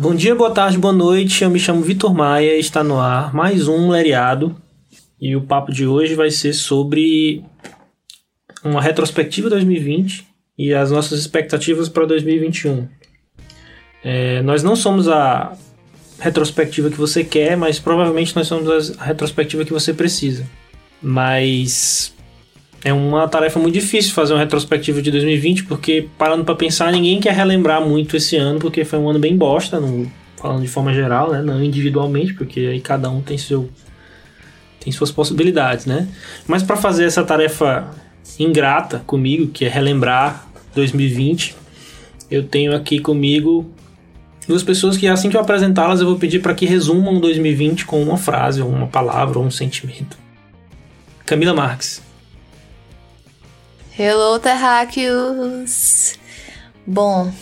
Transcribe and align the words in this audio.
Bom 0.00 0.14
dia, 0.14 0.32
boa 0.32 0.52
tarde, 0.52 0.78
boa 0.78 0.92
noite. 0.94 1.42
Eu 1.42 1.50
me 1.50 1.58
chamo 1.58 1.82
Vitor 1.82 2.14
Maia 2.14 2.54
e 2.54 2.60
está 2.60 2.84
no 2.84 3.00
ar 3.00 3.34
mais 3.34 3.66
um 3.66 3.90
Leriado. 3.90 4.54
E 5.20 5.34
o 5.34 5.40
papo 5.40 5.72
de 5.72 5.88
hoje 5.88 6.14
vai 6.14 6.30
ser 6.30 6.52
sobre 6.52 7.42
uma 8.62 8.80
retrospectiva 8.80 9.50
2020 9.50 10.24
e 10.56 10.72
as 10.72 10.92
nossas 10.92 11.18
expectativas 11.18 11.88
para 11.88 12.06
2021. 12.06 12.86
É, 14.04 14.40
nós 14.42 14.62
não 14.62 14.76
somos 14.76 15.08
a 15.08 15.56
retrospectiva 16.20 16.90
que 16.90 16.96
você 16.96 17.24
quer, 17.24 17.56
mas 17.56 17.80
provavelmente 17.80 18.36
nós 18.36 18.46
somos 18.46 18.96
a 19.00 19.02
retrospectiva 19.02 19.64
que 19.64 19.72
você 19.72 19.92
precisa. 19.92 20.46
Mas 21.02 22.14
é 22.84 22.92
uma 22.92 23.26
tarefa 23.26 23.58
muito 23.58 23.74
difícil 23.74 24.12
fazer 24.12 24.34
uma 24.34 24.40
retrospectiva 24.40 25.02
de 25.02 25.10
2020, 25.10 25.64
porque 25.64 26.08
parando 26.16 26.44
para 26.44 26.54
pensar, 26.54 26.92
ninguém 26.92 27.20
quer 27.20 27.34
relembrar 27.34 27.80
muito 27.86 28.16
esse 28.16 28.36
ano, 28.36 28.58
porque 28.58 28.84
foi 28.84 28.98
um 28.98 29.08
ano 29.08 29.18
bem 29.18 29.36
bosta, 29.36 29.80
falando 30.36 30.62
de 30.62 30.68
forma 30.68 30.92
geral, 30.94 31.32
né? 31.32 31.42
Não 31.42 31.62
individualmente, 31.62 32.34
porque 32.34 32.60
aí 32.60 32.80
cada 32.80 33.10
um 33.10 33.20
tem 33.20 33.36
seu 33.36 33.68
tem 34.80 34.92
suas 34.92 35.10
possibilidades, 35.10 35.86
né? 35.86 36.06
Mas 36.46 36.62
para 36.62 36.76
fazer 36.76 37.04
essa 37.04 37.24
tarefa 37.24 37.90
ingrata 38.38 39.02
comigo, 39.04 39.48
que 39.48 39.64
é 39.64 39.68
relembrar 39.68 40.48
2020, 40.74 41.56
eu 42.30 42.44
tenho 42.44 42.74
aqui 42.74 43.00
comigo 43.00 43.70
duas 44.46 44.62
pessoas 44.62 44.96
que 44.96 45.08
assim 45.08 45.28
que 45.28 45.36
eu 45.36 45.40
apresentá-las 45.40 46.00
eu 46.00 46.06
vou 46.06 46.16
pedir 46.16 46.40
para 46.40 46.54
que 46.54 46.64
resumam 46.64 47.20
2020 47.20 47.84
com 47.86 48.00
uma 48.00 48.16
frase, 48.16 48.62
ou 48.62 48.68
uma 48.68 48.86
palavra, 48.86 49.38
ou 49.38 49.44
um 49.44 49.50
sentimento. 49.50 50.16
Camila 51.26 51.52
Marques. 51.52 52.07
Hello, 54.00 54.38
terráqueos! 54.38 56.16
Bom, 56.86 57.32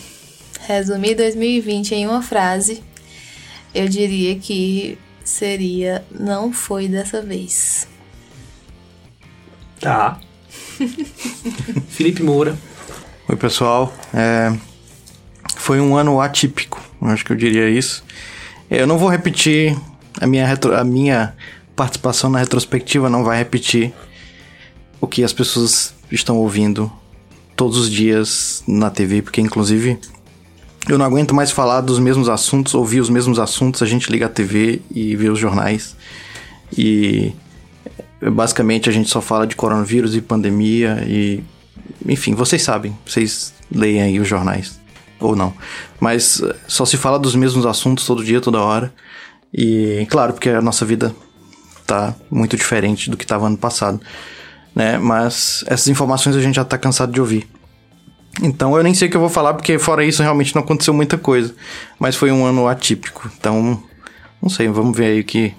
resumir 0.61 1.13
2020 1.13 1.93
em 1.93 2.07
uma 2.07 2.23
frase, 2.23 2.81
eu 3.75 3.87
diria 3.87 4.35
que 4.39 4.97
seria 5.23 6.03
não 6.09 6.51
foi 6.51 6.87
dessa 6.87 7.21
vez. 7.21 7.87
Tá. 9.79 10.19
Felipe 11.89 12.23
Moura. 12.23 12.57
Oi, 13.29 13.35
pessoal. 13.35 13.93
É, 14.11 14.51
foi 15.57 15.79
um 15.79 15.95
ano 15.95 16.19
atípico, 16.19 16.81
acho 17.03 17.23
que 17.23 17.33
eu 17.33 17.37
diria 17.37 17.69
isso. 17.69 18.03
Eu 18.67 18.87
não 18.87 18.97
vou 18.97 19.09
repetir 19.09 19.77
a 20.19 20.25
minha, 20.25 20.47
retro, 20.47 20.75
a 20.75 20.83
minha 20.83 21.35
participação 21.75 22.31
na 22.31 22.39
retrospectiva, 22.39 23.11
não 23.11 23.23
vai 23.23 23.37
repetir 23.37 23.93
o 24.99 25.05
que 25.05 25.23
as 25.23 25.31
pessoas 25.31 25.95
estão 26.11 26.37
ouvindo 26.37 26.91
todos 27.55 27.77
os 27.77 27.89
dias 27.89 28.63
na 28.67 28.89
TV, 28.89 29.21
porque 29.21 29.41
inclusive 29.41 29.99
eu 30.87 30.97
não 30.97 31.05
aguento 31.05 31.35
mais 31.35 31.51
falar 31.51 31.81
dos 31.81 31.99
mesmos 31.99 32.29
assuntos, 32.29 32.73
ouvir 32.73 33.01
os 33.01 33.09
mesmos 33.09 33.39
assuntos, 33.39 33.81
a 33.81 33.85
gente 33.85 34.09
liga 34.11 34.27
a 34.27 34.29
TV 34.29 34.81
e 34.89 35.15
vê 35.15 35.29
os 35.29 35.37
jornais. 35.37 35.95
E 36.77 37.33
basicamente 38.21 38.89
a 38.89 38.93
gente 38.93 39.09
só 39.09 39.19
fala 39.19 39.45
de 39.45 39.55
coronavírus 39.55 40.15
e 40.15 40.21
pandemia 40.21 41.03
e 41.07 41.43
enfim, 42.07 42.33
vocês 42.35 42.61
sabem, 42.61 42.97
vocês 43.05 43.53
leem 43.71 44.01
aí 44.01 44.19
os 44.19 44.27
jornais 44.27 44.79
ou 45.19 45.35
não. 45.35 45.53
Mas 45.99 46.41
só 46.67 46.85
se 46.85 46.95
fala 46.95 47.19
dos 47.19 47.35
mesmos 47.35 47.65
assuntos 47.65 48.05
todo 48.05 48.23
dia, 48.23 48.39
toda 48.39 48.61
hora. 48.61 48.93
E 49.53 50.05
claro, 50.09 50.33
porque 50.33 50.49
a 50.49 50.61
nossa 50.61 50.85
vida 50.85 51.13
tá 51.85 52.13
muito 52.29 52.55
diferente 52.55 53.09
do 53.09 53.17
que 53.17 53.23
estava 53.23 53.47
ano 53.47 53.57
passado 53.57 53.99
né? 54.77 54.99
Mas 54.99 55.63
essas 55.65 55.87
informações 55.87 56.35
a 56.35 56.39
gente 56.39 56.55
já 56.55 56.63
tá 56.63 56.77
cansado 56.77 57.11
de 57.11 57.19
ouvir. 57.19 57.47
Então 58.43 58.77
eu 58.77 58.83
nem 58.83 58.93
sei 58.93 59.07
o 59.07 59.11
que 59.11 59.17
eu 59.17 59.21
vou 59.21 59.29
falar, 59.29 59.55
porque 59.55 59.79
fora 59.79 60.05
isso 60.05 60.21
realmente 60.21 60.53
não 60.53 60.61
aconteceu 60.61 60.93
muita 60.93 61.17
coisa. 61.17 61.55
Mas 61.97 62.15
foi 62.15 62.31
um 62.31 62.45
ano 62.45 62.67
atípico. 62.67 63.27
Então, 63.39 63.81
não 64.39 64.49
sei, 64.49 64.67
vamos 64.67 64.95
ver 64.95 65.05
aí 65.05 65.21
o 65.21 65.23
que, 65.23 65.51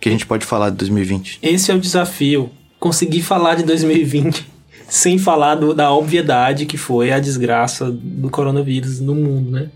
que 0.00 0.08
a 0.08 0.12
gente 0.12 0.24
pode 0.24 0.46
falar 0.46 0.70
de 0.70 0.76
2020. 0.76 1.40
Esse 1.42 1.70
é 1.70 1.74
o 1.74 1.78
desafio. 1.78 2.50
Conseguir 2.80 3.20
falar 3.20 3.56
de 3.56 3.62
2020 3.64 4.50
sem 4.88 5.18
falar 5.18 5.56
do, 5.56 5.74
da 5.74 5.92
obviedade 5.92 6.64
que 6.64 6.78
foi 6.78 7.12
a 7.12 7.20
desgraça 7.20 7.90
do 7.92 8.30
coronavírus 8.30 9.00
no 9.00 9.14
mundo, 9.14 9.50
né? 9.50 9.68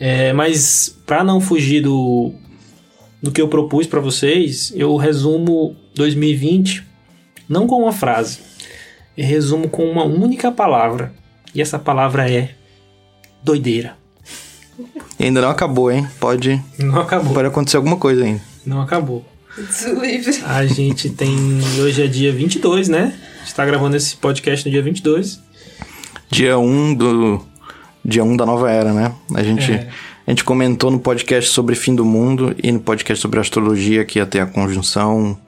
É, 0.00 0.32
mas 0.32 0.96
para 1.04 1.22
não 1.22 1.42
fugir 1.42 1.82
do, 1.82 2.32
do 3.22 3.30
que 3.30 3.40
eu 3.40 3.48
propus 3.48 3.86
para 3.86 4.00
vocês, 4.00 4.72
eu 4.74 4.96
resumo 4.96 5.76
2020 5.94 6.85
não 7.48 7.66
com 7.66 7.82
uma 7.82 7.92
frase. 7.92 8.38
Eu 9.16 9.24
resumo 9.24 9.68
com 9.68 9.88
uma 9.90 10.04
única 10.04 10.52
palavra. 10.52 11.12
E 11.54 11.62
essa 11.62 11.78
palavra 11.78 12.30
é 12.30 12.50
doideira. 13.42 13.96
E 15.18 15.24
ainda 15.24 15.40
não 15.40 15.48
acabou, 15.48 15.90
hein? 15.90 16.06
Pode. 16.20 16.60
Não 16.78 17.00
acabou. 17.00 17.32
Pode 17.32 17.48
acontecer 17.48 17.78
alguma 17.78 17.96
coisa 17.96 18.24
ainda. 18.24 18.42
Não 18.64 18.80
acabou. 18.82 19.24
A 20.44 20.66
gente 20.66 21.08
tem. 21.10 21.34
Hoje 21.80 22.02
é 22.02 22.06
dia 22.06 22.30
22, 22.30 22.88
né? 22.88 23.14
A 23.40 23.44
gente 23.44 23.54
tá 23.54 23.64
gravando 23.64 23.96
esse 23.96 24.14
podcast 24.16 24.66
no 24.66 24.72
dia 24.72 24.82
22. 24.82 25.40
Dia 26.30 26.58
1 26.58 26.94
do. 26.94 27.46
Dia 28.04 28.22
1 28.22 28.36
da 28.36 28.44
nova 28.44 28.70
era, 28.70 28.92
né? 28.92 29.14
A 29.34 29.42
gente. 29.42 29.72
É. 29.72 29.88
A 30.26 30.30
gente 30.30 30.44
comentou 30.44 30.90
no 30.90 30.98
podcast 30.98 31.50
sobre 31.50 31.74
fim 31.76 31.94
do 31.94 32.04
mundo 32.04 32.54
e 32.62 32.70
no 32.72 32.80
podcast 32.80 33.22
sobre 33.22 33.38
astrologia 33.38 34.04
que 34.04 34.18
ia 34.18 34.26
ter 34.26 34.40
a 34.40 34.46
conjunção 34.46 35.38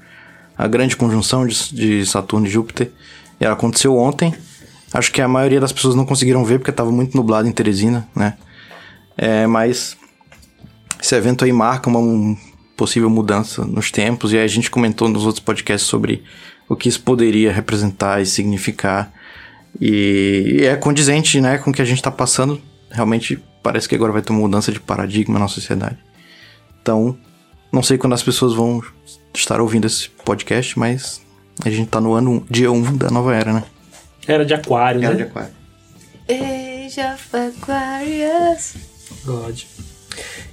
a 0.58 0.66
grande 0.66 0.96
conjunção 0.96 1.46
de, 1.46 1.72
de 1.72 2.04
Saturno 2.04 2.48
e 2.48 2.50
Júpiter. 2.50 2.90
E 3.40 3.44
ela 3.44 3.54
aconteceu 3.54 3.96
ontem. 3.96 4.34
Acho 4.92 5.12
que 5.12 5.22
a 5.22 5.28
maioria 5.28 5.60
das 5.60 5.72
pessoas 5.72 5.94
não 5.94 6.04
conseguiram 6.04 6.44
ver 6.44 6.58
porque 6.58 6.70
estava 6.70 6.90
muito 6.90 7.16
nublado 7.16 7.46
em 7.46 7.52
Teresina, 7.52 8.08
né? 8.16 8.36
É, 9.16 9.46
mas 9.46 9.96
esse 11.00 11.14
evento 11.14 11.44
aí 11.44 11.52
marca 11.52 11.88
uma 11.88 12.36
possível 12.76 13.08
mudança 13.08 13.64
nos 13.64 13.92
tempos. 13.92 14.32
E 14.32 14.38
aí 14.38 14.44
a 14.44 14.48
gente 14.48 14.70
comentou 14.70 15.08
nos 15.08 15.24
outros 15.24 15.44
podcasts 15.44 15.88
sobre 15.88 16.24
o 16.68 16.74
que 16.74 16.88
isso 16.88 17.02
poderia 17.02 17.52
representar 17.52 18.20
e 18.20 18.26
significar. 18.26 19.12
E, 19.80 20.60
é 20.62 20.74
condizente 20.74 21.40
né, 21.40 21.58
com 21.58 21.70
o 21.70 21.72
que 21.72 21.82
a 21.82 21.84
gente 21.84 21.98
está 21.98 22.10
passando. 22.10 22.60
Realmente 22.90 23.40
parece 23.62 23.88
que 23.88 23.94
agora 23.94 24.12
vai 24.12 24.22
ter 24.22 24.32
uma 24.32 24.40
mudança 24.40 24.72
de 24.72 24.80
paradigma 24.80 25.38
na 25.38 25.46
sociedade. 25.46 25.98
Então, 26.80 27.16
não 27.70 27.82
sei 27.82 27.98
quando 27.98 28.14
as 28.14 28.22
pessoas 28.22 28.54
vão 28.54 28.82
estar 29.38 29.60
ouvindo 29.60 29.86
esse 29.86 30.08
podcast, 30.24 30.78
mas 30.78 31.20
a 31.64 31.70
gente 31.70 31.88
tá 31.88 32.00
no 32.00 32.12
ano 32.12 32.44
dia 32.50 32.70
1 32.70 32.96
da 32.96 33.10
nova 33.10 33.34
era, 33.34 33.52
né? 33.52 33.64
Era 34.26 34.44
de 34.44 34.54
aquário, 34.54 35.02
era 35.02 35.14
né? 35.14 35.16
de 35.16 35.22
aquário. 35.22 35.50
Age 36.28 37.00
of 37.00 37.36
Aquarius. 37.36 38.74
God. 39.24 39.62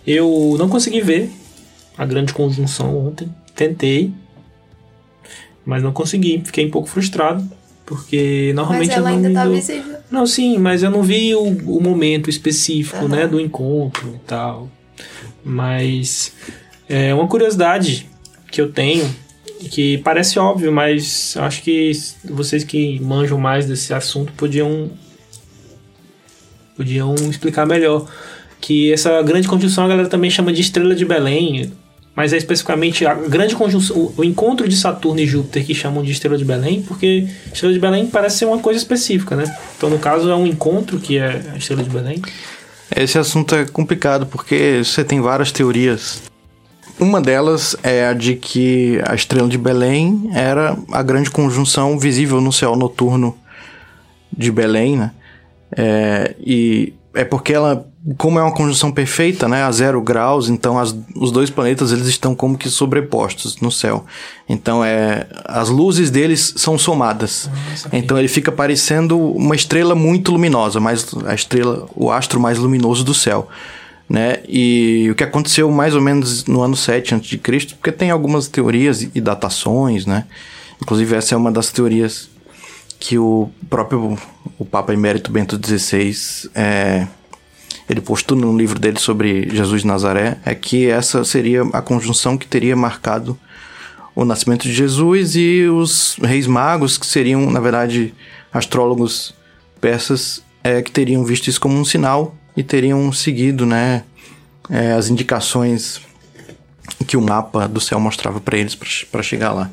Eu 0.07 0.55
não 0.57 0.69
consegui 0.69 1.01
ver 1.01 1.29
a 1.97 2.05
grande 2.05 2.33
conjunção 2.33 3.07
ontem. 3.07 3.29
Tentei. 3.53 4.13
Mas 5.65 5.83
não 5.83 5.91
consegui. 5.91 6.41
Fiquei 6.45 6.65
um 6.65 6.71
pouco 6.71 6.87
frustrado. 6.87 7.45
Porque 7.85 8.51
normalmente 8.55 8.89
mas 8.89 8.97
ela 8.97 9.11
eu 9.11 9.19
não. 9.19 9.27
ainda 9.27 9.39
tá 9.39 9.45
do... 9.45 9.53
visível. 9.53 9.97
Não, 10.09 10.25
sim, 10.25 10.57
mas 10.57 10.81
eu 10.81 10.89
não 10.89 11.03
vi 11.03 11.35
o, 11.35 11.43
o 11.43 11.81
momento 11.81 12.29
específico, 12.29 13.03
uhum. 13.03 13.09
né? 13.09 13.27
Do 13.27 13.39
encontro 13.39 14.15
e 14.15 14.19
tal. 14.25 14.69
Mas. 15.43 16.31
É 16.87 17.13
uma 17.13 17.27
curiosidade 17.27 18.07
que 18.55 18.61
eu 18.61 18.71
tenho, 18.71 19.13
que 19.69 19.97
parece 19.97 20.39
óbvio, 20.39 20.71
mas 20.71 21.35
acho 21.37 21.61
que 21.61 21.91
vocês 22.23 22.63
que 22.63 23.01
manjam 23.01 23.37
mais 23.37 23.65
desse 23.65 23.93
assunto 23.93 24.31
podiam 24.31 24.89
podiam 26.77 27.13
explicar 27.29 27.65
melhor 27.65 28.09
que 28.61 28.93
essa 28.93 29.21
grande 29.21 29.47
conjunção 29.47 29.83
a 29.83 29.87
galera 29.89 30.07
também 30.07 30.29
chama 30.29 30.53
de 30.53 30.61
estrela 30.61 30.95
de 30.95 31.03
Belém, 31.03 31.73
mas 32.15 32.31
é 32.31 32.37
especificamente 32.37 33.05
a 33.05 33.13
grande 33.13 33.55
conjunção, 33.55 34.13
o 34.15 34.23
encontro 34.23 34.69
de 34.69 34.75
Saturno 34.77 35.19
e 35.19 35.27
Júpiter 35.27 35.65
que 35.65 35.75
chamam 35.75 36.01
de 36.01 36.13
estrela 36.13 36.37
de 36.37 36.45
Belém, 36.45 36.81
porque 36.81 37.27
estrela 37.47 37.73
de 37.73 37.79
Belém 37.79 38.07
parece 38.07 38.37
ser 38.37 38.45
uma 38.45 38.59
coisa 38.59 38.79
específica, 38.79 39.35
né? 39.35 39.53
Então 39.77 39.89
no 39.89 39.99
caso 39.99 40.29
é 40.29 40.35
um 40.35 40.47
encontro 40.47 40.97
que 40.97 41.17
é 41.17 41.43
a 41.53 41.57
estrela 41.57 41.83
de 41.83 41.89
Belém. 41.89 42.21
Esse 42.95 43.17
assunto 43.17 43.53
é 43.53 43.65
complicado 43.65 44.25
porque 44.25 44.81
você 44.81 45.03
tem 45.03 45.19
várias 45.19 45.51
teorias 45.51 46.21
uma 46.99 47.21
delas 47.21 47.75
é 47.83 48.07
a 48.07 48.13
de 48.13 48.35
que 48.35 49.01
a 49.05 49.15
estrela 49.15 49.47
de 49.47 49.57
Belém 49.57 50.29
era 50.33 50.77
a 50.91 51.03
grande 51.03 51.29
conjunção 51.29 51.99
visível 51.99 52.39
no 52.39 52.51
céu 52.51 52.75
noturno 52.75 53.37
de 54.35 54.51
Belém, 54.51 54.97
né? 54.97 55.11
É, 55.75 56.35
e 56.39 56.93
é 57.13 57.23
porque 57.23 57.53
ela, 57.53 57.87
como 58.17 58.39
é 58.39 58.43
uma 58.43 58.53
conjunção 58.53 58.91
perfeita, 58.91 59.47
né, 59.47 59.63
a 59.63 59.71
zero 59.71 60.01
graus, 60.01 60.49
então 60.49 60.77
as, 60.77 60.95
os 61.15 61.31
dois 61.31 61.49
planetas 61.49 61.91
eles 61.91 62.07
estão 62.07 62.35
como 62.35 62.57
que 62.57 62.69
sobrepostos 62.69 63.59
no 63.61 63.71
céu. 63.71 64.05
Então 64.47 64.83
é, 64.83 65.25
as 65.45 65.69
luzes 65.69 66.11
deles 66.11 66.53
são 66.57 66.77
somadas. 66.77 67.49
Nossa, 67.71 67.89
então 67.91 68.17
ele 68.17 68.27
fica 68.27 68.51
parecendo 68.51 69.17
uma 69.17 69.55
estrela 69.55 69.95
muito 69.95 70.31
luminosa, 70.31 70.79
mais 70.79 71.07
a 71.25 71.33
estrela, 71.33 71.87
o 71.95 72.11
astro 72.11 72.39
mais 72.39 72.57
luminoso 72.57 73.03
do 73.03 73.13
céu 73.13 73.49
né? 74.09 74.39
E 74.47 75.07
o 75.11 75.15
que 75.15 75.23
aconteceu 75.23 75.69
mais 75.71 75.95
ou 75.95 76.01
menos 76.01 76.45
no 76.45 76.61
ano 76.61 76.75
7 76.75 77.15
a.C., 77.15 77.37
porque 77.75 77.91
tem 77.91 78.11
algumas 78.11 78.47
teorias 78.47 79.09
e 79.13 79.21
datações, 79.21 80.05
né? 80.05 80.25
Inclusive 80.81 81.15
essa 81.15 81.33
é 81.33 81.37
uma 81.37 81.51
das 81.51 81.71
teorias 81.71 82.29
que 82.99 83.17
o 83.17 83.49
próprio 83.69 84.17
o 84.57 84.65
Papa 84.65 84.93
Emérito 84.93 85.31
Bento 85.31 85.59
XVI 85.63 86.49
é, 86.53 87.07
ele 87.89 88.01
postou 88.01 88.37
no 88.37 88.57
livro 88.57 88.79
dele 88.79 88.99
sobre 88.99 89.49
Jesus 89.49 89.81
de 89.81 89.87
Nazaré, 89.87 90.37
é 90.45 90.55
que 90.55 90.89
essa 90.89 91.23
seria 91.23 91.63
a 91.73 91.81
conjunção 91.81 92.37
que 92.37 92.47
teria 92.47 92.75
marcado 92.75 93.37
o 94.15 94.23
nascimento 94.23 94.63
de 94.63 94.73
Jesus 94.73 95.35
e 95.35 95.65
os 95.65 96.17
reis 96.21 96.47
magos, 96.47 96.97
que 96.97 97.05
seriam, 97.05 97.49
na 97.51 97.59
verdade, 97.59 98.13
astrólogos 98.51 99.35
persas, 99.81 100.41
é, 100.63 100.81
que 100.81 100.89
teriam 100.89 101.23
visto 101.23 101.47
isso 101.47 101.59
como 101.59 101.77
um 101.77 101.85
sinal 101.85 102.33
e 102.55 102.63
teriam 102.63 103.11
seguido 103.11 103.65
né, 103.65 104.03
é, 104.69 104.93
as 104.93 105.09
indicações 105.09 106.01
que 107.07 107.17
o 107.17 107.21
mapa 107.21 107.67
do 107.67 107.79
céu 107.79 107.99
mostrava 107.99 108.39
para 108.39 108.57
eles 108.57 108.75
para 108.75 109.21
chegar 109.21 109.51
lá. 109.51 109.69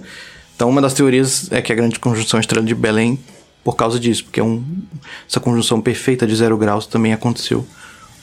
Então, 0.54 0.68
uma 0.68 0.80
das 0.80 0.94
teorias 0.94 1.50
é 1.50 1.60
que 1.62 1.72
a 1.72 1.74
grande 1.74 1.98
conjunção 1.98 2.38
estrela 2.38 2.64
de 2.64 2.74
Belém, 2.74 3.18
por 3.64 3.76
causa 3.76 3.98
disso, 3.98 4.24
porque 4.24 4.40
é 4.40 4.44
um, 4.44 4.64
essa 5.28 5.40
conjunção 5.40 5.80
perfeita 5.80 6.26
de 6.26 6.34
zero 6.34 6.56
graus 6.56 6.86
também 6.86 7.12
aconteceu 7.12 7.66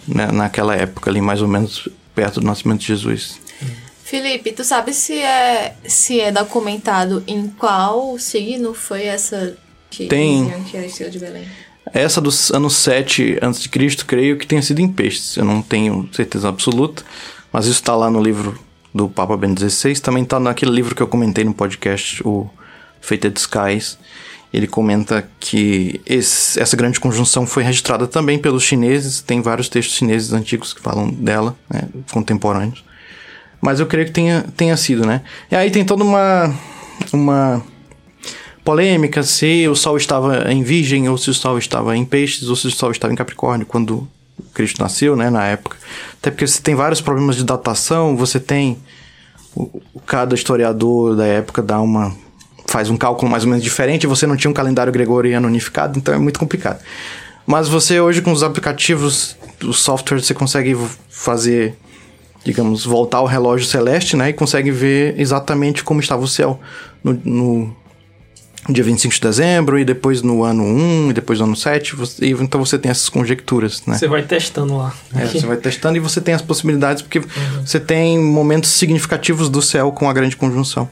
né, 0.07 0.27
naquela 0.31 0.75
época 0.75 1.09
ali, 1.09 1.21
mais 1.21 1.41
ou 1.41 1.47
menos 1.47 1.87
perto 2.13 2.39
do 2.39 2.45
nascimento 2.45 2.81
de 2.81 2.87
Jesus. 2.87 3.39
Felipe, 4.03 4.51
tu 4.51 4.63
sabe 4.63 4.93
se 4.93 5.13
é, 5.13 5.75
se 5.85 6.19
é 6.19 6.31
documentado 6.31 7.23
em 7.27 7.47
qual 7.47 8.17
signo 8.17 8.73
foi 8.73 9.03
essa 9.03 9.55
que 9.89 10.07
Tem. 10.07 10.63
que 10.63 10.77
era 10.77 10.85
estrela 10.85 11.11
de 11.11 11.19
Belém? 11.19 11.47
Essa 11.93 12.21
dos 12.21 12.51
anos 12.51 12.75
7 12.75 13.39
a.C., 13.41 13.69
creio 14.05 14.37
que 14.37 14.45
tenha 14.47 14.61
sido 14.61 14.79
em 14.79 14.87
peixes. 14.87 15.35
Eu 15.37 15.45
não 15.45 15.61
tenho 15.61 16.07
certeza 16.13 16.47
absoluta, 16.49 17.03
mas 17.51 17.65
isso 17.65 17.75
está 17.79 17.95
lá 17.95 18.09
no 18.09 18.21
livro 18.21 18.59
do 18.93 19.07
Papa 19.09 19.35
Ben 19.37 19.55
XVI. 19.57 19.99
Também 19.99 20.23
está 20.23 20.39
naquele 20.39 20.71
livro 20.71 20.95
que 20.95 21.01
eu 21.01 21.07
comentei 21.07 21.43
no 21.43 21.53
podcast, 21.53 22.21
o 22.25 22.49
Fated 23.01 23.39
Skies. 23.39 23.97
Ele 24.51 24.65
comenta 24.67 25.29
que 25.39 26.01
esse- 26.05 26.59
essa 26.59 26.75
grande 26.75 26.99
conjunção 26.99 27.45
foi 27.45 27.61
registrada 27.63 28.07
também 28.07 28.39
pelos 28.39 28.63
chineses. 28.63 29.21
Tem 29.21 29.41
vários 29.41 29.69
textos 29.69 29.95
chineses 29.95 30.33
antigos 30.33 30.73
que 30.73 30.81
falam 30.81 31.09
dela, 31.09 31.55
né, 31.69 31.83
contemporâneos. 32.11 32.83
Mas 33.61 33.79
eu 33.79 33.85
creio 33.85 34.07
que 34.07 34.11
tenha, 34.13 34.43
tenha 34.57 34.75
sido, 34.77 35.05
né? 35.05 35.21
E 35.51 35.55
aí 35.55 35.69
tem 35.69 35.85
toda 35.85 36.03
uma, 36.03 36.51
uma 37.13 37.61
polêmica 38.73 39.23
se 39.23 39.67
o 39.67 39.75
Sol 39.75 39.97
estava 39.97 40.51
em 40.51 40.61
Virgem 40.61 41.09
ou 41.09 41.17
se 41.17 41.31
o 41.31 41.33
Sol 41.33 41.57
estava 41.57 41.97
em 41.97 42.05
Peixes 42.05 42.47
ou 42.49 42.55
se 42.55 42.67
o 42.67 42.71
Sol 42.71 42.91
estava 42.91 43.11
em 43.11 43.15
Capricórnio 43.15 43.65
quando 43.65 44.07
Cristo 44.53 44.79
nasceu, 44.79 45.15
né, 45.15 45.27
na 45.31 45.43
época. 45.47 45.75
Até 46.19 46.29
porque 46.29 46.45
você 46.45 46.61
tem 46.61 46.75
vários 46.75 47.01
problemas 47.01 47.35
de 47.35 47.43
datação, 47.43 48.15
você 48.15 48.39
tem 48.39 48.77
o- 49.55 49.81
o- 49.91 49.99
cada 50.05 50.35
historiador 50.35 51.15
da 51.15 51.25
época 51.25 51.63
dá 51.63 51.81
uma 51.81 52.15
faz 52.67 52.91
um 52.91 52.95
cálculo 52.97 53.31
mais 53.31 53.43
ou 53.43 53.49
menos 53.49 53.63
diferente, 53.63 54.05
você 54.05 54.27
não 54.27 54.37
tinha 54.37 54.51
um 54.51 54.53
calendário 54.53 54.93
gregoriano 54.93 55.47
unificado, 55.47 55.97
então 55.97 56.13
é 56.13 56.19
muito 56.19 56.39
complicado. 56.39 56.79
Mas 57.47 57.67
você 57.67 57.99
hoje 57.99 58.21
com 58.21 58.31
os 58.31 58.43
aplicativos, 58.43 59.35
os 59.65 59.79
softwares, 59.79 60.27
você 60.27 60.35
consegue 60.35 60.77
fazer, 61.09 61.75
digamos, 62.45 62.85
voltar 62.85 63.21
o 63.21 63.25
relógio 63.25 63.65
celeste, 63.65 64.15
né, 64.15 64.29
e 64.29 64.33
consegue 64.33 64.69
ver 64.69 65.19
exatamente 65.19 65.83
como 65.83 65.99
estava 65.99 66.21
o 66.23 66.27
céu 66.27 66.59
no, 67.03 67.19
no 67.25 67.75
dia 68.69 68.83
25 68.83 69.13
de 69.15 69.21
dezembro, 69.21 69.79
e 69.79 69.83
depois 69.85 70.21
no 70.21 70.43
ano 70.43 70.63
1, 70.63 71.09
e 71.09 71.13
depois 71.13 71.39
no 71.39 71.45
ano 71.45 71.55
7, 71.55 71.95
você- 71.95 72.25
e 72.25 72.31
então 72.31 72.63
você 72.63 72.77
tem 72.77 72.89
essas 72.91 73.09
conjecturas, 73.09 73.83
né? 73.85 73.97
Você 73.97 74.07
vai 74.07 74.23
testando 74.23 74.77
lá. 74.77 74.93
É, 75.15 75.25
você 75.25 75.45
vai 75.45 75.57
testando 75.57 75.97
e 75.97 75.99
você 75.99 76.21
tem 76.21 76.33
as 76.33 76.41
possibilidades, 76.41 77.01
porque 77.01 77.21
você 77.65 77.79
tem 77.79 78.19
momentos 78.19 78.69
significativos 78.69 79.49
do 79.49 79.61
céu 79.61 79.91
com 79.91 80.09
a 80.09 80.13
grande 80.13 80.35
conjunção 80.35 80.89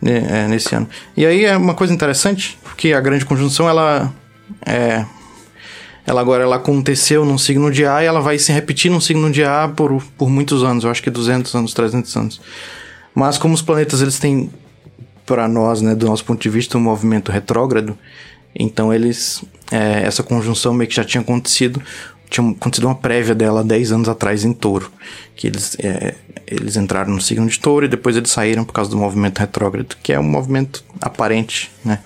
né, 0.00 0.26
é, 0.44 0.48
nesse 0.48 0.74
ano. 0.74 0.88
E 1.16 1.26
aí 1.26 1.44
é 1.44 1.56
uma 1.56 1.74
coisa 1.74 1.92
interessante, 1.92 2.56
porque 2.62 2.92
a 2.92 3.00
grande 3.00 3.24
conjunção, 3.24 3.68
ela 3.68 4.12
é... 4.64 5.04
Ela 6.06 6.22
agora 6.22 6.42
ela 6.42 6.56
aconteceu 6.56 7.22
num 7.22 7.36
signo 7.36 7.70
de 7.70 7.84
A 7.84 8.02
e 8.02 8.06
ela 8.06 8.20
vai 8.22 8.38
se 8.38 8.50
repetir 8.50 8.90
num 8.90 9.00
signo 9.00 9.30
de 9.30 9.44
A 9.44 9.68
por, 9.68 10.02
por 10.16 10.30
muitos 10.30 10.62
anos, 10.62 10.84
eu 10.84 10.90
acho 10.90 11.02
que 11.02 11.10
200 11.10 11.54
anos, 11.54 11.74
300 11.74 12.16
anos. 12.16 12.40
Mas 13.14 13.36
como 13.36 13.52
os 13.52 13.60
planetas 13.60 14.00
eles 14.00 14.18
têm 14.18 14.48
para 15.28 15.46
nós, 15.46 15.82
né, 15.82 15.94
do 15.94 16.06
nosso 16.06 16.24
ponto 16.24 16.40
de 16.40 16.48
vista, 16.48 16.78
um 16.78 16.80
movimento 16.80 17.30
retrógrado. 17.30 17.96
Então 18.54 18.92
eles, 18.92 19.44
é, 19.70 20.02
essa 20.02 20.22
conjunção 20.22 20.72
meio 20.72 20.88
que 20.88 20.96
já 20.96 21.04
tinha 21.04 21.20
acontecido, 21.20 21.82
tinha 22.30 22.50
acontecido 22.50 22.86
uma 22.86 22.94
prévia 22.94 23.34
dela 23.34 23.62
10 23.62 23.92
anos 23.92 24.08
atrás 24.08 24.42
em 24.42 24.54
Touro, 24.54 24.90
que 25.36 25.46
eles, 25.46 25.76
é, 25.80 26.14
eles 26.46 26.76
entraram 26.76 27.12
no 27.12 27.20
signo 27.20 27.46
de 27.46 27.60
Touro 27.60 27.84
e 27.84 27.88
depois 27.88 28.16
eles 28.16 28.30
saíram 28.30 28.64
por 28.64 28.72
causa 28.72 28.90
do 28.90 28.96
movimento 28.96 29.38
retrógrado, 29.38 29.96
que 30.02 30.14
é 30.14 30.18
um 30.18 30.24
movimento 30.24 30.82
aparente, 30.98 31.70
né, 31.84 32.00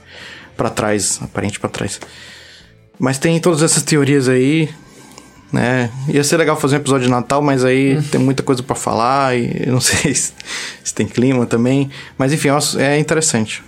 para 0.56 0.68
trás, 0.68 1.20
aparente 1.22 1.60
para 1.60 1.70
trás. 1.70 2.00
Mas 2.98 3.18
tem 3.18 3.38
todas 3.40 3.62
essas 3.62 3.84
teorias 3.84 4.28
aí, 4.28 4.68
né? 5.52 5.90
Ia 6.08 6.24
ser 6.24 6.36
legal 6.38 6.56
fazer 6.56 6.76
um 6.76 6.78
episódio 6.78 7.06
de 7.06 7.10
Natal, 7.10 7.42
mas 7.42 7.64
aí 7.64 8.00
tem 8.10 8.20
muita 8.20 8.42
coisa 8.42 8.62
pra 8.62 8.74
falar 8.74 9.36
e 9.36 9.64
eu 9.66 9.72
não 9.72 9.80
sei 9.82 10.14
se, 10.14 10.32
se 10.82 10.94
tem 10.94 11.06
clima 11.06 11.44
também. 11.46 11.90
Mas 12.16 12.32
enfim, 12.32 12.48
é 12.78 12.98
interessante. 12.98 13.62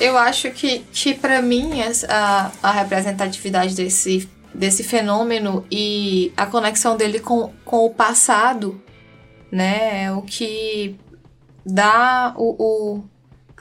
Eu 0.00 0.16
acho 0.16 0.50
que, 0.52 0.84
que 0.92 1.14
para 1.14 1.42
mim, 1.42 1.72
a, 2.08 2.50
a 2.62 2.70
representatividade 2.70 3.74
desse, 3.74 4.28
desse 4.54 4.84
fenômeno 4.84 5.64
e 5.70 6.32
a 6.36 6.46
conexão 6.46 6.96
dele 6.96 7.18
com, 7.18 7.52
com 7.64 7.84
o 7.86 7.90
passado, 7.90 8.80
né, 9.50 10.04
é 10.04 10.12
o 10.12 10.22
que 10.22 10.96
dá 11.66 12.32
o, 12.36 12.54
o, 12.58 13.04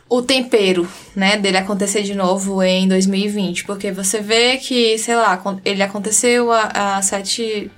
o 0.10 0.22
tempero, 0.24 0.88
né, 1.16 1.38
dele 1.38 1.58
acontecer 1.58 2.02
de 2.02 2.16
novo 2.16 2.64
em 2.64 2.88
2020. 2.88 3.64
Porque 3.66 3.92
você 3.92 4.20
vê 4.22 4.58
que, 4.58 4.98
sei 4.98 5.16
lá, 5.16 5.40
ele 5.64 5.84
aconteceu 5.84 6.52
a, 6.52 6.98
a 6.98 7.02
sete 7.02 7.72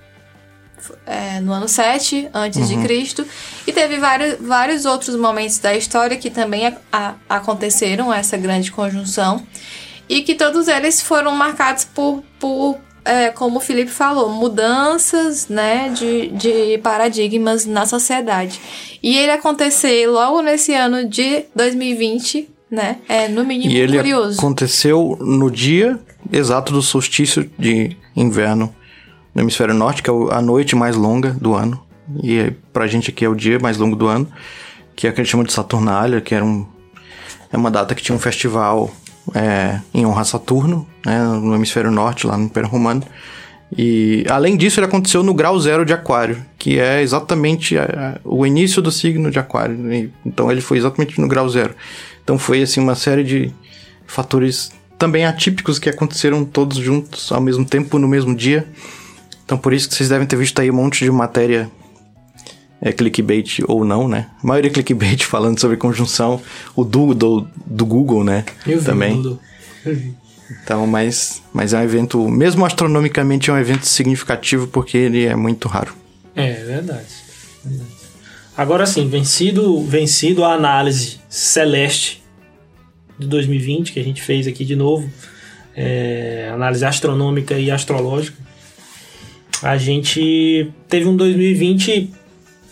é, 1.06 1.40
no 1.42 1.52
ano 1.54 1.68
7 1.68 2.30
antes 2.34 2.68
de 2.68 2.76
Cristo. 2.78 3.26
E 3.68 3.72
teve 3.72 3.98
vários, 3.98 4.40
vários 4.40 4.86
outros 4.86 5.16
momentos 5.16 5.60
da 5.60 5.76
história 5.76 6.18
que 6.18 6.30
também 6.32 6.68
a- 6.68 6.74
a- 6.92 7.16
aconteceram 7.30 8.12
essa 8.12 8.36
grande 8.38 8.72
conjunção. 8.72 9.46
E 10.10 10.22
que 10.24 10.34
todos 10.36 10.68
eles 10.68 11.00
foram 11.02 11.36
marcados 11.36 11.86
por, 11.86 12.24
por 12.40 12.80
é, 13.04 13.30
como 13.30 13.58
o 13.58 13.62
Felipe 13.62 13.92
falou, 13.92 14.30
mudanças 14.30 15.48
né, 15.48 15.90
de, 15.90 16.28
de 16.30 16.78
paradigmas 16.80 17.66
na 17.66 17.86
sociedade. 17.86 18.60
E 19.02 19.18
ele 19.18 19.32
acontecer 19.32 20.08
logo 20.08 20.42
nesse 20.42 20.74
ano 20.74 21.08
de 21.08 21.46
2020, 21.56 22.50
né? 22.70 22.98
É 23.10 23.28
no 23.28 23.44
mínimo 23.44 23.72
E 23.72 23.78
ele 23.78 23.98
curioso. 23.98 24.38
aconteceu 24.40 25.18
no 25.20 25.50
dia 25.50 26.00
exato 26.32 26.72
do 26.72 26.82
solstício 26.82 27.50
de 27.58 27.98
inverno 28.16 28.74
no 29.34 29.42
hemisfério 29.42 29.74
norte, 29.74 30.04
que 30.04 30.10
é 30.10 30.14
a 30.32 30.42
noite 30.42 30.76
mais 30.76 30.96
longa 30.96 31.32
do 31.32 31.54
ano. 31.54 31.82
E 32.22 32.40
aí, 32.40 32.52
pra 32.74 32.88
gente 32.88 33.10
aqui 33.10 33.24
é 33.26 33.30
o 33.30 33.36
dia 33.36 33.58
mais 33.60 33.78
longo 33.78 33.96
do 33.96 34.08
ano, 34.08 34.28
que 34.96 35.08
é 35.08 35.10
o 35.10 35.14
que 35.14 35.22
a 35.22 35.24
gente 35.24 35.32
chama 35.32 35.44
de 35.44 35.54
Saturnália, 35.54 36.20
que 36.22 36.36
era 36.36 36.44
um, 36.44 36.68
é 37.52 37.58
uma 37.58 37.72
data 37.72 37.96
que 37.96 38.04
tinha 38.04 38.16
um 38.16 38.20
festival 38.20 38.92
é, 39.34 39.80
em 39.94 40.06
honra 40.06 40.22
a 40.22 40.26
Saturno, 40.26 40.88
né, 41.06 41.20
no 41.24 41.56
hemisfério 41.56 41.92
norte, 41.92 42.28
lá 42.28 42.38
no 42.38 42.46
Império 42.46 42.70
Romano. 42.70 43.04
E 43.78 44.26
além 44.30 44.58
disso, 44.58 44.80
ele 44.80 44.88
aconteceu 44.88 45.24
no 45.24 45.34
grau 45.34 45.58
zero 45.60 45.86
de 45.86 45.94
Aquário, 45.94 46.46
que 46.58 46.78
é 46.78 47.02
exatamente 47.02 47.78
é, 47.78 48.20
o 48.24 48.46
início 48.46 48.82
do 48.82 48.92
signo 48.92 49.32
de 49.32 49.40
Aquário. 49.40 49.92
E- 49.94 50.12
então 50.26 50.52
ele 50.52 50.60
foi 50.60 50.78
exatamente 50.78 51.20
no 51.22 51.28
grau 51.28 51.48
zero. 51.48 51.74
Então 52.24 52.38
foi 52.38 52.62
assim 52.62 52.82
uma 52.82 52.96
série 52.96 53.24
de 53.24 53.52
fatores 54.06 54.72
também 54.98 55.26
atípicos 55.26 55.80
que 55.80 55.90
aconteceram 55.90 56.44
todos 56.44 56.78
juntos 56.78 57.32
ao 57.32 57.42
mesmo 57.42 57.64
tempo 57.66 57.98
no 57.98 58.08
mesmo 58.08 58.36
dia. 58.36 58.68
Então 59.46 59.58
por 59.58 59.74
isso 59.74 59.88
que 59.88 59.96
vocês 59.96 60.10
devem 60.10 60.28
ter 60.28 60.36
visto 60.36 60.60
aí 60.60 60.70
um 60.70 60.76
monte 60.76 61.06
de 61.06 61.12
matéria 61.12 61.70
é, 62.82 62.92
clickbait 62.92 63.60
ou 63.68 63.86
não, 63.86 64.08
né? 64.08 64.28
A 64.44 64.48
maioria 64.48 64.72
é 64.72 64.74
clickbait 64.74 65.24
falando 65.26 65.60
sobre 65.60 65.78
conjunção, 65.78 66.42
o 66.76 66.84
do, 66.84 67.14
do, 67.14 67.48
do 67.66 67.86
Google, 67.86 68.24
né? 68.24 68.44
Eu 68.66 68.80
vi, 68.80 68.86
também. 68.86 69.40
Eu 69.86 69.96
vi. 69.96 70.16
Então, 70.64 70.86
mas, 70.86 71.42
mas 71.54 71.74
é 71.74 71.78
um 71.78 71.84
evento, 71.84 72.28
mesmo 72.28 72.66
astronomicamente, 72.66 73.50
é 73.50 73.54
um 73.54 73.58
evento 73.58 73.86
significativo 73.86 74.68
porque 74.68 74.98
ele 74.98 75.26
é 75.26 75.36
muito 75.36 75.68
raro. 75.68 75.94
É, 76.36 76.54
verdade. 76.66 77.08
verdade. 77.64 77.92
Agora 78.58 78.86
sim, 78.86 79.08
vencido, 79.08 79.82
vencido 79.82 80.44
a 80.44 80.54
análise 80.54 81.20
celeste 81.30 82.22
de 83.18 83.28
2020, 83.28 83.94
que 83.94 84.00
a 84.00 84.04
gente 84.04 84.22
fez 84.22 84.46
aqui 84.46 84.66
de 84.66 84.76
novo, 84.76 85.10
é, 85.76 86.52
análise 86.54 86.84
astronômica 86.84 87.58
e 87.58 87.72
astrológica, 87.72 88.38
a 89.64 89.78
gente 89.78 90.70
teve 90.90 91.08
um 91.08 91.16
2020 91.16 92.12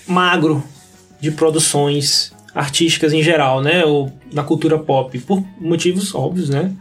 magro 0.09 0.63
de 1.21 1.31
produções 1.31 2.33
artísticas 2.53 3.13
em 3.13 3.21
geral, 3.21 3.61
né? 3.61 3.85
Ou 3.85 4.11
na 4.33 4.43
cultura 4.43 4.77
pop, 4.77 5.17
por 5.19 5.43
motivos 5.59 6.13
óbvios, 6.13 6.49
né? 6.49 6.71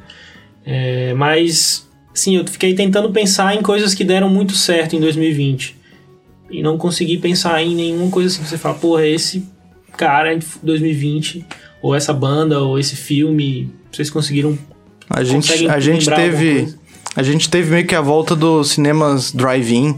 É, 0.64 1.14
mas, 1.14 1.86
sim, 2.12 2.36
eu 2.36 2.46
fiquei 2.46 2.74
tentando 2.74 3.10
pensar 3.10 3.54
em 3.54 3.62
coisas 3.62 3.94
que 3.94 4.04
deram 4.04 4.28
muito 4.28 4.54
certo 4.54 4.96
em 4.96 5.00
2020 5.00 5.76
e 6.50 6.62
não 6.62 6.78
consegui 6.78 7.18
pensar 7.18 7.62
em 7.62 7.74
nenhuma 7.74 8.10
coisa 8.10 8.28
assim 8.28 8.42
que 8.42 8.48
você 8.48 8.58
fala, 8.58 8.74
porra, 8.74 9.06
esse 9.06 9.46
cara 9.96 10.34
de 10.34 10.46
2020, 10.62 11.44
ou 11.82 11.94
essa 11.94 12.12
banda, 12.12 12.60
ou 12.60 12.78
esse 12.78 12.96
filme, 12.96 13.70
vocês 13.90 14.10
conseguiram. 14.10 14.58
A 15.10 15.22
gente, 15.24 15.68
a 15.68 15.80
gente 15.80 16.06
teve. 16.06 16.74
A 17.16 17.22
gente 17.22 17.50
teve 17.50 17.70
meio 17.70 17.86
que 17.86 17.96
a 17.96 18.00
volta 18.00 18.36
dos 18.36 18.70
cinemas 18.70 19.32
drive-in 19.32 19.96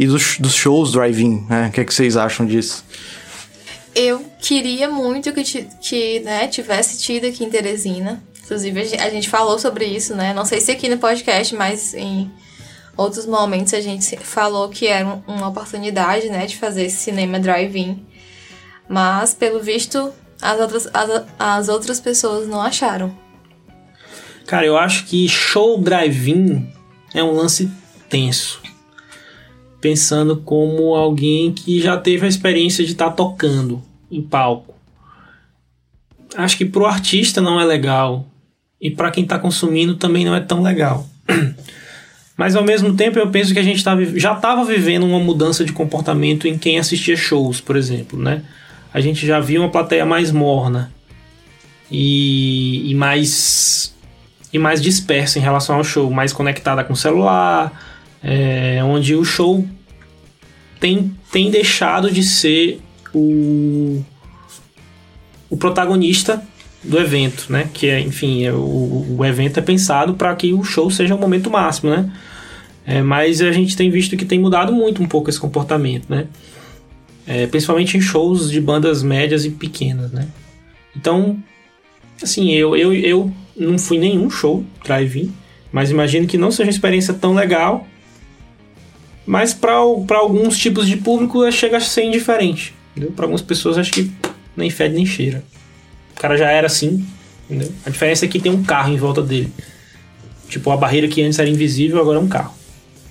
e 0.00 0.06
dos, 0.06 0.38
dos 0.38 0.54
shows 0.54 0.92
drive-in, 0.92 1.44
né? 1.46 1.66
O 1.68 1.72
que, 1.72 1.82
é 1.82 1.84
que 1.84 1.92
vocês 1.92 2.16
acham 2.16 2.46
disso? 2.46 2.82
Eu 3.94 4.24
queria 4.38 4.88
muito 4.88 5.30
que, 5.30 5.44
que 5.78 6.20
né, 6.20 6.48
tivesse 6.48 6.98
tido 7.02 7.26
aqui 7.26 7.44
em 7.44 7.50
Teresina. 7.50 8.22
Inclusive, 8.42 8.96
a 8.98 9.10
gente 9.10 9.28
falou 9.28 9.58
sobre 9.58 9.84
isso, 9.84 10.16
né? 10.16 10.32
Não 10.32 10.46
sei 10.46 10.58
se 10.58 10.72
aqui 10.72 10.88
no 10.88 10.96
podcast, 10.96 11.54
mas 11.54 11.92
em 11.92 12.30
outros 12.96 13.26
momentos 13.26 13.74
a 13.74 13.80
gente 13.82 14.16
falou 14.16 14.70
que 14.70 14.86
era 14.86 15.22
uma 15.28 15.48
oportunidade, 15.48 16.30
né, 16.30 16.46
de 16.46 16.56
fazer 16.56 16.84
esse 16.84 16.96
cinema 16.96 17.38
drive-in. 17.38 18.02
Mas, 18.88 19.34
pelo 19.34 19.60
visto, 19.60 20.14
as 20.40 20.60
outras, 20.60 20.88
as, 20.94 21.24
as 21.38 21.68
outras 21.68 22.00
pessoas 22.00 22.48
não 22.48 22.62
acharam. 22.62 23.14
Cara, 24.46 24.64
eu 24.64 24.78
acho 24.78 25.04
que 25.04 25.28
show 25.28 25.78
drive-in 25.78 26.66
é 27.12 27.22
um 27.22 27.32
lance 27.32 27.70
tenso. 28.08 28.69
Pensando 29.80 30.36
como 30.36 30.94
alguém 30.94 31.52
que 31.52 31.80
já 31.80 31.96
teve 31.96 32.26
a 32.26 32.28
experiência 32.28 32.84
de 32.84 32.92
estar 32.92 33.10
tá 33.10 33.12
tocando 33.12 33.82
em 34.10 34.20
palco. 34.20 34.74
Acho 36.36 36.56
que 36.56 36.64
pro 36.64 36.86
artista 36.86 37.40
não 37.40 37.60
é 37.60 37.64
legal. 37.64 38.26
E 38.80 38.90
para 38.90 39.10
quem 39.10 39.24
está 39.24 39.38
consumindo 39.38 39.94
também 39.96 40.24
não 40.24 40.34
é 40.34 40.40
tão 40.40 40.62
legal. 40.62 41.06
Mas 42.36 42.56
ao 42.56 42.64
mesmo 42.64 42.94
tempo 42.94 43.18
eu 43.18 43.28
penso 43.28 43.52
que 43.52 43.58
a 43.58 43.62
gente 43.62 43.84
tá, 43.84 43.94
já 44.16 44.32
estava 44.32 44.64
vivendo 44.64 45.04
uma 45.04 45.18
mudança 45.18 45.62
de 45.62 45.72
comportamento 45.72 46.48
em 46.48 46.56
quem 46.56 46.78
assistia 46.78 47.16
shows, 47.16 47.60
por 47.60 47.76
exemplo, 47.76 48.18
né? 48.18 48.42
A 48.94 49.00
gente 49.00 49.26
já 49.26 49.38
viu 49.38 49.60
uma 49.60 49.68
plateia 49.68 50.06
mais 50.06 50.32
morna 50.32 50.90
e, 51.90 52.90
e 52.90 52.94
mais 52.94 53.94
e 54.52 54.58
mais 54.58 54.80
dispersa 54.80 55.38
em 55.38 55.42
relação 55.42 55.76
ao 55.76 55.84
show, 55.84 56.10
mais 56.10 56.32
conectada 56.32 56.82
com 56.82 56.94
o 56.94 56.96
celular, 56.96 57.72
é, 58.22 58.80
onde 58.84 59.14
o 59.14 59.24
show 59.24 59.64
tem, 60.78 61.14
tem 61.32 61.50
deixado 61.50 62.10
de 62.10 62.22
ser 62.22 62.80
o, 63.14 64.02
o 65.48 65.56
protagonista 65.56 66.42
do 66.82 66.98
evento, 66.98 67.46
né? 67.50 67.68
Que 67.72 67.88
é, 67.88 68.00
enfim, 68.00 68.44
é, 68.44 68.52
o, 68.52 69.16
o 69.18 69.24
evento 69.24 69.58
é 69.58 69.62
pensado 69.62 70.14
para 70.14 70.34
que 70.34 70.52
o 70.52 70.64
show 70.64 70.90
seja 70.90 71.14
o 71.14 71.18
momento 71.18 71.50
máximo, 71.50 71.90
né? 71.90 72.10
É, 72.86 73.02
mas 73.02 73.40
a 73.40 73.52
gente 73.52 73.76
tem 73.76 73.90
visto 73.90 74.16
que 74.16 74.24
tem 74.24 74.38
mudado 74.38 74.72
muito 74.72 75.02
um 75.02 75.06
pouco 75.06 75.28
esse 75.28 75.38
comportamento, 75.38 76.06
né? 76.08 76.26
É, 77.26 77.46
principalmente 77.46 77.96
em 77.96 78.00
shows 78.00 78.50
de 78.50 78.60
bandas 78.60 79.02
médias 79.02 79.44
e 79.44 79.50
pequenas, 79.50 80.10
né? 80.10 80.26
Então, 80.96 81.38
assim, 82.22 82.50
eu, 82.52 82.74
eu, 82.74 82.92
eu 82.92 83.32
não 83.56 83.78
fui 83.78 83.98
nenhum 83.98 84.30
show 84.30 84.64
drive-in, 84.82 85.32
mas 85.70 85.90
imagino 85.90 86.26
que 86.26 86.38
não 86.38 86.50
seja 86.50 86.64
uma 86.64 86.70
experiência 86.70 87.14
tão 87.14 87.34
legal. 87.34 87.86
Mas 89.26 89.54
para 89.54 89.74
alguns 89.74 90.58
tipos 90.58 90.86
de 90.86 90.96
público 90.96 91.50
chega 91.52 91.76
a 91.76 91.80
ser 91.80 92.04
indiferente. 92.04 92.74
Para 93.14 93.24
algumas 93.24 93.42
pessoas 93.42 93.78
acho 93.78 93.92
que 93.92 94.10
nem 94.56 94.70
fede 94.70 94.94
nem 94.94 95.06
cheira. 95.06 95.44
O 96.16 96.20
cara 96.20 96.36
já 96.36 96.50
era 96.50 96.66
assim, 96.66 97.06
entendeu? 97.48 97.72
A 97.84 97.90
diferença 97.90 98.24
é 98.24 98.28
que 98.28 98.40
tem 98.40 98.52
um 98.52 98.62
carro 98.62 98.92
em 98.92 98.96
volta 98.96 99.22
dele. 99.22 99.52
Tipo, 100.48 100.70
a 100.70 100.76
barreira 100.76 101.06
que 101.06 101.22
antes 101.22 101.38
era 101.38 101.48
invisível, 101.48 102.00
agora 102.00 102.18
é 102.18 102.20
um 102.20 102.28
carro. 102.28 102.52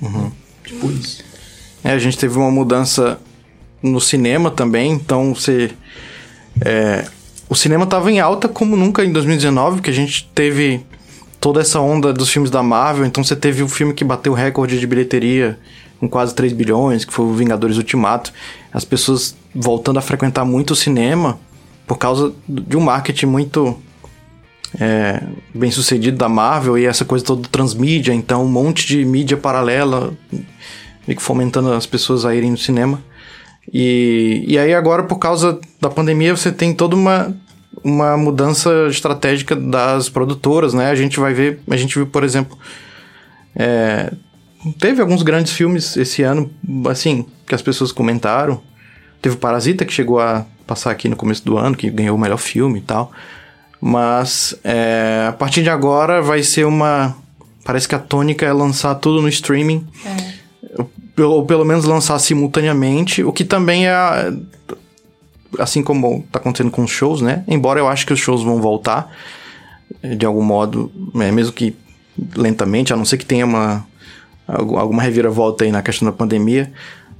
Uhum. 0.01 0.31
Tipo 0.63 0.91
isso. 0.91 1.23
É, 1.83 1.91
a 1.91 1.99
gente 1.99 2.17
teve 2.17 2.37
uma 2.37 2.51
mudança 2.51 3.19
no 3.81 4.01
cinema 4.01 4.51
também, 4.51 4.91
então 4.91 5.33
você. 5.33 5.71
É, 6.63 7.05
o 7.47 7.55
cinema 7.55 7.85
estava 7.85 8.11
em 8.11 8.19
alta 8.19 8.47
como 8.47 8.75
nunca 8.75 9.03
em 9.03 9.11
2019, 9.11 9.77
porque 9.77 9.89
a 9.89 9.93
gente 9.93 10.29
teve 10.35 10.81
toda 11.39 11.61
essa 11.61 11.79
onda 11.79 12.11
dos 12.11 12.29
filmes 12.29 12.51
da 12.51 12.61
Marvel, 12.61 13.05
então 13.05 13.23
você 13.23 13.35
teve 13.35 13.63
o 13.63 13.67
filme 13.69 13.93
que 13.93 14.03
bateu 14.03 14.33
o 14.33 14.35
recorde 14.35 14.79
de 14.79 14.85
bilheteria 14.85 15.57
com 15.99 16.07
quase 16.07 16.33
3 16.33 16.53
bilhões, 16.53 17.05
que 17.05 17.13
foi 17.13 17.25
o 17.25 17.33
Vingadores 17.33 17.77
Ultimato. 17.77 18.31
As 18.71 18.85
pessoas 18.85 19.35
voltando 19.53 19.99
a 19.99 20.01
frequentar 20.01 20.45
muito 20.45 20.71
o 20.71 20.75
cinema 20.75 21.39
por 21.85 21.97
causa 21.97 22.31
de 22.47 22.77
um 22.77 22.81
marketing 22.81 23.25
muito 23.25 23.77
é, 24.79 25.23
bem 25.53 25.71
sucedido 25.71 26.17
da 26.17 26.29
Marvel 26.29 26.77
e 26.77 26.85
essa 26.85 27.03
coisa 27.03 27.25
toda 27.25 27.47
transmídia, 27.49 28.13
então 28.13 28.45
um 28.45 28.47
monte 28.47 28.85
de 28.85 29.03
mídia 29.03 29.35
paralela, 29.35 30.13
fomentando 31.17 31.73
as 31.73 31.87
pessoas 31.87 32.25
a 32.25 32.35
irem 32.35 32.51
no 32.51 32.57
cinema. 32.57 33.01
E, 33.73 34.43
e 34.47 34.57
aí 34.57 34.73
agora, 34.73 35.03
por 35.03 35.17
causa 35.17 35.59
da 35.81 35.89
pandemia, 35.89 36.35
você 36.35 36.51
tem 36.51 36.73
toda 36.73 36.95
uma, 36.95 37.35
uma 37.83 38.17
mudança 38.17 38.87
estratégica 38.87 39.55
das 39.55 40.09
produtoras, 40.09 40.73
né? 40.73 40.89
A 40.89 40.95
gente 40.95 41.19
vai 41.19 41.33
ver, 41.33 41.59
a 41.69 41.77
gente 41.77 41.95
viu, 41.95 42.05
por 42.05 42.23
exemplo, 42.23 42.57
é, 43.55 44.11
teve 44.79 45.01
alguns 45.01 45.23
grandes 45.23 45.53
filmes 45.53 45.95
esse 45.97 46.21
ano, 46.23 46.49
assim, 46.89 47.25
que 47.45 47.55
as 47.55 47.61
pessoas 47.61 47.91
comentaram. 47.91 48.61
Teve 49.21 49.35
o 49.35 49.39
Parasita, 49.39 49.85
que 49.85 49.93
chegou 49.93 50.19
a 50.19 50.45
passar 50.65 50.91
aqui 50.91 51.09
no 51.09 51.15
começo 51.15 51.43
do 51.43 51.57
ano, 51.57 51.75
que 51.75 51.89
ganhou 51.89 52.15
o 52.15 52.19
melhor 52.19 52.37
filme 52.37 52.79
e 52.79 52.81
tal. 52.81 53.11
Mas 53.81 54.55
é, 54.63 55.25
a 55.29 55.33
partir 55.33 55.63
de 55.63 55.69
agora 55.69 56.21
vai 56.21 56.43
ser 56.43 56.65
uma. 56.65 57.15
Parece 57.63 57.87
que 57.87 57.95
a 57.95 57.99
tônica 57.99 58.45
é 58.45 58.51
lançar 58.51 58.95
tudo 58.95 59.21
no 59.21 59.29
streaming. 59.29 59.85
É 60.05 60.39
ou 61.23 61.45
pelo 61.45 61.65
menos 61.65 61.85
lançar 61.85 62.19
simultaneamente, 62.19 63.23
o 63.23 63.31
que 63.31 63.43
também 63.43 63.87
é 63.87 63.93
assim 65.57 65.81
como 65.81 66.23
está 66.25 66.39
acontecendo 66.39 66.71
com 66.71 66.83
os 66.83 66.91
shows, 66.91 67.21
né? 67.21 67.43
Embora 67.47 67.79
eu 67.79 67.87
acho 67.87 68.05
que 68.05 68.13
os 68.13 68.19
shows 68.19 68.43
vão 68.43 68.61
voltar 68.61 69.11
de 70.03 70.25
algum 70.25 70.43
modo, 70.43 70.91
né? 71.13 71.31
mesmo 71.31 71.51
que 71.51 71.75
lentamente, 72.35 72.93
a 72.93 72.95
não 72.95 73.05
ser 73.05 73.17
que 73.17 73.25
tenha 73.25 73.45
uma 73.45 73.85
alguma 74.49 75.01
reviravolta 75.01 75.63
aí 75.63 75.71
na 75.71 75.81
questão 75.81 76.05
da 76.07 76.11
pandemia, 76.11 76.71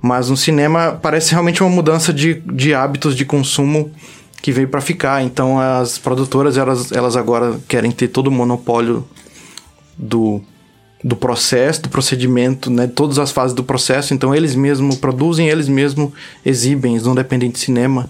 mas 0.02 0.30
no 0.30 0.38
cinema 0.38 0.98
parece 1.02 1.32
realmente 1.32 1.62
uma 1.62 1.70
mudança 1.70 2.14
de, 2.14 2.36
de 2.36 2.74
hábitos 2.74 3.16
de 3.16 3.26
consumo 3.26 3.92
que 4.42 4.52
veio 4.52 4.68
para 4.68 4.82
ficar. 4.82 5.24
Então 5.24 5.60
as 5.60 5.98
produtoras 5.98 6.58
elas, 6.58 6.92
elas 6.92 7.16
agora 7.16 7.60
querem 7.68 7.92
ter 7.92 8.08
todo 8.08 8.28
o 8.28 8.32
monopólio 8.32 9.06
do 9.98 10.42
do 11.02 11.16
processo, 11.16 11.84
do 11.84 11.90
procedimento, 11.90 12.70
né, 12.70 12.86
todas 12.86 13.18
as 13.20 13.32
fases 13.32 13.56
do 13.56 13.64
processo. 13.64 14.14
Então 14.14 14.36
eles 14.36 14.54
mesmos 14.54 14.98
produzem, 14.98 15.48
eles 15.48 15.70
mesmos 15.70 16.12
exibem, 16.46 16.96
eles 16.96 17.06
não 17.06 17.16
dependem 17.16 17.50
de 17.50 17.58
cinema. 17.58 18.10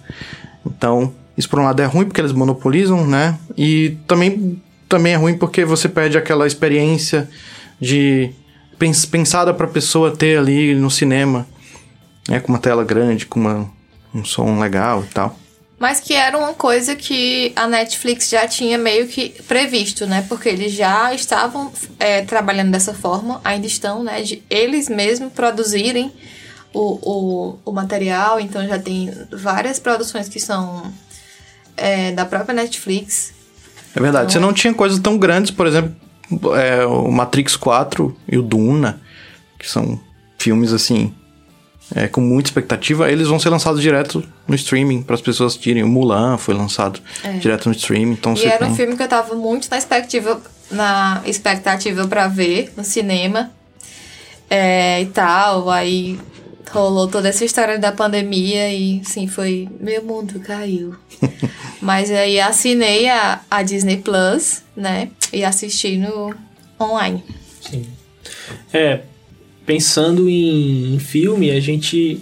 Então 0.66 1.14
isso 1.38 1.48
por 1.48 1.60
um 1.60 1.64
lado 1.64 1.82
é 1.82 1.86
ruim 1.86 2.06
porque 2.06 2.20
eles 2.20 2.32
monopolizam, 2.32 3.06
né? 3.06 3.38
E 3.58 3.98
também 4.08 4.60
também 4.88 5.14
é 5.14 5.16
ruim 5.16 5.38
porque 5.38 5.64
você 5.64 5.88
perde 5.88 6.18
aquela 6.18 6.48
experiência 6.48 7.30
de 7.80 8.32
pensada 8.80 9.54
para 9.54 9.66
a 9.66 9.70
pessoa 9.70 10.16
ter 10.16 10.38
ali 10.38 10.74
no 10.74 10.90
cinema, 10.90 11.48
né, 12.28 12.40
com 12.40 12.50
uma 12.50 12.60
tela 12.60 12.84
grande, 12.84 13.26
com 13.26 13.40
uma, 13.40 13.70
um 14.14 14.24
som 14.24 14.60
legal 14.60 15.04
e 15.04 15.14
tal. 15.14 15.38
Mas 15.80 16.02
que 16.02 16.14
era 16.14 16.38
uma 16.38 16.54
coisa 16.54 16.94
que 16.94 17.54
a 17.56 17.66
Netflix 17.66 18.30
já 18.30 18.46
tinha 18.46 18.78
meio 18.78 19.08
que 19.08 19.30
previsto, 19.48 20.06
né? 20.06 20.26
Porque 20.28 20.50
eles 20.50 20.74
já 20.74 21.14
estavam 21.14 21.72
é, 21.98 22.22
trabalhando 22.22 22.72
dessa 22.72 22.94
forma, 22.94 23.40
ainda 23.46 23.66
estão, 23.66 24.04
né? 24.04 24.22
De 24.22 24.44
eles 24.50 24.90
mesmos 24.90 25.32
produzirem 25.32 26.12
o, 26.74 26.82
o, 26.82 27.60
o 27.64 27.72
material. 27.72 28.42
Então 28.42 28.68
já 28.68 28.78
tem 28.78 29.10
várias 29.32 29.80
produções 29.80 30.28
que 30.28 30.38
são 30.38 30.92
é, 31.78 32.12
da 32.12 32.26
própria 32.26 32.54
Netflix. 32.54 33.32
É 33.96 34.02
verdade. 34.02 34.26
Então, 34.26 34.34
Você 34.34 34.40
não 34.40 34.52
tinha 34.52 34.74
coisas 34.74 35.00
tão 35.00 35.18
grandes, 35.18 35.50
por 35.50 35.66
exemplo, 35.66 35.96
é, 36.56 36.86
o 36.86 37.12
Matrix 37.12 37.56
4 37.56 38.16
e 38.28 38.38
o 38.38 38.42
Duna, 38.42 39.02
que 39.58 39.70
são 39.70 40.00
filmes 40.38 40.72
assim 40.72 41.14
é, 41.96 42.08
com 42.08 42.22
muita 42.22 42.50
expectativa, 42.50 43.12
eles 43.12 43.28
vão 43.28 43.40
ser 43.40 43.50
lançados 43.50 43.82
direto 43.82 44.24
no 44.48 44.56
streaming 44.56 45.02
para 45.02 45.16
as 45.16 45.22
pessoas 45.22 45.54
assistirem. 45.54 45.84
O 45.84 45.88
Mulan 45.88 46.38
foi 46.38 46.54
lançado 46.54 47.00
é. 47.24 47.34
direto 47.34 47.68
no 47.68 47.76
streaming. 47.76 48.14
Então 48.14 48.36
e 48.36 48.46
era 48.46 48.60
tem... 48.60 48.68
um 48.68 48.76
filme 48.76 48.96
que 48.96 49.04
eu 49.04 49.08
tava 49.08 49.34
muito 49.36 49.68
na 49.70 49.78
expectativa, 49.78 50.42
na 50.70 51.22
expectativa 51.26 52.08
para 52.08 52.28
ver 52.28 52.72
no 52.78 52.84
cinema 52.84 53.52
é, 54.50 55.02
e 55.02 55.08
tal. 55.08 55.70
Aí 55.70 56.20
rolou 56.72 57.08
toda 57.08 57.30
essa 57.30 57.44
história 57.44 57.80
da 57.80 57.92
pandemia 57.92 58.72
e 58.72 59.02
sim, 59.04 59.28
foi. 59.28 59.68
Meu 59.80 60.04
mundo 60.04 60.40
caiu. 60.40 60.96
Mas 61.82 62.12
aí 62.12 62.40
assinei 62.40 63.08
a, 63.08 63.42
a 63.50 63.64
Disney 63.64 63.98
Plus, 63.98 64.64
né? 64.76 65.10
E 65.32 65.44
assisti 65.44 65.98
no 65.98 66.36
online. 66.80 67.24
Sim. 67.62 67.86
É, 68.74 69.02
pensando 69.66 70.28
em, 70.30 70.96
em 70.96 71.00
filme, 71.00 71.52
a 71.52 71.60
gente 71.60 72.22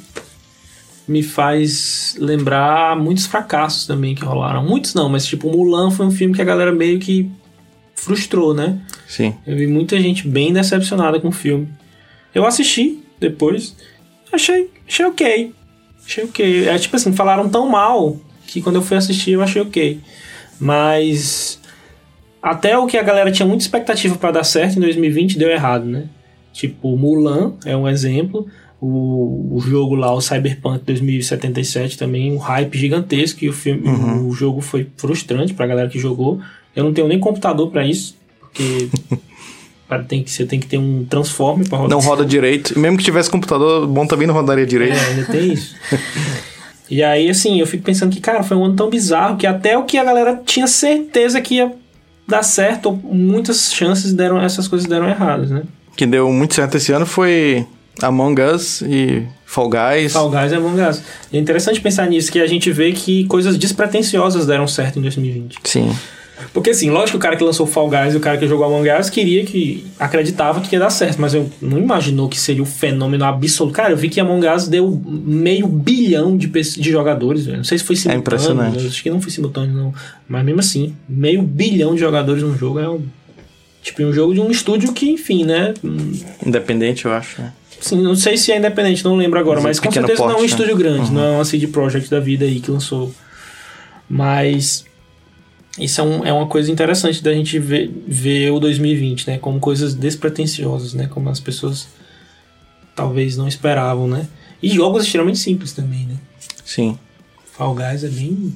me 1.07 1.23
faz 1.23 2.15
lembrar 2.19 2.97
muitos 2.97 3.25
fracassos 3.25 3.87
também 3.87 4.13
que 4.13 4.25
rolaram. 4.25 4.63
Muitos 4.63 4.93
não, 4.93 5.07
mas 5.07 5.25
tipo, 5.25 5.49
Mulan 5.49 5.89
foi 5.89 6.05
um 6.05 6.11
filme 6.11 6.35
que 6.35 6.41
a 6.41 6.45
galera 6.45 6.71
meio 6.71 6.99
que 6.99 7.31
frustrou, 7.95 8.53
né? 8.53 8.79
Sim. 9.07 9.33
Eu 9.45 9.55
vi 9.55 9.65
muita 9.65 9.99
gente 9.99 10.27
bem 10.27 10.51
decepcionada 10.51 11.19
com 11.19 11.29
o 11.29 11.31
filme. 11.31 11.67
Eu 12.35 12.45
assisti 12.45 13.01
depois, 13.19 13.75
achei, 14.31 14.69
achei 14.87 15.05
ok. 15.05 15.53
Achei 16.05 16.23
ok. 16.25 16.67
É 16.67 16.77
tipo 16.77 16.95
assim, 16.95 17.13
falaram 17.13 17.49
tão 17.49 17.69
mal 17.69 18.19
que 18.47 18.61
quando 18.61 18.77
eu 18.77 18.81
fui 18.81 18.97
assistir 18.97 19.31
eu 19.33 19.41
achei 19.43 19.61
ok. 19.61 19.99
Mas 20.59 21.59
até 22.41 22.77
o 22.77 22.87
que 22.87 22.97
a 22.97 23.03
galera 23.03 23.31
tinha 23.31 23.47
muita 23.47 23.63
expectativa 23.63 24.15
para 24.15 24.31
dar 24.31 24.43
certo 24.43 24.77
em 24.77 24.81
2020 24.81 25.37
deu 25.37 25.49
errado, 25.49 25.85
né? 25.85 26.05
Tipo, 26.53 26.97
Mulan 26.97 27.53
é 27.65 27.75
um 27.77 27.87
exemplo. 27.87 28.47
o, 28.81 29.55
o 29.57 29.59
jogo 29.61 29.95
lá, 29.95 30.13
o 30.13 30.21
Cyberpunk 30.21 30.83
2077 30.85 31.97
também, 31.97 32.31
um 32.31 32.37
hype 32.37 32.77
gigantesco 32.77 33.43
e 33.43 33.49
o 33.49 33.53
filme, 33.53 33.81
o 34.23 34.31
jogo 34.33 34.61
foi 34.61 34.87
frustrante 34.97 35.53
pra 35.53 35.67
galera 35.67 35.89
que 35.89 35.99
jogou. 35.99 36.39
Eu 36.75 36.83
não 36.83 36.93
tenho 36.93 37.07
nem 37.07 37.19
computador 37.19 37.69
pra 37.71 37.85
isso, 37.85 38.15
porque 38.39 38.87
para- 39.87 40.03
tem 40.03 40.21
que, 40.23 40.29
você 40.31 40.45
tem 40.45 40.59
que 40.59 40.67
ter 40.67 40.77
um 40.77 41.05
transformer 41.05 41.67
pra 41.67 41.77
rodar. 41.79 41.97
Não 41.97 42.03
roda 42.05 42.23
direito. 42.25 42.77
Mesmo 42.79 42.97
que 42.97 43.03
tivesse 43.03 43.29
computador, 43.29 43.87
bom 43.87 44.05
também 44.05 44.27
não 44.27 44.33
rodaria 44.35 44.65
direito. 44.65 44.95
É, 44.95 45.05
ainda 45.07 45.25
tem 45.25 45.53
isso. 45.53 45.75
e 46.89 47.03
aí, 47.03 47.29
assim, 47.29 47.59
eu 47.59 47.67
fico 47.67 47.83
pensando 47.83 48.13
que, 48.13 48.21
cara, 48.21 48.43
foi 48.43 48.55
um 48.57 48.65
ano 48.65 48.75
tão 48.75 48.89
bizarro 48.89 49.37
que 49.37 49.45
até 49.45 49.77
o 49.77 49.83
que 49.83 49.97
a 49.97 50.03
galera 50.03 50.41
tinha 50.45 50.67
certeza 50.67 51.41
que 51.41 51.55
ia 51.55 51.71
dar 52.27 52.43
certo, 52.43 52.91
muitas 52.91 53.73
chances 53.73 54.13
deram, 54.13 54.41
essas 54.41 54.67
coisas 54.67 54.87
deram 54.87 55.07
erradas, 55.07 55.49
né? 55.49 55.63
que 55.97 56.05
deu 56.05 56.31
muito 56.31 56.53
certo 56.53 56.77
esse 56.77 56.93
ano 56.93 57.05
foi 57.05 57.65
Among 58.01 58.39
Us 58.39 58.81
e 58.83 59.25
Fall 59.45 59.69
Guys. 59.69 60.13
Fall 60.13 60.29
Guys 60.29 60.53
é 60.53 60.59
bom 60.59 60.75
gás. 60.75 61.01
E 61.33 61.37
é 61.37 61.39
interessante 61.39 61.81
pensar 61.81 62.07
nisso, 62.07 62.31
que 62.31 62.39
a 62.39 62.45
gente 62.45 62.71
vê 62.71 62.91
que 62.91 63.25
coisas 63.25 63.57
despretensiosas 63.57 64.45
deram 64.45 64.67
certo 64.67 64.99
em 64.99 65.01
2020. 65.01 65.57
Sim. 65.63 65.91
Porque 66.53 66.69
assim, 66.69 66.89
lógico 66.89 67.11
que 67.11 67.17
o 67.17 67.19
cara 67.19 67.35
que 67.35 67.43
lançou 67.43 67.65
Fall 67.65 67.89
Guys 67.89 68.13
e 68.13 68.17
o 68.17 68.19
cara 68.19 68.37
que 68.37 68.47
jogou 68.47 68.65
Among 68.65 68.89
Us 68.91 69.09
queria 69.09 69.43
que. 69.45 69.85
acreditava 69.99 70.61
que 70.61 70.75
ia 70.75 70.79
dar 70.79 70.89
certo, 70.89 71.19
mas 71.19 71.33
eu 71.33 71.49
não 71.61 71.77
imaginou 71.77 72.29
que 72.29 72.39
seria 72.39 72.61
o 72.61 72.65
fenômeno 72.65 73.25
absoluto. 73.25 73.73
Cara, 73.73 73.91
eu 73.91 73.97
vi 73.97 74.09
que 74.09 74.19
Among 74.19 74.47
Us 74.47 74.67
deu 74.67 75.01
meio 75.05 75.67
bilhão 75.67 76.37
de, 76.37 76.47
de 76.47 76.91
jogadores, 76.91 77.45
velho. 77.45 77.57
Não 77.57 77.63
sei 77.63 77.77
se 77.77 77.83
foi 77.83 77.95
simultâneo. 77.95 78.21
impressionante. 78.21 78.87
Acho 78.87 79.03
que 79.03 79.09
não 79.09 79.21
foi 79.21 79.31
simultâneo, 79.31 79.75
não. 79.75 79.93
Mas 80.27 80.45
mesmo 80.45 80.59
assim, 80.59 80.95
meio 81.07 81.41
bilhão 81.41 81.93
de 81.95 81.99
jogadores 81.99 82.43
num 82.43 82.57
jogo 82.57 82.79
é 82.79 82.89
um. 82.89 83.01
Tipo, 83.81 84.03
um 84.03 84.11
jogo 84.13 84.33
de 84.33 84.41
um 84.41 84.51
estúdio 84.51 84.91
que, 84.91 85.09
enfim, 85.09 85.45
né? 85.45 85.73
Independente, 86.45 87.05
eu 87.05 87.11
acho. 87.13 87.41
né? 87.41 87.53
Sim, 87.79 88.01
não 88.01 88.15
sei 88.15 88.37
se 88.37 88.51
é 88.51 88.57
independente, 88.57 89.03
não 89.03 89.15
lembro 89.15 89.39
agora, 89.39 89.61
Mas 89.61 89.65
é 89.65 89.69
mas 89.69 89.79
com 89.79 89.91
certeza 89.91 90.19
não 90.21 90.29
é 90.29 90.33
um 90.33 90.37
porte, 90.37 90.41
né? 90.41 90.47
estúdio 90.47 90.75
grande, 90.75 91.11
não 91.11 91.23
é 91.23 91.31
uma 91.31 91.45
CD 91.45 91.67
Projekt 91.67 92.09
da 92.09 92.19
vida 92.19 92.43
aí 92.43 92.59
que 92.59 92.71
lançou. 92.71 93.13
Mas 94.09 94.83
isso 95.77 96.01
é, 96.01 96.03
um- 96.03 96.25
é 96.25 96.33
uma 96.33 96.47
coisa 96.47 96.71
interessante 96.71 97.21
da 97.23 97.33
gente 97.33 97.57
ver, 97.59 97.91
ver 98.07 98.51
o 98.51 98.59
2020, 98.59 99.27
né? 99.27 99.37
Como 99.37 99.59
coisas 99.59 99.93
despretensiosas, 99.93 100.93
né? 100.93 101.07
Como 101.07 101.29
as 101.29 101.39
pessoas 101.39 101.87
talvez 102.95 103.37
não 103.37 103.47
esperavam, 103.47 104.07
né? 104.07 104.27
E 104.61 104.69
jogos 104.69 105.03
extremamente 105.05 105.39
simples 105.39 105.71
também, 105.73 106.05
né? 106.05 106.15
Sim. 106.65 106.97
Fall 107.53 107.75
Guys 107.75 108.03
é 108.03 108.07
bem... 108.09 108.53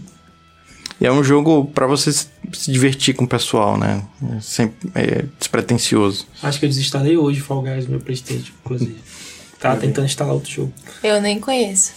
E 1.00 1.06
é 1.06 1.12
um 1.12 1.24
jogo 1.24 1.66
pra 1.74 1.88
você 1.88 2.12
se 2.14 2.28
se 2.54 2.72
divertir 2.72 3.16
com 3.16 3.24
o 3.24 3.28
pessoal, 3.28 3.78
né? 3.78 4.04
É 4.38 4.40
sempre 4.42 4.92
é 4.94 5.26
despretensioso. 5.40 6.28
Acho 6.44 6.60
que 6.60 6.66
eu 6.66 6.70
desinstalei 6.70 7.16
hoje 7.18 7.40
Fall 7.40 7.62
Guys 7.62 7.86
no 7.86 7.92
meu 7.92 8.00
Playstation, 8.02 8.52
inclusive. 8.64 8.98
Tava 9.60 9.80
tentando 9.80 10.06
instalar 10.06 10.34
outro 10.34 10.52
jogo. 10.52 10.74
Eu 11.04 11.22
nem 11.22 11.40
conheço. 11.40 11.94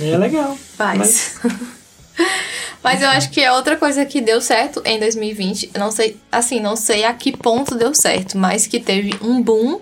É 0.00 0.16
legal. 0.16 0.56
Faz. 0.76 0.98
Mas 0.98 1.40
eu 3.00 3.08
acho 3.10 3.30
que 3.30 3.40
é 3.40 3.52
outra 3.52 3.76
coisa 3.76 4.04
que 4.04 4.20
deu 4.20 4.40
certo 4.40 4.82
em 4.84 4.98
2020. 4.98 5.70
Eu 5.72 5.80
não 5.80 5.90
sei, 5.90 6.16
assim, 6.30 6.58
não 6.58 6.74
sei 6.74 7.04
a 7.04 7.14
que 7.14 7.36
ponto 7.36 7.76
deu 7.76 7.94
certo, 7.94 8.36
mas 8.36 8.66
que 8.66 8.80
teve 8.80 9.14
um 9.22 9.40
boom 9.40 9.80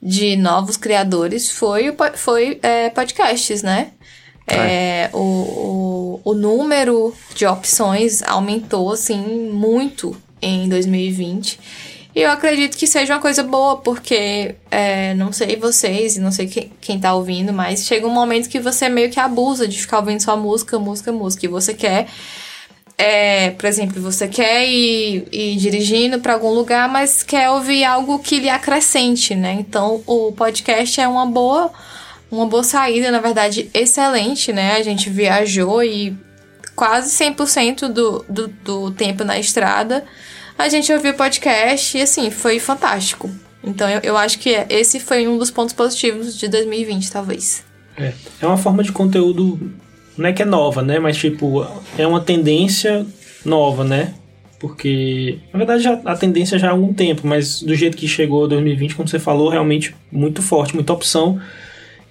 de 0.00 0.36
novos 0.36 0.76
criadores 0.76 1.50
foi, 1.50 1.94
foi 2.14 2.58
é, 2.62 2.90
podcasts, 2.90 3.62
né? 3.62 3.92
É, 4.46 5.08
o, 5.12 5.18
o, 5.18 6.20
o 6.22 6.34
número 6.34 7.14
de 7.34 7.46
opções 7.46 8.22
aumentou, 8.22 8.92
assim, 8.92 9.50
muito 9.50 10.14
em 10.40 10.68
2020. 10.68 11.58
E 12.14 12.20
eu 12.22 12.30
acredito 12.30 12.76
que 12.76 12.86
seja 12.86 13.14
uma 13.14 13.20
coisa 13.20 13.42
boa, 13.42 13.78
porque 13.78 14.54
é, 14.70 15.14
não 15.14 15.32
sei 15.32 15.56
vocês 15.56 16.16
e 16.16 16.20
não 16.20 16.30
sei 16.30 16.46
quem, 16.46 16.72
quem 16.80 17.00
tá 17.00 17.12
ouvindo, 17.12 17.52
mas 17.52 17.84
chega 17.84 18.06
um 18.06 18.10
momento 18.10 18.48
que 18.48 18.60
você 18.60 18.88
meio 18.88 19.10
que 19.10 19.18
abusa 19.18 19.66
de 19.66 19.80
ficar 19.80 19.98
ouvindo 19.98 20.20
só 20.20 20.36
música, 20.36 20.78
música, 20.78 21.10
música. 21.10 21.44
E 21.44 21.48
você 21.48 21.74
quer, 21.74 22.06
é, 22.96 23.50
por 23.50 23.66
exemplo, 23.66 24.00
você 24.00 24.28
quer 24.28 24.64
ir, 24.64 25.26
ir 25.32 25.56
dirigindo 25.56 26.20
para 26.20 26.34
algum 26.34 26.50
lugar, 26.50 26.88
mas 26.88 27.24
quer 27.24 27.50
ouvir 27.50 27.82
algo 27.82 28.20
que 28.20 28.38
lhe 28.38 28.48
acrescente, 28.48 29.34
né? 29.34 29.54
Então 29.58 30.00
o 30.06 30.30
podcast 30.30 31.00
é 31.00 31.08
uma 31.08 31.26
boa, 31.26 31.72
uma 32.30 32.46
boa 32.46 32.62
saída, 32.62 33.10
na 33.10 33.18
verdade, 33.18 33.68
excelente, 33.74 34.52
né? 34.52 34.76
A 34.76 34.82
gente 34.84 35.10
viajou 35.10 35.82
e 35.82 36.16
quase 36.76 37.10
100% 37.24 37.88
do, 37.88 38.24
do, 38.28 38.46
do 38.46 38.90
tempo 38.92 39.24
na 39.24 39.36
estrada 39.36 40.04
a 40.58 40.68
gente 40.68 40.92
ouviu 40.92 41.14
podcast 41.14 41.96
e 41.96 42.02
assim, 42.02 42.30
foi 42.30 42.58
fantástico. 42.58 43.30
Então 43.62 43.88
eu, 43.88 44.00
eu 44.02 44.16
acho 44.16 44.38
que 44.38 44.50
esse 44.68 45.00
foi 45.00 45.26
um 45.26 45.38
dos 45.38 45.50
pontos 45.50 45.74
positivos 45.74 46.36
de 46.38 46.48
2020, 46.48 47.10
talvez. 47.10 47.64
É, 47.96 48.12
é 48.40 48.46
uma 48.46 48.56
forma 48.56 48.82
de 48.82 48.92
conteúdo, 48.92 49.72
não 50.16 50.28
é 50.28 50.32
que 50.32 50.42
é 50.42 50.44
nova, 50.44 50.82
né? 50.82 50.98
Mas, 50.98 51.16
tipo, 51.16 51.66
é 51.96 52.06
uma 52.06 52.20
tendência 52.20 53.06
nova, 53.44 53.84
né? 53.84 54.14
Porque, 54.58 55.38
na 55.52 55.58
verdade, 55.58 55.86
a 56.04 56.16
tendência 56.16 56.58
já 56.58 56.68
há 56.68 56.70
algum 56.70 56.92
tempo, 56.92 57.26
mas 57.26 57.62
do 57.62 57.74
jeito 57.74 57.96
que 57.96 58.08
chegou 58.08 58.48
2020, 58.48 58.94
como 58.94 59.08
você 59.08 59.18
falou, 59.18 59.48
realmente 59.48 59.94
muito 60.10 60.40
forte, 60.40 60.74
muita 60.74 60.92
opção. 60.92 61.40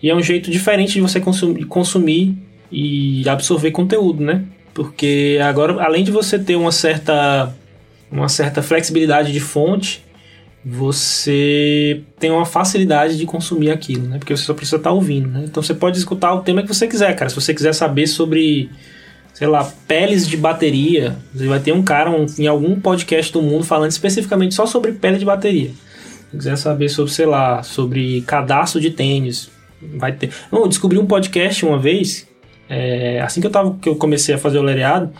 E 0.01 0.09
é 0.09 0.15
um 0.15 0.21
jeito 0.21 0.51
diferente 0.51 0.93
de 0.93 1.01
você 1.01 1.19
consumir, 1.19 1.65
consumir 1.65 2.35
e 2.71 3.27
absorver 3.27 3.71
conteúdo, 3.71 4.23
né? 4.23 4.43
Porque 4.73 5.39
agora, 5.43 5.83
além 5.83 6.03
de 6.03 6.11
você 6.11 6.37
ter 6.37 6.55
uma 6.55 6.71
certa, 6.71 7.55
uma 8.13 8.29
certa 8.29 8.61
flexibilidade 8.61 9.31
de 9.33 9.39
fonte, 9.39 10.03
você 10.63 12.01
tem 12.19 12.31
uma 12.31 12.45
facilidade 12.45 13.17
de 13.17 13.25
consumir 13.25 13.71
aquilo, 13.71 14.07
né? 14.07 14.17
Porque 14.17 14.35
você 14.35 14.43
só 14.43 14.53
precisa 14.53 14.77
estar 14.77 14.91
ouvindo, 14.91 15.27
né? 15.29 15.43
Então 15.45 15.61
você 15.61 15.73
pode 15.73 15.97
escutar 15.97 16.33
o 16.33 16.41
tema 16.41 16.61
que 16.61 16.67
você 16.67 16.87
quiser, 16.87 17.13
cara. 17.15 17.29
Se 17.29 17.35
você 17.35 17.53
quiser 17.53 17.73
saber 17.73 18.07
sobre, 18.07 18.69
sei 19.33 19.47
lá, 19.47 19.63
peles 19.87 20.27
de 20.27 20.37
bateria, 20.37 21.17
você 21.33 21.47
vai 21.47 21.59
ter 21.59 21.73
um 21.73 21.83
cara 21.83 22.09
um- 22.09 22.25
em 22.39 22.47
algum 22.47 22.79
podcast 22.79 23.33
do 23.33 23.41
mundo 23.41 23.65
falando 23.65 23.91
especificamente 23.91 24.55
só 24.55 24.65
sobre 24.65 24.93
pele 24.93 25.17
de 25.17 25.25
bateria. 25.25 25.71
Se 26.31 26.37
quiser 26.37 26.57
saber 26.57 26.89
sobre, 26.89 27.11
sei 27.11 27.25
lá, 27.25 27.61
sobre 27.61 28.21
cadastro 28.21 28.79
de 28.79 28.89
tênis, 28.91 29.49
vai 29.95 30.13
ter. 30.13 30.29
Não, 30.51 30.61
eu 30.61 30.67
descobri 30.67 30.97
um 30.97 31.05
podcast 31.05 31.65
uma 31.65 31.77
vez, 31.77 32.25
é, 32.69 33.19
assim 33.21 33.41
que 33.41 33.47
eu, 33.47 33.51
tava, 33.51 33.77
que 33.81 33.89
eu 33.89 33.95
comecei 33.95 34.33
a 34.33 34.37
fazer 34.37 34.59
o 34.59 34.63
lereado, 34.63 35.11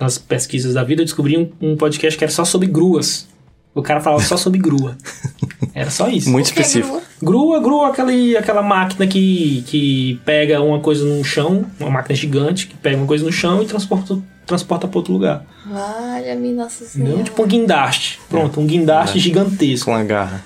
nas 0.00 0.18
pesquisas 0.18 0.74
da 0.74 0.82
vida, 0.82 1.02
eu 1.02 1.06
descobri 1.06 1.36
um, 1.36 1.50
um 1.60 1.76
podcast 1.76 2.16
que 2.18 2.24
era 2.24 2.32
só 2.32 2.44
sobre 2.44 2.66
gruas. 2.66 3.28
O 3.74 3.82
cara 3.82 4.00
falava 4.00 4.22
só 4.22 4.36
sobre 4.36 4.60
grua. 4.60 4.96
Era 5.74 5.90
só 5.90 6.08
isso. 6.08 6.30
Muito 6.30 6.46
é 6.46 6.50
específico. 6.50 7.02
grua? 7.20 7.58
Grua, 7.58 7.88
aquele, 7.88 8.36
aquela 8.36 8.62
máquina 8.62 9.04
que, 9.04 9.64
que 9.66 10.20
pega 10.24 10.62
uma 10.62 10.78
coisa 10.78 11.04
no 11.04 11.24
chão, 11.24 11.66
uma 11.80 11.90
máquina 11.90 12.14
gigante 12.14 12.68
que 12.68 12.76
pega 12.76 12.96
uma 12.96 13.06
coisa 13.06 13.24
no 13.24 13.32
chão 13.32 13.60
e 13.60 13.66
transporta, 13.66 14.16
transporta 14.46 14.86
para 14.86 14.96
outro 14.96 15.12
lugar. 15.12 15.44
Valha-me, 15.66 16.52
nossa 16.52 16.84
Entendeu? 16.84 17.06
senhora. 17.06 17.24
Tipo 17.24 17.42
um 17.42 17.46
guindaste. 17.48 18.20
Pronto, 18.30 18.60
um 18.60 18.66
guindaste 18.66 19.18
gigantesco. 19.18 19.86
Com 19.86 19.96
a 19.96 20.04
garra. 20.04 20.44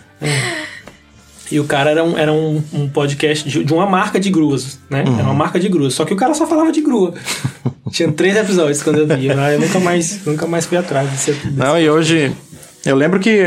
E 1.51 1.59
o 1.59 1.65
cara 1.65 1.91
era 1.91 2.05
um, 2.05 2.19
era 2.19 2.33
um, 2.33 2.63
um 2.73 2.89
podcast 2.89 3.49
de, 3.49 3.65
de 3.65 3.73
uma 3.73 3.87
marca 3.87 4.21
de 4.21 4.31
gruas, 4.31 4.79
né? 4.91 5.01
Era 5.01 5.23
uma 5.23 5.35
marca 5.35 5.59
de 5.59 5.69
gruas. 5.69 5.95
Só 5.95 6.05
que 6.05 6.13
o 6.13 6.17
cara 6.17 6.35
só 6.35 6.47
falava 6.47 6.71
de 6.71 6.83
grua. 6.83 7.15
Tinha 7.91 8.13
três 8.13 8.37
episódios 8.37 8.83
quando 8.83 8.99
eu 8.99 9.07
vi. 9.07 9.29
né? 9.29 9.55
Eu 9.55 9.61
nunca 9.61 9.81
mais, 9.81 10.25
nunca 10.27 10.47
mais 10.47 10.67
fui 10.67 10.77
atrás 10.77 11.09
desse, 11.11 11.33
desse 11.33 11.51
Não, 11.53 11.79
e 11.79 11.89
hoje. 11.89 12.33
Eu 12.85 12.97
lembro 12.97 13.19
que. 13.19 13.47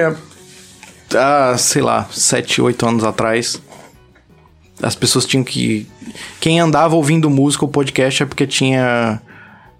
Há, 1.16 1.56
sei 1.58 1.82
lá, 1.82 2.08
7, 2.10 2.62
8 2.62 2.88
anos 2.88 3.04
atrás. 3.04 3.62
As 4.82 4.96
pessoas 4.96 5.26
tinham 5.26 5.44
que. 5.44 5.88
Quem 6.40 6.60
andava 6.60 6.96
ouvindo 6.96 7.30
música 7.30 7.66
ou 7.66 7.70
podcast 7.70 8.24
é 8.24 8.26
porque 8.26 8.48
tinha 8.48 9.22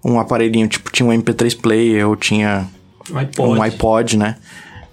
um 0.04 0.18
aparelhinho, 0.20 0.68
tipo, 0.68 0.92
tinha 0.92 1.08
um 1.08 1.12
MP3 1.12 1.60
player 1.60 2.08
ou 2.08 2.14
tinha 2.14 2.68
um 3.10 3.18
iPod. 3.18 3.58
um 3.58 3.62
iPod, 3.62 4.16
né? 4.16 4.36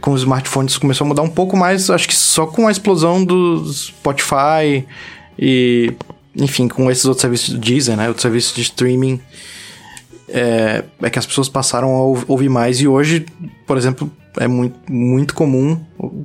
Com 0.02 0.12
os 0.12 0.22
smartphones 0.22 0.78
começou 0.78 1.06
a 1.06 1.08
mudar 1.08 1.22
um 1.22 1.30
pouco 1.30 1.58
mais, 1.58 1.90
acho 1.90 2.08
que 2.08 2.16
só 2.16 2.46
com 2.46 2.68
a 2.68 2.72
explosão 2.72 3.24
do 3.24 3.66
Spotify 3.72 4.86
e, 5.38 5.94
enfim, 6.36 6.68
com 6.68 6.90
esses 6.90 7.06
outros 7.06 7.22
serviços 7.22 7.50
do 7.50 7.58
Deezer, 7.60 7.98
né? 7.98 8.08
Outros 8.08 8.22
serviços 8.22 8.56
de 8.56 8.62
streaming, 8.62 9.20
é, 10.28 10.84
é 11.02 11.10
que 11.10 11.20
as 11.20 11.26
pessoas 11.26 11.50
passaram 11.50 11.90
a 11.96 12.02
ou- 12.04 12.24
ouvir 12.28 12.50
mais. 12.50 12.80
E 12.80 12.88
hoje, 12.88 13.26
por 13.68 13.78
exemplo, 13.78 14.10
é 14.38 14.48
muito, 14.48 14.76
muito 14.90 15.34
comum, 15.34 15.78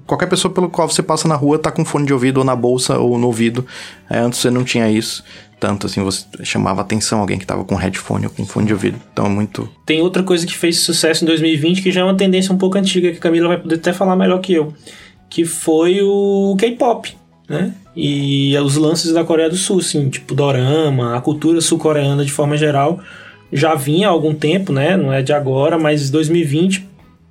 qualquer 0.06 0.26
pessoa 0.26 0.52
pelo 0.52 0.68
qual 0.68 0.88
você 0.88 1.02
passa 1.02 1.26
na 1.26 1.34
rua 1.34 1.58
tá 1.58 1.70
com 1.72 1.84
fone 1.84 2.06
de 2.06 2.12
ouvido 2.12 2.38
ou 2.38 2.44
na 2.44 2.54
bolsa 2.54 2.98
ou 2.98 3.18
no 3.18 3.26
ouvido. 3.26 3.66
É, 4.08 4.18
antes 4.18 4.38
você 4.40 4.50
não 4.50 4.62
tinha 4.62 4.88
isso. 4.90 5.24
Tanto 5.60 5.86
assim, 5.86 6.02
você 6.02 6.26
chamava 6.42 6.80
atenção 6.80 7.20
alguém 7.20 7.38
que 7.38 7.46
tava 7.46 7.64
com 7.64 7.74
headphone 7.74 8.26
ou 8.26 8.30
com 8.30 8.44
fone 8.44 8.66
de 8.66 8.72
ouvido. 8.72 9.00
Então 9.12 9.26
é 9.26 9.28
muito... 9.28 9.68
Tem 9.86 10.02
outra 10.02 10.22
coisa 10.22 10.46
que 10.46 10.56
fez 10.56 10.80
sucesso 10.80 11.24
em 11.24 11.26
2020 11.26 11.82
que 11.82 11.90
já 11.90 12.02
é 12.02 12.04
uma 12.04 12.16
tendência 12.16 12.52
um 12.52 12.58
pouco 12.58 12.76
antiga, 12.76 13.10
que 13.10 13.18
a 13.18 13.20
Camila 13.20 13.48
vai 13.48 13.58
poder 13.58 13.76
até 13.76 13.92
falar 13.92 14.16
melhor 14.16 14.40
que 14.40 14.52
eu. 14.52 14.74
Que 15.30 15.44
foi 15.44 16.00
o 16.02 16.54
K-pop, 16.58 17.16
né? 17.48 17.72
E 17.96 18.56
os 18.58 18.76
lances 18.76 19.12
da 19.12 19.24
Coreia 19.24 19.48
do 19.48 19.56
Sul, 19.56 19.78
assim, 19.78 20.08
tipo 20.08 20.34
dorama, 20.34 21.16
a 21.16 21.20
cultura 21.20 21.60
sul-coreana 21.60 22.24
de 22.24 22.32
forma 22.32 22.56
geral 22.56 23.00
já 23.52 23.74
vinha 23.74 24.08
há 24.08 24.10
algum 24.10 24.34
tempo, 24.34 24.72
né? 24.72 24.96
Não 24.96 25.12
é 25.12 25.22
de 25.22 25.32
agora, 25.32 25.78
mas 25.78 26.10
2020, 26.10 26.86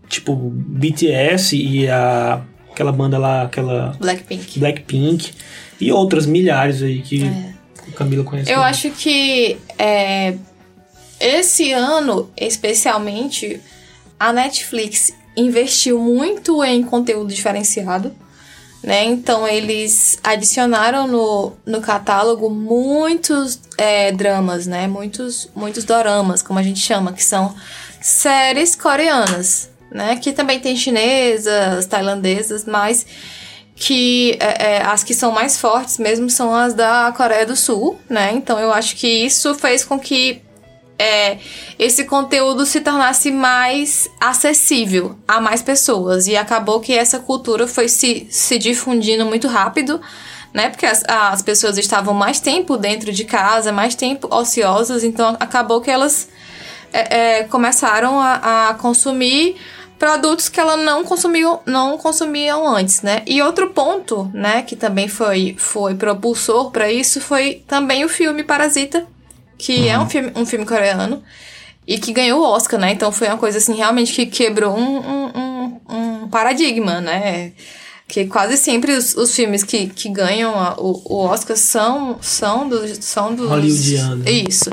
tipo 0.07 0.35
BTS 0.35 1.55
e 1.57 1.89
a 1.89 2.41
aquela 2.71 2.91
banda 2.91 3.17
lá, 3.17 3.43
aquela 3.43 3.95
Blackpink. 3.99 4.59
Blackpink 4.59 5.31
E 5.79 5.91
outras 5.91 6.25
milhares 6.25 6.81
aí 6.81 7.01
que 7.01 7.23
o 7.23 7.52
Camilo 7.93 8.23
conhece. 8.23 8.51
Eu 8.51 8.61
acho 8.61 8.89
que 8.91 9.57
é, 9.77 10.35
esse 11.19 11.71
ano, 11.71 12.29
especialmente, 12.35 13.61
a 14.19 14.33
Netflix 14.33 15.13
investiu 15.35 15.99
muito 15.99 16.63
em 16.63 16.83
conteúdo 16.83 17.33
diferenciado. 17.33 18.13
Né? 18.83 19.05
Então 19.05 19.47
eles 19.47 20.19
adicionaram 20.21 21.07
no, 21.07 21.53
no 21.65 21.79
catálogo 21.79 22.49
muitos 22.49 23.57
é, 23.77 24.11
dramas, 24.11 24.67
né? 24.67 24.87
Muitos, 24.87 25.49
muitos 25.55 25.85
doramas, 25.85 26.41
como 26.41 26.59
a 26.59 26.63
gente 26.63 26.81
chama, 26.81 27.13
que 27.13 27.23
são 27.23 27.55
séries 28.01 28.75
coreanas, 28.75 29.69
né? 29.89 30.17
Que 30.17 30.33
também 30.33 30.59
tem 30.59 30.75
chinesas, 30.75 31.85
tailandesas, 31.85 32.65
mas 32.65 33.05
que 33.75 34.37
é, 34.39 34.75
é, 34.75 34.81
as 34.83 35.03
que 35.03 35.13
são 35.13 35.31
mais 35.31 35.57
fortes 35.57 35.97
mesmo 35.97 36.29
são 36.29 36.53
as 36.53 36.73
da 36.73 37.13
Coreia 37.15 37.45
do 37.45 37.55
Sul, 37.55 37.99
né? 38.09 38.31
Então 38.33 38.59
eu 38.59 38.71
acho 38.71 38.95
que 38.95 39.07
isso 39.07 39.53
fez 39.55 39.83
com 39.83 39.99
que 39.99 40.41
é, 40.97 41.37
esse 41.79 42.05
conteúdo 42.05 42.65
se 42.65 42.79
tornasse 42.81 43.31
mais 43.31 44.09
acessível 44.21 45.17
a 45.27 45.41
mais 45.41 45.61
pessoas. 45.61 46.27
E 46.27 46.37
acabou 46.37 46.79
que 46.79 46.93
essa 46.93 47.19
cultura 47.19 47.67
foi 47.67 47.89
se, 47.89 48.27
se 48.29 48.57
difundindo 48.57 49.25
muito 49.25 49.47
rápido, 49.47 49.99
né? 50.53 50.69
Porque 50.69 50.85
as, 50.85 51.03
as 51.07 51.41
pessoas 51.41 51.77
estavam 51.77 52.13
mais 52.13 52.39
tempo 52.39 52.77
dentro 52.77 53.11
de 53.11 53.25
casa, 53.25 53.71
mais 53.71 53.95
tempo 53.95 54.27
ociosas, 54.33 55.03
então 55.03 55.35
acabou 55.39 55.81
que 55.81 55.89
elas 55.89 56.29
é, 56.93 57.39
é, 57.39 57.43
começaram 57.45 58.19
a, 58.19 58.69
a 58.69 58.73
consumir 58.75 59.55
produtos 60.03 60.49
que 60.49 60.59
ela 60.59 60.75
não 60.75 61.05
consumiam, 61.05 61.61
não 61.65 61.97
consumiam 61.97 62.67
antes, 62.67 63.01
né? 63.01 63.21
E 63.25 63.41
outro 63.41 63.69
ponto, 63.69 64.29
né, 64.33 64.61
que 64.61 64.75
também 64.75 65.07
foi, 65.07 65.55
foi 65.57 65.95
propulsor 65.95 66.71
para 66.71 66.91
isso 66.91 67.21
foi 67.21 67.63
também 67.65 68.03
o 68.03 68.09
filme 68.09 68.43
Parasita, 68.43 69.07
que 69.57 69.87
é 69.87 69.97
um 69.97 70.09
filme, 70.09 70.29
um 70.35 70.45
filme 70.45 70.65
coreano 70.65 71.23
e 71.87 71.97
que 71.97 72.11
ganhou 72.11 72.41
o 72.41 72.43
Oscar, 72.43 72.77
né? 72.77 72.91
Então 72.91 73.13
foi 73.13 73.29
uma 73.29 73.37
coisa 73.37 73.59
assim 73.59 73.75
realmente 73.75 74.11
que 74.11 74.25
quebrou 74.25 74.77
um, 74.77 74.97
um, 74.97 75.31
um, 75.39 75.79
um 75.87 76.27
paradigma, 76.27 76.99
né? 76.99 77.53
Que 78.05 78.25
quase 78.25 78.57
sempre 78.57 78.91
os, 78.91 79.15
os 79.15 79.33
filmes 79.33 79.63
que, 79.63 79.87
que 79.87 80.09
ganham 80.09 80.53
a, 80.53 80.75
o, 80.77 81.01
o 81.05 81.15
Oscar 81.19 81.55
são, 81.55 82.17
são, 82.19 82.67
dos, 82.67 82.97
são 83.05 83.33
dos. 83.33 83.47
Hollywoodiano. 83.47 84.27
Isso. 84.27 84.69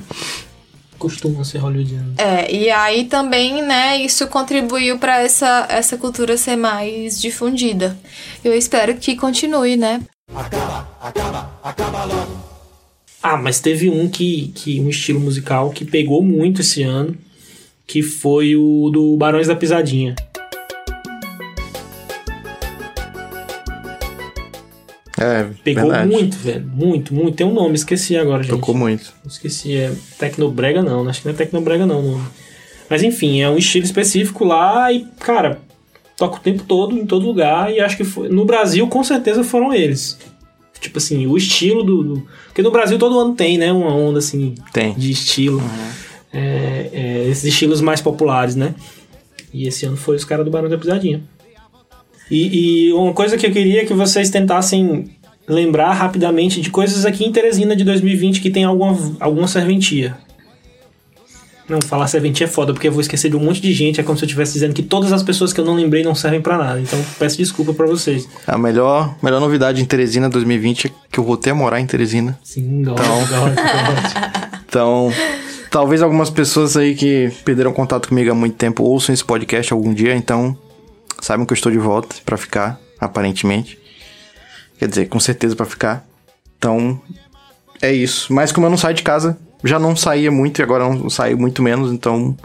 Costumam 1.00 1.42
ser 1.42 1.58
hollywoodianos. 1.58 2.18
É, 2.18 2.54
e 2.54 2.70
aí 2.70 3.06
também, 3.06 3.62
né, 3.62 3.96
isso 4.02 4.26
contribuiu 4.26 4.98
para 4.98 5.22
essa, 5.22 5.66
essa 5.70 5.96
cultura 5.96 6.36
ser 6.36 6.56
mais 6.56 7.18
difundida. 7.18 7.98
Eu 8.44 8.52
espero 8.52 8.94
que 8.94 9.16
continue, 9.16 9.78
né? 9.78 10.02
Ah, 13.22 13.38
mas 13.38 13.60
teve 13.60 13.88
um 13.88 14.10
que, 14.10 14.52
que 14.54 14.78
um 14.78 14.90
estilo 14.90 15.20
musical 15.20 15.70
que 15.70 15.86
pegou 15.86 16.22
muito 16.22 16.60
esse 16.60 16.82
ano, 16.82 17.16
que 17.86 18.02
foi 18.02 18.54
o 18.54 18.90
do 18.90 19.16
Barões 19.16 19.46
da 19.46 19.56
Pisadinha. 19.56 20.14
É, 25.20 25.46
Pegou 25.62 25.82
verdade. 25.84 26.10
muito, 26.10 26.36
velho. 26.38 26.66
Muito, 26.74 27.14
muito. 27.14 27.32
Tem 27.36 27.46
um 27.46 27.52
nome, 27.52 27.74
esqueci 27.74 28.16
agora, 28.16 28.42
gente. 28.42 28.52
Tocou 28.52 28.74
muito. 28.74 29.12
Esqueci, 29.26 29.76
é 29.76 29.92
Tecnobrega 30.18 30.82
não, 30.82 31.06
acho 31.08 31.20
que 31.20 31.28
não 31.28 31.34
é 31.34 31.36
Tecnobrega 31.36 31.84
não. 31.84 32.02
não. 32.02 32.20
Mas 32.88 33.02
enfim, 33.02 33.40
é 33.40 33.48
um 33.48 33.58
estilo 33.58 33.84
específico 33.84 34.44
lá 34.44 34.90
e, 34.92 35.06
cara, 35.20 35.60
toca 36.16 36.36
o 36.38 36.40
tempo 36.40 36.64
todo, 36.64 36.96
em 36.96 37.04
todo 37.06 37.26
lugar, 37.26 37.72
e 37.72 37.80
acho 37.80 37.96
que 37.96 38.04
foi, 38.04 38.28
no 38.28 38.44
Brasil 38.44 38.86
com 38.88 39.04
certeza 39.04 39.44
foram 39.44 39.72
eles. 39.74 40.18
Tipo 40.80 40.96
assim, 40.98 41.26
o 41.26 41.36
estilo 41.36 41.82
do, 41.84 42.02
do- 42.02 42.26
Porque 42.46 42.62
no 42.62 42.70
Brasil 42.70 42.98
todo 42.98 43.18
ano 43.20 43.34
tem, 43.34 43.58
né? 43.58 43.70
Uma 43.70 43.94
onda 43.94 44.18
assim 44.18 44.54
Tem. 44.72 44.94
de 44.94 45.10
estilo. 45.10 45.62
É, 46.32 46.88
é, 46.92 47.26
esses 47.28 47.44
estilos 47.44 47.80
mais 47.82 48.00
populares, 48.00 48.56
né? 48.56 48.74
E 49.52 49.66
esse 49.68 49.84
ano 49.84 49.96
foi 49.96 50.16
os 50.16 50.24
caras 50.24 50.44
do 50.44 50.50
Barão 50.50 50.70
da 50.70 50.78
Pisadinha. 50.78 51.22
E, 52.30 52.88
e 52.88 52.92
uma 52.92 53.12
coisa 53.12 53.36
que 53.36 53.46
eu 53.46 53.50
queria 53.50 53.84
que 53.84 53.92
vocês 53.92 54.30
tentassem 54.30 55.10
lembrar 55.48 55.92
rapidamente 55.92 56.60
de 56.60 56.70
coisas 56.70 57.04
aqui 57.04 57.24
em 57.24 57.32
Teresina 57.32 57.74
de 57.74 57.82
2020 57.84 58.40
que 58.40 58.50
tem 58.50 58.64
alguma, 58.64 58.96
alguma 59.18 59.48
serventia. 59.48 60.16
Não, 61.68 61.80
falar 61.80 62.08
serventia 62.08 62.46
é 62.46 62.48
foda, 62.48 62.72
porque 62.72 62.88
eu 62.88 62.92
vou 62.92 63.00
esquecer 63.00 63.30
de 63.30 63.36
um 63.36 63.40
monte 63.40 63.60
de 63.60 63.72
gente. 63.72 64.00
É 64.00 64.02
como 64.02 64.18
se 64.18 64.24
eu 64.24 64.26
estivesse 64.26 64.54
dizendo 64.54 64.74
que 64.74 64.82
todas 64.82 65.12
as 65.12 65.22
pessoas 65.22 65.52
que 65.52 65.60
eu 65.60 65.64
não 65.64 65.74
lembrei 65.74 66.02
não 66.02 66.16
servem 66.16 66.40
pra 66.40 66.58
nada. 66.58 66.80
Então 66.80 66.98
peço 67.16 67.36
desculpa 67.38 67.72
pra 67.72 67.86
vocês. 67.86 68.28
A 68.44 68.58
melhor, 68.58 69.14
melhor 69.22 69.40
novidade 69.40 69.80
em 69.80 69.84
Teresina 69.84 70.28
2020 70.28 70.88
é 70.88 70.90
que 71.12 71.18
eu 71.20 71.24
voltei 71.24 71.52
a 71.52 71.54
morar 71.54 71.80
em 71.80 71.86
Teresina. 71.86 72.36
Sim, 72.42 72.82
gosto, 72.82 73.02
Então. 73.02 73.18
gosto. 73.20 74.40
Então, 74.70 75.12
talvez 75.68 76.00
algumas 76.00 76.30
pessoas 76.30 76.76
aí 76.76 76.94
que 76.94 77.28
perderam 77.44 77.72
contato 77.72 78.08
comigo 78.08 78.30
há 78.30 78.34
muito 78.36 78.54
tempo 78.54 78.84
ouçam 78.84 79.12
esse 79.12 79.24
podcast 79.24 79.72
algum 79.72 79.92
dia, 79.92 80.14
então 80.14 80.56
saibam 81.20 81.46
que 81.46 81.52
eu 81.52 81.56
estou 81.56 81.70
de 81.70 81.78
volta 81.78 82.16
pra 82.24 82.36
ficar, 82.36 82.80
aparentemente. 82.98 83.78
Quer 84.78 84.88
dizer, 84.88 85.08
com 85.08 85.20
certeza 85.20 85.54
pra 85.54 85.66
ficar. 85.66 86.06
Então, 86.58 87.00
é 87.80 87.92
isso. 87.92 88.32
Mas 88.32 88.52
como 88.52 88.66
eu 88.66 88.70
não 88.70 88.78
saio 88.78 88.94
de 88.94 89.02
casa, 89.02 89.38
já 89.64 89.78
não 89.78 89.94
saía 89.94 90.30
muito 90.30 90.60
e 90.60 90.62
agora 90.62 90.88
não 90.88 91.10
saio 91.10 91.38
muito 91.38 91.62
menos, 91.62 91.92
então 91.92 92.36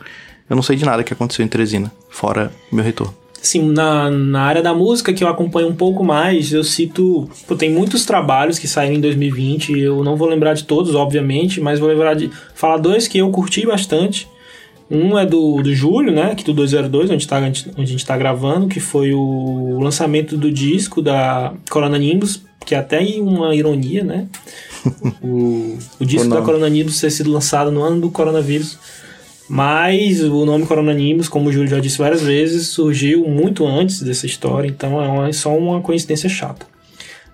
eu 0.49 0.55
não 0.55 0.63
sei 0.63 0.75
de 0.75 0.85
nada 0.85 1.03
que 1.03 1.13
aconteceu 1.13 1.45
em 1.45 1.47
Teresina, 1.47 1.91
fora 2.09 2.51
meu 2.71 2.83
retorno. 2.83 3.15
Assim, 3.41 3.61
na, 3.61 4.09
na 4.09 4.41
área 4.41 4.61
da 4.61 4.73
música 4.73 5.13
que 5.13 5.23
eu 5.23 5.27
acompanho 5.27 5.67
um 5.67 5.75
pouco 5.75 6.03
mais, 6.03 6.51
eu 6.51 6.63
cito. 6.63 7.29
Pô, 7.47 7.55
tem 7.55 7.71
muitos 7.71 8.03
trabalhos 8.03 8.57
que 8.57 8.67
saíram 8.67 8.95
em 8.95 8.99
2020. 8.99 9.79
Eu 9.79 10.03
não 10.03 10.15
vou 10.15 10.27
lembrar 10.27 10.55
de 10.55 10.63
todos, 10.63 10.95
obviamente, 10.95 11.61
mas 11.61 11.79
vou 11.79 11.87
lembrar 11.87 12.15
de 12.15 12.31
falar 12.55 12.77
dois 12.77 13.07
que 13.07 13.19
eu 13.19 13.29
curti 13.29 13.63
bastante. 13.63 14.27
Um 14.89 15.17
é 15.17 15.25
do, 15.25 15.61
do 15.63 15.73
Júlio, 15.73 16.11
né? 16.11 16.31
Aqui 16.31 16.43
do 16.43 16.53
202, 16.53 17.09
onde, 17.09 17.27
tá, 17.27 17.39
onde 17.39 17.65
a 17.77 17.85
gente 17.85 18.05
tá 18.05 18.15
gravando, 18.17 18.67
que 18.67 18.79
foi 18.79 19.13
o 19.13 19.79
lançamento 19.81 20.37
do 20.37 20.51
disco 20.51 21.01
da 21.01 21.53
Corona 21.69 21.97
Nimbus, 21.97 22.43
que 22.65 22.75
é 22.75 22.77
até 22.77 22.99
uma 23.19 23.55
ironia, 23.55 24.03
né? 24.03 24.27
O, 25.23 25.77
o 25.99 26.05
disco 26.05 26.29
da. 26.29 26.41
Corona 26.43 26.69
Nimbus 26.69 26.99
ter 27.01 27.09
sido 27.09 27.31
lançado 27.31 27.71
no 27.71 27.81
ano 27.81 27.99
do 28.01 28.11
coronavírus. 28.11 28.77
Mas 29.47 30.21
o 30.23 30.43
nome 30.45 30.65
Corona 30.65 30.93
Nimbus, 30.93 31.27
como 31.27 31.49
o 31.49 31.51
Júlio 31.51 31.67
já 31.67 31.79
disse 31.79 31.97
várias 31.99 32.21
vezes, 32.21 32.67
surgiu 32.69 33.27
muito 33.27 33.65
antes 33.65 34.01
dessa 34.01 34.25
história, 34.25 34.67
então 34.67 34.99
é 35.03 35.07
uma- 35.07 35.27
é 35.29 35.31
só 35.33 35.55
uma 35.55 35.81
coincidência 35.81 36.27
chata. 36.27 36.65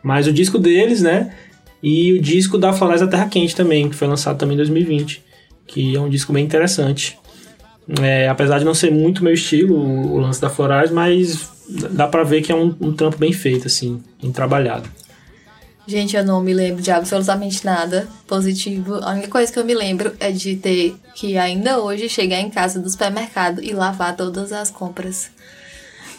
Mas 0.03 0.27
o 0.27 0.33
disco 0.33 0.57
deles, 0.59 1.01
né? 1.01 1.33
E 1.81 2.11
o 2.13 2.21
disco 2.21 2.57
da 2.57 2.73
Floresta 2.73 3.07
Terra 3.07 3.27
Quente 3.27 3.55
também, 3.55 3.89
que 3.89 3.95
foi 3.95 4.07
lançado 4.09 4.37
também 4.37 4.55
em 4.55 4.57
2020, 4.57 5.23
que 5.65 5.95
é 5.95 5.99
um 6.01 6.09
disco 6.09 6.33
bem 6.33 6.43
interessante. 6.43 7.17
É, 8.01 8.27
apesar 8.27 8.59
de 8.59 8.65
não 8.65 8.73
ser 8.73 8.91
muito 8.91 9.23
meu 9.23 9.33
estilo, 9.33 9.75
o, 9.75 10.13
o 10.13 10.19
lance 10.19 10.39
da 10.39 10.49
Florais, 10.49 10.91
mas 10.91 11.49
dá 11.91 12.07
pra 12.07 12.23
ver 12.23 12.41
que 12.41 12.51
é 12.51 12.55
um, 12.55 12.75
um 12.79 12.93
trampo 12.93 13.17
bem 13.17 13.33
feito, 13.33 13.67
assim, 13.67 14.01
bem 14.21 14.31
trabalhado. 14.31 14.89
Gente, 15.87 16.15
eu 16.15 16.23
não 16.23 16.41
me 16.41 16.53
lembro 16.53 16.81
de 16.81 16.91
absolutamente 16.91 17.65
nada 17.65 18.07
positivo. 18.27 18.95
A 19.03 19.11
única 19.11 19.27
coisa 19.27 19.51
que 19.51 19.57
eu 19.57 19.65
me 19.65 19.73
lembro 19.73 20.13
é 20.19 20.31
de 20.31 20.55
ter 20.55 20.95
que 21.15 21.37
ainda 21.37 21.79
hoje 21.79 22.07
chegar 22.07 22.39
em 22.39 22.49
casa 22.49 22.79
do 22.79 22.89
supermercado 22.89 23.63
e 23.63 23.73
lavar 23.73 24.15
todas 24.15 24.53
as 24.53 24.69
compras. 24.69 25.31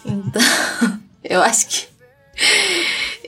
Então, 0.05 0.43
eu 1.23 1.41
acho 1.41 1.69
que 1.69 1.87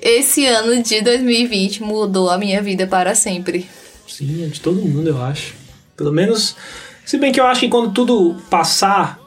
esse 0.03 0.45
ano 0.47 0.83
de 0.83 1.01
2020 1.01 1.83
mudou 1.83 2.29
a 2.29 2.37
minha 2.37 2.61
vida 2.61 2.87
para 2.87 3.15
sempre. 3.15 3.67
Sim, 4.07 4.45
é 4.45 4.49
de 4.49 4.61
todo 4.61 4.83
mundo, 4.83 5.09
eu 5.09 5.23
acho. 5.23 5.55
Pelo 5.97 6.13
menos. 6.13 6.57
Se 7.05 7.19
bem 7.19 7.33
que 7.33 7.41
eu 7.41 7.47
acho 7.47 7.61
que 7.61 7.69
quando 7.69 7.93
tudo 7.93 8.37
passar, 8.49 9.19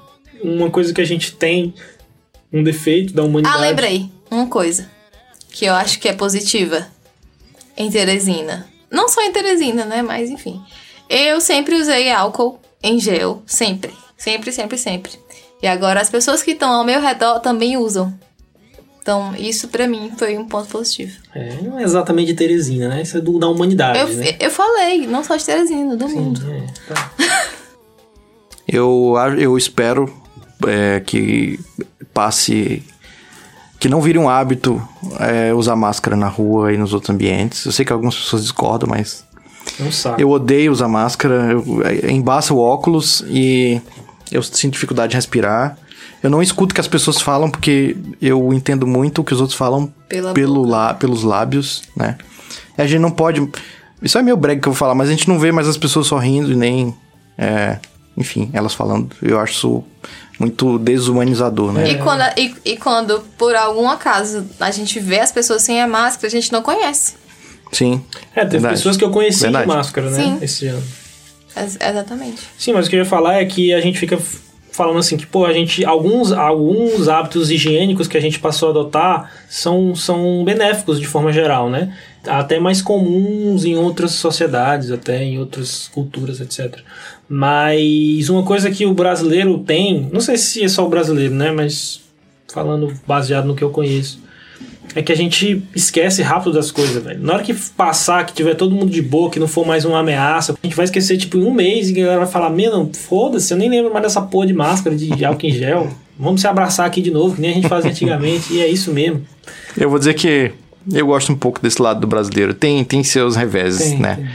uma 0.44 0.70
coisa 0.70 0.94
que 0.94 1.02
a 1.02 1.06
gente 1.06 1.34
tem, 1.34 1.74
um 2.52 2.63
defeito 2.63 3.13
da 3.13 3.24
humanidade. 3.24 3.56
Ah, 3.56 3.60
lembrei. 3.60 4.10
Uma 4.30 4.48
coisa 4.48 4.90
que 5.50 5.66
eu 5.66 5.74
acho 5.74 6.00
que 6.00 6.08
é 6.08 6.13
positiva 6.13 6.88
em 7.76 7.90
Teresina. 7.90 8.68
Não 8.90 9.08
só 9.08 9.22
em 9.22 9.32
Teresina, 9.32 9.86
né? 9.86 10.02
Mas 10.02 10.30
enfim. 10.30 10.62
Eu 11.10 11.40
sempre 11.40 11.76
usei 11.76 12.12
álcool 12.12 12.60
em 12.82 13.00
gel. 13.00 13.42
Sempre. 13.46 13.94
Sempre, 14.18 14.52
sempre, 14.52 14.78
sempre. 14.78 15.12
E 15.62 15.68
agora 15.68 16.02
as 16.02 16.10
pessoas 16.10 16.42
que 16.44 16.52
estão 16.52 16.72
ao 16.72 16.84
meu 16.84 17.02
redor 17.02 17.40
também 17.40 17.78
usam. 17.78 18.13
Então, 19.02 19.34
isso 19.38 19.70
pra 19.70 19.88
mim 19.88 20.12
foi 20.18 20.38
um 20.38 20.46
ponto 20.46 20.68
positivo. 20.68 21.18
É, 21.34 21.62
não 21.62 21.80
é 21.80 21.84
exatamente 21.84 22.28
de 22.28 22.34
Teresina, 22.34 22.90
né? 22.90 23.04
Isso 23.04 23.18
é 23.18 23.22
do, 23.22 23.40
da 23.40 23.48
humanidade, 23.48 24.00
Eu, 24.00 24.08
né? 24.10 24.36
eu 24.38 24.52
falei, 24.52 25.08
não 25.08 25.24
só 25.24 25.38
de 25.38 25.46
Teresina, 25.46 25.96
do 25.96 26.10
mundo. 26.10 26.42
Sim, 26.42 26.52
é, 26.52 26.94
tá. 26.94 27.13
Eu, 28.67 29.15
eu 29.38 29.58
espero 29.58 30.12
é, 30.67 30.99
que 30.99 31.60
passe. 32.13 32.84
Que 33.80 33.88
não 33.88 34.01
vire 34.01 34.17
um 34.17 34.27
hábito 34.27 34.82
é, 35.19 35.53
usar 35.53 35.75
máscara 35.75 36.15
na 36.15 36.27
rua 36.27 36.73
e 36.73 36.77
nos 36.77 36.93
outros 36.93 37.12
ambientes. 37.12 37.63
Eu 37.65 37.71
sei 37.71 37.86
que 37.86 37.93
algumas 37.93 38.15
pessoas 38.15 38.41
discordam, 38.41 38.89
mas 38.89 39.23
É 40.17 40.21
eu 40.21 40.30
odeio 40.30 40.71
usar 40.71 40.88
máscara. 40.88 41.51
Eu, 41.51 41.84
é, 41.86 42.12
embaça 42.12 42.53
o 42.53 42.60
óculos 42.60 43.23
e 43.27 43.80
eu 44.32 44.41
sinto 44.41 44.73
dificuldade 44.73 45.12
de 45.12 45.15
respirar. 45.15 45.77
Eu 46.21 46.30
não 46.30 46.41
escuto 46.41 46.71
o 46.71 46.75
que 46.75 46.82
as 46.82 46.88
pessoas 46.88 47.21
falam 47.21 47.49
porque 47.49 47.95
eu 48.19 48.51
entendo 48.51 48.88
muito 48.88 49.21
o 49.21 49.23
que 49.23 49.34
os 49.34 49.39
outros 49.39 49.58
falam 49.58 49.93
Pela 50.10 50.34
pelo 50.34 50.65
lá, 50.65 50.93
pelos 50.93 51.23
lábios, 51.23 51.84
né? 51.95 52.17
A 52.75 52.86
gente 52.88 52.99
não 52.99 53.12
pode. 53.12 53.47
Isso 54.01 54.17
é 54.17 54.23
meio 54.23 54.36
brega 54.36 54.62
que 54.62 54.67
eu 54.67 54.73
vou 54.73 54.77
falar, 54.77 54.95
mas 54.95 55.10
a 55.10 55.12
gente 55.12 55.27
não 55.27 55.38
vê 55.38 55.51
mais 55.51 55.67
as 55.67 55.77
pessoas 55.77 56.08
sorrindo 56.08 56.51
e 56.51 56.56
nem. 56.56 56.95
é, 57.38 57.77
enfim, 58.17 58.49
elas 58.51 58.73
falando. 58.73 59.15
Eu 59.21 59.39
acho 59.39 59.53
isso 59.53 59.84
muito 60.39 60.77
desumanizador, 60.80 61.71
né? 61.71 61.89
E, 61.91 61.97
quando, 61.99 62.23
e, 62.38 62.56
e 62.65 62.77
quando, 62.77 63.21
por 63.38 63.56
algum 63.56 63.88
acaso, 63.89 64.45
a 64.60 64.71
gente 64.71 64.99
vê 64.99 65.19
as 65.19 65.32
pessoas 65.32 65.62
sem 65.62 65.82
a 65.82 65.88
máscara, 65.88 66.27
a 66.27 66.32
gente 66.32 66.51
não 66.51 66.62
conhece. 66.62 67.15
Sim. 67.71 68.01
É, 68.36 68.41
teve 68.41 68.51
Verdade. 68.53 68.75
pessoas 68.75 68.97
que 68.97 69.03
eu 69.03 69.12
conheci 69.12 69.41
Verdade. 69.43 69.67
de 69.69 69.75
máscara, 69.75 70.10
né? 70.10 70.23
Sim. 70.23 70.38
Esse 70.41 70.67
ano. 70.67 70.84
Ex- 71.56 71.77
exatamente. 71.80 72.41
Sim, 72.58 72.73
mas 72.73 72.88
o 72.88 72.89
que 72.89 72.95
eu 72.95 72.99
ia 72.99 73.06
falar 73.06 73.41
é 73.41 73.45
que 73.45 73.73
a 73.73 73.82
gente 73.82 73.99
fica 73.99 74.17
falando 74.71 74.99
assim 74.99 75.17
que, 75.17 75.25
pô, 75.25 75.45
a 75.45 75.51
gente. 75.53 75.84
Alguns, 75.84 76.32
alguns 76.32 77.08
hábitos 77.10 77.49
higiênicos 77.49 78.08
que 78.08 78.15
a 78.17 78.21
gente 78.21 78.39
passou 78.39 78.69
a 78.69 78.71
adotar 78.71 79.32
são, 79.49 79.95
são 79.95 80.43
benéficos 80.45 80.99
de 80.99 81.08
forma 81.08 81.34
geral, 81.34 81.69
né? 81.69 81.95
Até 82.27 82.60
mais 82.60 82.82
comuns 82.82 83.65
em 83.65 83.75
outras 83.75 84.12
sociedades, 84.12 84.91
até 84.91 85.23
em 85.23 85.39
outras 85.39 85.89
culturas, 85.93 86.39
etc. 86.39 86.80
Mas 87.30 88.30
uma 88.30 88.44
coisa 88.44 88.72
que 88.72 88.86
o 88.86 88.94
brasileiro 88.94 89.60
tem, 89.60 90.10
não 90.12 90.22
sei 90.22 90.38
se 90.38 90.63
é 90.63 90.68
só 90.68 90.86
o 90.86 90.90
brasileiro, 90.90 91.36
né? 91.36 91.52
Mas 91.52 92.02
falando 92.48 92.94
baseado 93.06 93.46
no 93.46 93.56
que 93.56 93.63
eu 93.63 93.70
conheço. 93.70 94.26
É 94.96 95.02
que 95.02 95.12
a 95.12 95.16
gente 95.16 95.62
esquece 95.76 96.24
rápido 96.24 96.54
das 96.54 96.72
coisas, 96.72 97.04
velho. 97.04 97.22
Na 97.22 97.34
hora 97.34 97.44
que 97.44 97.54
passar, 97.54 98.26
que 98.26 98.34
tiver 98.34 98.56
todo 98.56 98.74
mundo 98.74 98.90
de 98.90 99.02
boa, 99.02 99.30
que 99.30 99.40
não 99.40 99.48
for 99.48 99.68
mais 99.68 99.86
uma 99.86 100.00
ameaça, 100.00 100.54
a 100.54 100.66
gente 100.66 100.76
vai 100.76 100.86
esquecer, 100.86 101.18
tipo, 101.18 101.38
em 101.38 101.44
um 101.44 101.54
mês 101.54 101.90
e 101.90 101.92
a 101.92 102.04
galera 102.04 102.20
vai 102.22 102.28
falar: 102.28 102.50
Meu, 102.50 102.72
não, 102.72 102.92
foda-se, 102.94 103.54
eu 103.54 103.58
nem 103.58 103.70
lembro 103.70 103.92
mais 103.92 104.04
dessa 104.04 104.22
porra 104.22 104.48
de 104.48 104.54
máscara, 104.54 104.96
de 104.96 105.13
álcool 105.24 105.46
em 105.46 105.52
gel. 105.52 105.90
Vamos 106.18 106.42
se 106.42 106.48
abraçar 106.48 106.88
aqui 106.88 107.02
de 107.02 107.12
novo, 107.12 107.36
que 107.36 107.42
nem 107.42 107.52
a 107.52 107.54
gente 107.54 107.68
fazia 107.68 107.92
antigamente, 107.92 108.52
e 108.56 108.62
é 108.62 108.68
isso 108.68 108.92
mesmo. 108.92 109.22
Eu 109.78 109.90
vou 109.90 110.00
dizer 110.00 110.16
que 110.16 110.52
eu 110.92 111.06
gosto 111.06 111.32
um 111.32 111.36
pouco 111.36 111.62
desse 111.62 111.80
lado 111.82 112.00
do 112.00 112.08
brasileiro. 112.08 112.54
Tem, 112.54 112.84
tem 112.84 113.04
seus 113.04 113.36
reveses, 113.36 113.92
Tem, 113.92 114.00
né? 114.00 114.16
tem. 114.16 114.28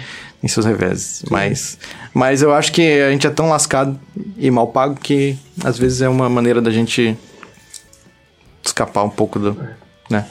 Tem 0.42 0.48
seus 0.48 0.66
reveses. 0.66 1.22
Mas, 1.30 1.78
mas 2.12 2.42
eu 2.42 2.52
acho 2.52 2.72
que 2.72 2.82
a 3.00 3.10
gente 3.12 3.26
é 3.26 3.30
tão 3.30 3.48
lascado 3.48 3.98
e 4.36 4.50
mal 4.50 4.66
pago 4.66 4.96
que 4.96 5.38
às 5.64 5.78
vezes 5.78 6.02
é 6.02 6.08
uma 6.08 6.28
maneira 6.28 6.60
da 6.60 6.70
gente 6.70 7.16
escapar 8.64 9.04
um 9.04 9.08
pouco 9.08 9.38
do. 9.38 9.56
né? 10.10 10.26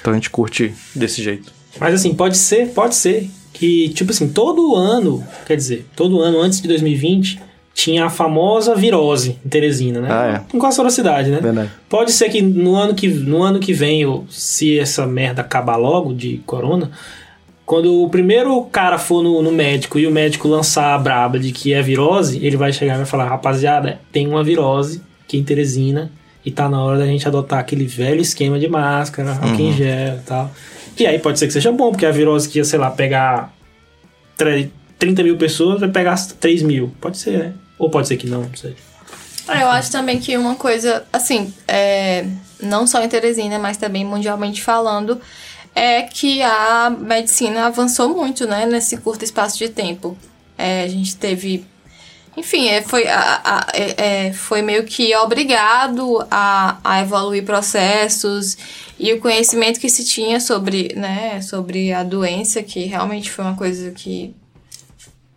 Então 0.00 0.12
a 0.12 0.16
gente 0.16 0.30
curte 0.30 0.72
desse 0.94 1.22
jeito. 1.22 1.50
Mas 1.80 1.94
assim, 1.94 2.14
pode 2.14 2.36
ser, 2.36 2.68
pode 2.68 2.94
ser 2.94 3.28
que, 3.52 3.88
tipo 3.90 4.10
assim, 4.10 4.28
todo 4.28 4.74
ano, 4.76 5.26
quer 5.46 5.56
dizer, 5.56 5.86
todo 5.96 6.20
ano 6.20 6.38
antes 6.40 6.60
de 6.60 6.68
2020, 6.68 7.40
tinha 7.74 8.04
a 8.06 8.10
famosa 8.10 8.74
virose 8.74 9.38
em 9.44 9.48
Teresina, 9.48 10.00
né? 10.00 10.08
Ah, 10.10 10.44
Em 10.52 10.58
quase 10.58 10.76
toda 10.76 10.88
a 10.88 10.92
cidade, 10.92 11.30
né? 11.30 11.40
Verdade. 11.40 11.70
Pode 11.88 12.12
ser 12.12 12.28
que 12.28 12.40
no 12.42 12.76
ano 12.76 12.94
que, 12.94 13.08
no 13.08 13.42
ano 13.42 13.58
que 13.58 13.72
vem, 13.72 14.04
ou 14.04 14.26
se 14.30 14.78
essa 14.78 15.06
merda 15.06 15.40
acabar 15.42 15.76
logo 15.76 16.14
de 16.14 16.38
corona, 16.46 16.90
quando 17.66 18.02
o 18.02 18.08
primeiro 18.08 18.62
cara 18.66 18.96
for 18.96 19.22
no, 19.22 19.42
no 19.42 19.50
médico 19.52 19.98
e 19.98 20.06
o 20.06 20.10
médico 20.10 20.46
lançar 20.48 20.94
a 20.94 20.98
braba 20.98 21.38
de 21.38 21.50
que 21.52 21.74
é 21.74 21.82
virose, 21.82 22.38
ele 22.44 22.56
vai 22.56 22.72
chegar 22.72 22.94
e 22.94 22.98
vai 22.98 23.06
falar: 23.06 23.28
rapaziada, 23.28 24.00
tem 24.12 24.26
uma 24.28 24.42
virose 24.44 25.02
aqui 25.24 25.36
em 25.36 25.42
Teresina 25.44 26.10
e 26.44 26.50
tá 26.52 26.68
na 26.68 26.80
hora 26.82 26.96
da 26.98 27.06
gente 27.06 27.26
adotar 27.26 27.58
aquele 27.58 27.84
velho 27.84 28.20
esquema 28.20 28.56
de 28.58 28.68
máscara, 28.68 29.32
álcool 29.32 29.60
em 29.60 29.72
gel 29.72 30.14
e 30.16 30.20
tal. 30.24 30.50
E 30.98 31.04
aí 31.06 31.18
pode 31.18 31.38
ser 31.40 31.48
que 31.48 31.52
seja 31.52 31.72
bom, 31.72 31.90
porque 31.90 32.06
a 32.06 32.12
virose 32.12 32.48
que 32.48 32.58
ia, 32.58 32.64
sei 32.64 32.78
lá, 32.78 32.88
pegar 32.90 33.52
tre- 34.36 34.70
30 34.98 35.22
mil 35.24 35.36
pessoas 35.36 35.80
vai 35.80 35.88
pegar 35.90 36.16
3 36.40 36.62
mil. 36.62 36.92
Pode 37.00 37.18
ser, 37.18 37.38
né? 37.38 37.52
Ou 37.78 37.90
pode 37.90 38.08
ser 38.08 38.16
que 38.16 38.26
não, 38.28 38.42
não 38.42 38.54
sei. 38.54 38.74
Ah, 39.48 39.60
Eu 39.60 39.68
acho 39.70 39.90
também 39.92 40.18
que 40.18 40.36
uma 40.36 40.54
coisa, 40.54 41.04
assim, 41.12 41.52
é, 41.68 42.24
não 42.62 42.86
só 42.86 43.02
em 43.02 43.08
Teresina, 43.08 43.58
mas 43.58 43.76
também 43.76 44.04
mundialmente 44.04 44.62
falando, 44.62 45.20
é 45.76 46.02
que 46.02 46.40
a 46.42 46.88
medicina 46.90 47.66
avançou 47.66 48.08
muito, 48.16 48.46
né, 48.46 48.64
nesse 48.64 48.96
curto 48.96 49.22
espaço 49.24 49.58
de 49.58 49.68
tempo. 49.68 50.16
É, 50.56 50.82
a 50.84 50.88
gente 50.88 51.14
teve. 51.16 51.66
Enfim, 52.34 52.66
é, 52.68 52.82
foi, 52.82 53.06
a- 53.06 53.40
a- 53.44 53.66
é, 53.74 54.26
é, 54.28 54.32
foi 54.32 54.62
meio 54.62 54.84
que 54.84 55.14
obrigado 55.16 56.26
a, 56.30 56.78
a 56.82 57.00
evoluir 57.02 57.44
processos 57.44 58.56
e 58.98 59.12
o 59.12 59.20
conhecimento 59.20 59.78
que 59.78 59.88
se 59.90 60.02
tinha 60.04 60.40
sobre, 60.40 60.94
né, 60.96 61.40
sobre 61.42 61.92
a 61.92 62.02
doença, 62.02 62.62
que 62.62 62.84
realmente 62.84 63.30
foi 63.30 63.44
uma 63.44 63.56
coisa 63.56 63.90
que. 63.90 64.34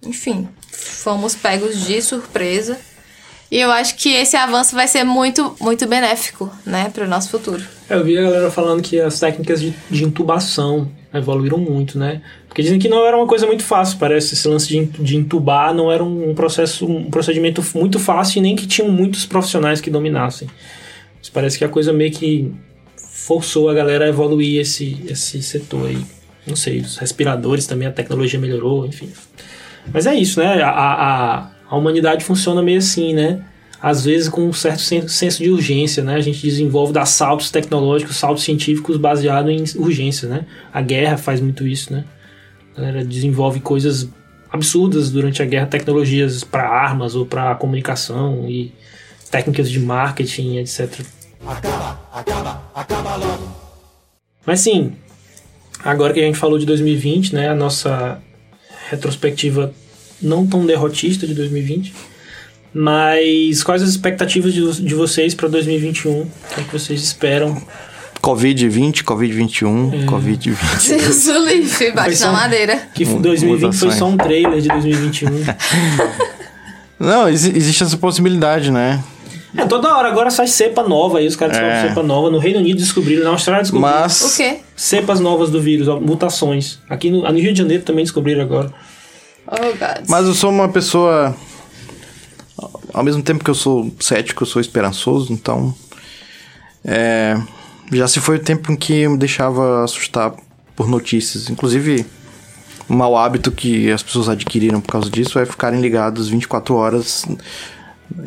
Enfim, 0.03 0.47
fomos 0.71 1.35
pegos 1.35 1.85
de 1.85 2.01
surpresa. 2.01 2.79
E 3.51 3.57
eu 3.57 3.71
acho 3.71 3.95
que 3.95 4.09
esse 4.13 4.37
avanço 4.37 4.73
vai 4.75 4.87
ser 4.87 5.03
muito, 5.03 5.55
muito 5.59 5.85
benéfico, 5.87 6.49
né, 6.65 6.89
para 6.93 7.03
o 7.03 7.07
nosso 7.07 7.29
futuro. 7.29 7.63
É, 7.89 7.95
Eu 7.95 8.03
vi 8.03 8.17
a 8.17 8.21
galera 8.21 8.51
falando 8.51 8.81
que 8.81 8.99
as 8.99 9.19
técnicas 9.19 9.59
de, 9.59 9.73
de 9.89 10.03
intubação 10.03 10.89
evoluíram 11.13 11.57
muito, 11.57 11.97
né? 11.97 12.21
Porque 12.47 12.61
dizem 12.61 12.77
que 12.77 12.87
não 12.87 13.05
era 13.05 13.17
uma 13.17 13.25
coisa 13.25 13.47
muito 13.47 13.63
fácil, 13.63 13.97
parece. 13.97 14.35
Esse 14.35 14.47
lance 14.47 14.67
de, 14.67 14.85
de 14.85 15.17
intubar 15.17 15.73
não 15.73 15.91
era 15.91 16.03
um 16.03 16.33
processo, 16.35 16.85
um 16.85 17.09
procedimento 17.09 17.63
muito 17.73 17.99
fácil 17.99 18.39
e 18.39 18.41
nem 18.41 18.55
que 18.55 18.67
tinham 18.67 18.91
muitos 18.91 19.25
profissionais 19.25 19.81
que 19.81 19.89
dominassem. 19.89 20.47
Mas 21.17 21.29
parece 21.29 21.57
que 21.57 21.65
a 21.65 21.69
coisa 21.69 21.91
meio 21.91 22.11
que 22.11 22.51
forçou 22.95 23.69
a 23.69 23.73
galera 23.73 24.05
a 24.05 24.07
evoluir 24.07 24.61
esse, 24.61 25.03
esse 25.07 25.41
setor 25.41 25.87
aí. 25.87 26.03
Não 26.47 26.55
sei, 26.55 26.79
os 26.79 26.97
respiradores 26.97 27.67
também, 27.67 27.87
a 27.87 27.91
tecnologia 27.91 28.39
melhorou, 28.39 28.85
enfim. 28.85 29.09
Mas 29.93 30.05
é 30.05 30.15
isso, 30.15 30.39
né? 30.39 30.61
A, 30.61 30.69
a, 30.69 31.51
a 31.69 31.75
humanidade 31.75 32.23
funciona 32.23 32.61
meio 32.61 32.77
assim, 32.77 33.13
né? 33.13 33.43
Às 33.81 34.03
vezes 34.03 34.27
com 34.27 34.47
um 34.47 34.51
certo 34.53 34.81
sen- 34.81 35.07
senso 35.07 35.41
de 35.41 35.49
urgência, 35.49 36.03
né? 36.03 36.15
A 36.15 36.21
gente 36.21 36.41
desenvolve 36.41 36.91
dar 36.91 37.05
saltos 37.05 37.49
tecnológicos, 37.49 38.17
saltos 38.17 38.43
científicos 38.43 38.97
baseados 38.97 39.51
em 39.51 39.79
urgência, 39.79 40.27
né? 40.27 40.45
A 40.73 40.81
guerra 40.81 41.17
faz 41.17 41.39
muito 41.39 41.65
isso, 41.65 41.93
né? 41.93 42.03
A 42.75 42.81
galera 42.81 43.05
desenvolve 43.05 43.59
coisas 43.61 44.09
absurdas 44.51 45.09
durante 45.09 45.41
a 45.41 45.45
guerra, 45.45 45.65
tecnologias 45.67 46.43
para 46.43 46.67
armas 46.67 47.15
ou 47.15 47.25
para 47.25 47.55
comunicação 47.55 48.49
e 48.49 48.73
técnicas 49.31 49.69
de 49.69 49.79
marketing, 49.79 50.57
etc. 50.57 51.01
Mas 54.45 54.59
sim, 54.61 54.93
agora 55.83 56.13
que 56.13 56.19
a 56.19 56.23
gente 56.23 56.37
falou 56.37 56.57
de 56.57 56.65
2020, 56.65 57.33
né, 57.35 57.49
a 57.49 57.55
nossa 57.55 58.19
retrospectiva 58.89 59.73
não 60.21 60.45
tão 60.47 60.65
derrotista 60.65 61.27
de 61.27 61.33
2020, 61.33 61.93
mas 62.73 63.63
quais 63.63 63.81
as 63.81 63.89
expectativas 63.89 64.53
de, 64.53 64.81
de 64.81 64.93
vocês 64.95 65.33
para 65.33 65.47
2021? 65.47 66.11
O 66.21 66.25
que, 66.53 66.61
é 66.61 66.63
que 66.63 66.71
vocês 66.73 67.01
esperam? 67.01 67.61
Covid-20, 68.21 69.03
Covid-21, 69.03 70.05
Covid-20. 70.05 70.87
Deus 70.89 71.27
o 71.27 71.45
livre, 71.45 71.91
bate 71.91 72.15
Foi 72.17 72.25
na 72.27 72.31
só- 72.31 72.31
madeira. 72.33 72.89
Que 72.93 73.05
Mu- 73.05 73.19
2020 73.21 73.59
foi 73.59 73.67
mutações. 73.69 73.95
só 73.95 74.05
um 74.07 74.17
trailer 74.17 74.59
de 74.61 74.67
2021. 74.67 75.29
Não, 76.99 77.29
exi- 77.29 77.55
existe 77.55 77.83
essa 77.83 77.97
possibilidade, 77.97 78.71
né? 78.71 79.01
é, 79.57 79.65
toda 79.65 79.95
hora 79.95 80.09
agora 80.09 80.29
sai 80.29 80.47
cepa 80.47 80.83
nova 80.83 81.19
aí, 81.19 81.27
os 81.27 81.35
caras 81.35 81.55
É. 81.57 81.61
descobrem 81.61 81.89
cepa 81.89 82.03
nova. 82.03 82.29
No 82.29 82.39
Reino 82.39 82.59
Unido 82.59 82.77
descobriram, 82.77 83.23
na 83.23 83.29
Austrália 83.29 83.63
descobriram. 83.63 83.93
Mas. 84.01 84.21
O 84.21 84.35
quê? 84.37 84.57
Cepas 84.75 85.19
novas 85.21 85.49
do 85.49 85.61
vírus, 85.61 85.87
ó, 85.87 85.97
mutações. 85.99 86.77
Aqui 86.89 87.09
no, 87.09 87.21
no 87.21 87.39
Rio 87.39 87.53
de 87.53 87.57
Janeiro 87.59 87.83
também 87.83 88.03
descobriram 88.03 88.41
agora. 88.41 88.69
Oh, 89.47 89.55
God. 89.55 90.05
Mas 90.09 90.27
eu 90.27 90.33
sou 90.33 90.49
uma 90.51 90.67
pessoa. 90.67 91.33
Ao 92.99 93.05
mesmo 93.05 93.23
tempo 93.23 93.45
que 93.45 93.49
eu 93.49 93.55
sou 93.55 93.89
cético, 93.97 94.43
eu 94.43 94.47
sou 94.47 94.59
esperançoso, 94.59 95.31
então. 95.31 95.73
é, 96.83 97.41
já 97.93 98.09
se 98.09 98.19
foi 98.19 98.35
o 98.35 98.39
tempo 98.39 98.73
em 98.73 98.75
que 98.75 98.93
eu 98.93 99.11
me 99.11 99.17
deixava 99.17 99.85
assustar 99.85 100.33
por 100.75 100.85
notícias. 100.89 101.49
Inclusive, 101.49 102.05
um 102.89 102.97
mau 102.97 103.15
hábito 103.15 103.53
que 103.53 103.89
as 103.89 104.03
pessoas 104.03 104.27
adquiriram 104.27 104.81
por 104.81 104.91
causa 104.91 105.09
disso 105.09 105.39
é 105.39 105.45
ficarem 105.45 105.79
ligados 105.79 106.27
24 106.27 106.75
horas 106.75 107.25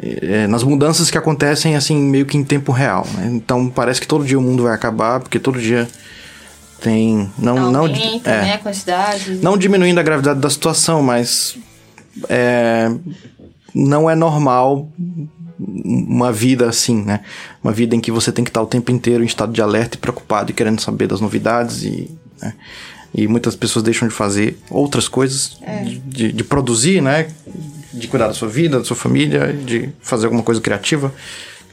é, 0.01 0.47
nas 0.47 0.63
mudanças 0.63 1.11
que 1.11 1.19
acontecem, 1.19 1.77
assim, 1.77 1.95
meio 1.97 2.25
que 2.25 2.39
em 2.39 2.43
tempo 2.43 2.73
real. 2.73 3.07
né? 3.13 3.27
Então 3.31 3.69
parece 3.69 4.01
que 4.01 4.07
todo 4.07 4.25
dia 4.25 4.39
o 4.39 4.43
mundo 4.43 4.63
vai 4.63 4.73
acabar, 4.75 5.21
porque 5.21 5.39
todo 5.39 5.61
dia 5.61 5.87
tem. 6.81 7.31
Não, 7.39 7.71
não, 7.71 7.81
Aumenta, 7.81 8.31
é, 8.31 8.43
né, 8.43 8.55
a 8.55 8.59
quantidade. 8.59 9.35
não 9.43 9.59
diminuindo 9.59 10.01
a 10.01 10.03
gravidade 10.03 10.41
da 10.41 10.49
situação, 10.49 11.03
mas 11.03 11.59
é, 12.27 12.91
não 13.75 14.09
é 14.09 14.15
normal 14.15 14.89
uma 15.59 16.33
vida 16.33 16.69
assim, 16.69 17.03
né? 17.03 17.21
Uma 17.63 17.73
vida 17.73 17.95
em 17.95 18.01
que 18.01 18.11
você 18.11 18.33
tem 18.33 18.45
que 18.45 18.51
estar 18.51 18.63
o 18.63 18.67
tempo 18.67 18.91
inteiro 18.91 19.23
em 19.23 19.27
estado 19.27 19.53
de 19.53 19.63
alerta 19.63 19.97
e 19.97 20.01
preocupado 20.01 20.51
e 20.51 20.55
querendo 20.55 20.81
saber 20.81 21.07
das 21.07 21.21
novidades 21.21 21.83
e, 21.85 22.11
né? 22.41 22.55
e 23.15 23.29
muitas 23.29 23.55
pessoas 23.55 23.83
deixam 23.85 24.09
de 24.09 24.15
fazer 24.15 24.59
outras 24.71 25.07
coisas, 25.07 25.59
de, 25.85 25.99
de- 25.99 26.33
de 26.33 26.45
produzir, 26.45 27.01
né? 27.03 27.29
De 27.93 28.09
cuidar 28.09 28.29
da 28.29 28.35
sua 28.35 28.49
vida, 28.49 28.79
da 28.79 28.85
sua 28.85 28.97
família, 28.97 29.53
de 29.53 29.91
fazer 30.01 30.25
alguma 30.27 30.43
coisa 30.43 30.61
criativa. 30.61 31.13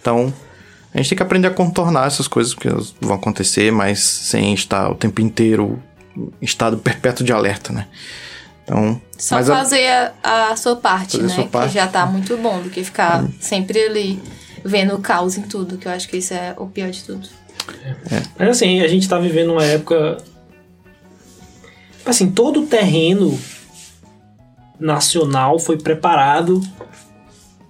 Então, 0.01 0.31
a 0.93 0.97
gente 0.97 1.09
tem 1.09 1.15
que 1.15 1.23
aprender 1.23 1.47
a 1.47 1.51
contornar 1.51 2.07
essas 2.07 2.27
coisas, 2.27 2.53
porque 2.53 2.67
elas 2.67 2.93
vão 2.99 3.15
acontecer, 3.15 3.71
mas 3.71 3.99
sem 4.01 4.53
estar 4.53 4.89
o 4.91 4.95
tempo 4.95 5.21
inteiro 5.21 5.81
em 6.17 6.29
estado 6.45 6.77
perpétuo 6.77 7.25
de 7.25 7.31
alerta, 7.31 7.71
né? 7.71 7.87
Então, 8.69 9.01
Só 9.17 9.37
a- 9.39 9.43
fazer 9.43 9.87
a, 10.23 10.49
a 10.51 10.55
sua 10.55 10.75
parte, 10.75 11.17
a 11.19 11.23
né? 11.23 11.29
sua 11.29 11.47
parte. 11.47 11.69
Que 11.69 11.73
já 11.73 11.87
tá 11.87 12.05
muito 12.05 12.37
bom 12.37 12.61
do 12.61 12.69
que 12.69 12.83
ficar 12.83 13.25
sempre 13.39 13.79
ali 13.83 14.21
vendo 14.63 14.93
o 14.93 14.99
caos 14.99 15.37
em 15.37 15.41
tudo, 15.41 15.77
que 15.77 15.87
eu 15.87 15.91
acho 15.91 16.07
que 16.07 16.17
isso 16.17 16.33
é 16.35 16.53
o 16.57 16.67
pior 16.67 16.91
de 16.91 17.03
tudo. 17.03 17.27
Mas 18.37 18.49
assim, 18.49 18.81
a 18.81 18.87
gente 18.87 19.07
tá 19.09 19.17
vivendo 19.19 19.51
uma 19.53 19.63
época 19.65 20.17
Assim, 22.05 22.31
todo 22.31 22.61
o 22.61 22.65
terreno 22.65 23.39
nacional 24.79 25.59
foi 25.59 25.77
preparado 25.77 26.61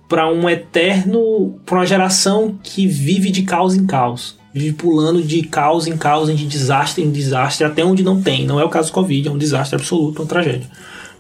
para 0.08 0.30
um 0.32 0.50
eterno. 0.50 1.60
para 1.66 1.78
uma 1.80 1.86
geração 1.86 2.58
que 2.64 2.88
vive 2.88 3.32
de 3.32 3.44
caos 3.44 3.76
em 3.76 3.86
caos. 3.86 4.39
Vive 4.54 4.74
pulando 4.74 5.22
de 5.22 5.44
caos 5.44 5.88
em 5.88 5.96
caos, 5.96 6.36
de 6.36 6.48
desastre 6.48 7.04
em 7.04 7.12
desastre, 7.12 7.66
até 7.66 7.84
onde 7.84 8.04
não 8.04 8.22
tem. 8.22 8.46
Não 8.46 8.60
é 8.60 8.64
o 8.64 8.70
caso 8.70 8.90
do 8.90 8.94
Covid, 8.94 9.28
é 9.28 9.32
um 9.32 9.38
desastre 9.38 9.76
absoluto, 9.76 10.22
uma 10.22 10.28
tragédia. 10.28 10.68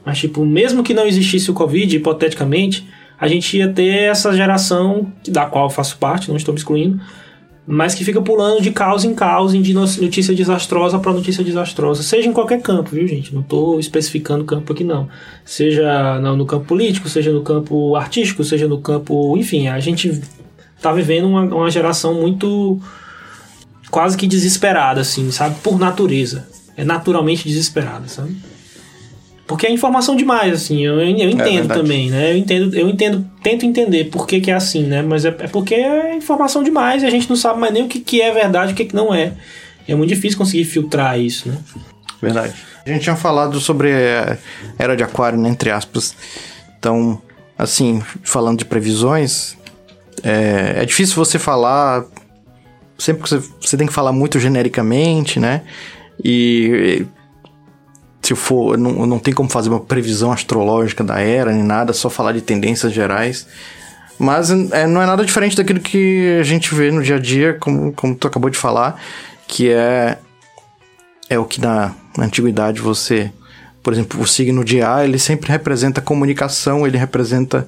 Mas, 0.03 0.17
tipo, 0.17 0.45
mesmo 0.45 0.83
que 0.83 0.93
não 0.93 1.05
existisse 1.05 1.51
o 1.51 1.53
Covid, 1.53 1.95
hipoteticamente, 1.95 2.87
a 3.19 3.27
gente 3.27 3.57
ia 3.57 3.67
ter 3.67 4.09
essa 4.09 4.33
geração, 4.33 5.11
da 5.27 5.45
qual 5.45 5.65
eu 5.65 5.69
faço 5.69 5.97
parte, 5.97 6.29
não 6.29 6.37
estou 6.37 6.53
me 6.53 6.57
excluindo, 6.57 6.99
mas 7.71 7.93
que 7.93 8.03
fica 8.03 8.19
pulando 8.19 8.63
de 8.63 8.71
caos 8.71 9.03
em 9.03 9.13
caos, 9.13 9.51
de 9.51 9.73
notícia 9.75 10.33
desastrosa 10.33 10.97
para 10.97 11.13
notícia 11.13 11.43
desastrosa, 11.43 12.01
seja 12.01 12.27
em 12.27 12.33
qualquer 12.33 12.61
campo, 12.63 12.89
viu, 12.91 13.07
gente? 13.07 13.31
Não 13.31 13.41
estou 13.41 13.79
especificando 13.79 14.43
campo 14.43 14.73
aqui, 14.73 14.83
não. 14.83 15.07
Seja 15.45 16.19
no 16.19 16.47
campo 16.47 16.65
político, 16.65 17.07
seja 17.07 17.31
no 17.31 17.41
campo 17.41 17.95
artístico, 17.95 18.43
seja 18.43 18.67
no 18.67 18.79
campo. 18.79 19.37
Enfim, 19.37 19.67
a 19.67 19.79
gente 19.79 20.19
tá 20.81 20.91
vivendo 20.91 21.27
uma, 21.27 21.43
uma 21.43 21.69
geração 21.69 22.15
muito. 22.15 22.81
Quase 23.89 24.17
que 24.17 24.27
desesperada, 24.27 25.01
assim, 25.01 25.31
sabe? 25.31 25.55
Por 25.61 25.79
natureza. 25.79 26.47
É 26.75 26.83
naturalmente 26.83 27.47
desesperada, 27.47 28.07
sabe? 28.07 28.35
Porque 29.45 29.65
é 29.65 29.71
informação 29.71 30.15
demais, 30.15 30.53
assim, 30.53 30.85
eu, 30.85 31.01
eu 31.01 31.29
entendo 31.29 31.71
é 31.71 31.75
também, 31.75 32.11
né? 32.11 32.31
Eu 32.31 32.37
entendo, 32.37 32.75
eu 32.75 32.87
entendo, 32.87 33.25
tento 33.41 33.65
entender 33.65 34.05
por 34.05 34.27
que, 34.27 34.39
que 34.39 34.51
é 34.51 34.53
assim, 34.53 34.83
né? 34.83 35.01
Mas 35.01 35.25
é, 35.25 35.29
é, 35.29 35.47
porque 35.47 35.73
é 35.73 36.15
informação 36.15 36.63
demais 36.63 37.01
e 37.01 37.07
a 37.07 37.09
gente 37.09 37.27
não 37.27 37.35
sabe 37.35 37.59
mais 37.59 37.73
nem 37.73 37.83
o 37.83 37.87
que, 37.87 37.99
que 37.99 38.21
é 38.21 38.31
verdade 38.31 38.71
e 38.71 38.73
o 38.73 38.77
que, 38.77 38.85
que 38.85 38.95
não 38.95 39.11
é. 39.11 39.33
É 39.87 39.95
muito 39.95 40.09
difícil 40.09 40.37
conseguir 40.37 40.65
filtrar 40.65 41.19
isso, 41.19 41.49
né? 41.49 41.57
Verdade. 42.21 42.53
A 42.85 42.89
gente 42.89 43.01
tinha 43.01 43.15
falado 43.15 43.59
sobre 43.59 43.91
a 43.91 44.37
era 44.77 44.95
de 44.95 45.03
aquário, 45.03 45.39
né, 45.39 45.49
entre 45.49 45.71
aspas. 45.71 46.15
Então, 46.77 47.19
assim, 47.57 48.03
falando 48.21 48.59
de 48.59 48.65
previsões, 48.65 49.57
é, 50.23 50.75
é 50.77 50.85
difícil 50.85 51.15
você 51.15 51.39
falar. 51.39 52.05
Sempre 52.99 53.23
que 53.23 53.29
você, 53.29 53.41
você 53.59 53.77
tem 53.77 53.87
que 53.87 53.93
falar 53.93 54.11
muito 54.11 54.39
genericamente, 54.39 55.39
né? 55.39 55.63
E 56.23 57.05
se 58.21 58.35
for, 58.35 58.77
não, 58.77 59.05
não 59.05 59.17
tem 59.17 59.33
como 59.33 59.49
fazer 59.49 59.69
uma 59.69 59.79
previsão 59.79 60.31
astrológica 60.31 61.03
da 61.03 61.19
era 61.19 61.51
nem 61.51 61.63
nada, 61.63 61.93
só 61.93 62.09
falar 62.09 62.33
de 62.33 62.41
tendências 62.41 62.91
gerais. 62.91 63.47
Mas 64.19 64.51
é, 64.51 64.85
não 64.85 65.01
é 65.01 65.05
nada 65.05 65.25
diferente 65.25 65.55
daquilo 65.55 65.79
que 65.79 66.37
a 66.39 66.43
gente 66.43 66.75
vê 66.75 66.91
no 66.91 67.01
dia 67.01 67.15
a 67.15 67.19
dia, 67.19 67.55
como, 67.57 67.93
como 67.93 68.13
tu 68.13 68.27
acabou 68.27 68.49
de 68.49 68.57
falar, 68.57 69.01
que 69.47 69.71
é, 69.71 70.17
é 71.29 71.39
o 71.39 71.45
que 71.45 71.61
na, 71.61 71.95
na 72.17 72.25
antiguidade 72.25 72.81
você. 72.81 73.31
Por 73.81 73.93
exemplo, 73.93 74.21
o 74.21 74.27
signo 74.27 74.63
de 74.65 74.81
A, 74.81 75.05
ele 75.05 75.17
sempre 75.17 75.49
representa 75.49 76.01
comunicação, 76.01 76.85
ele 76.85 76.97
representa 76.97 77.65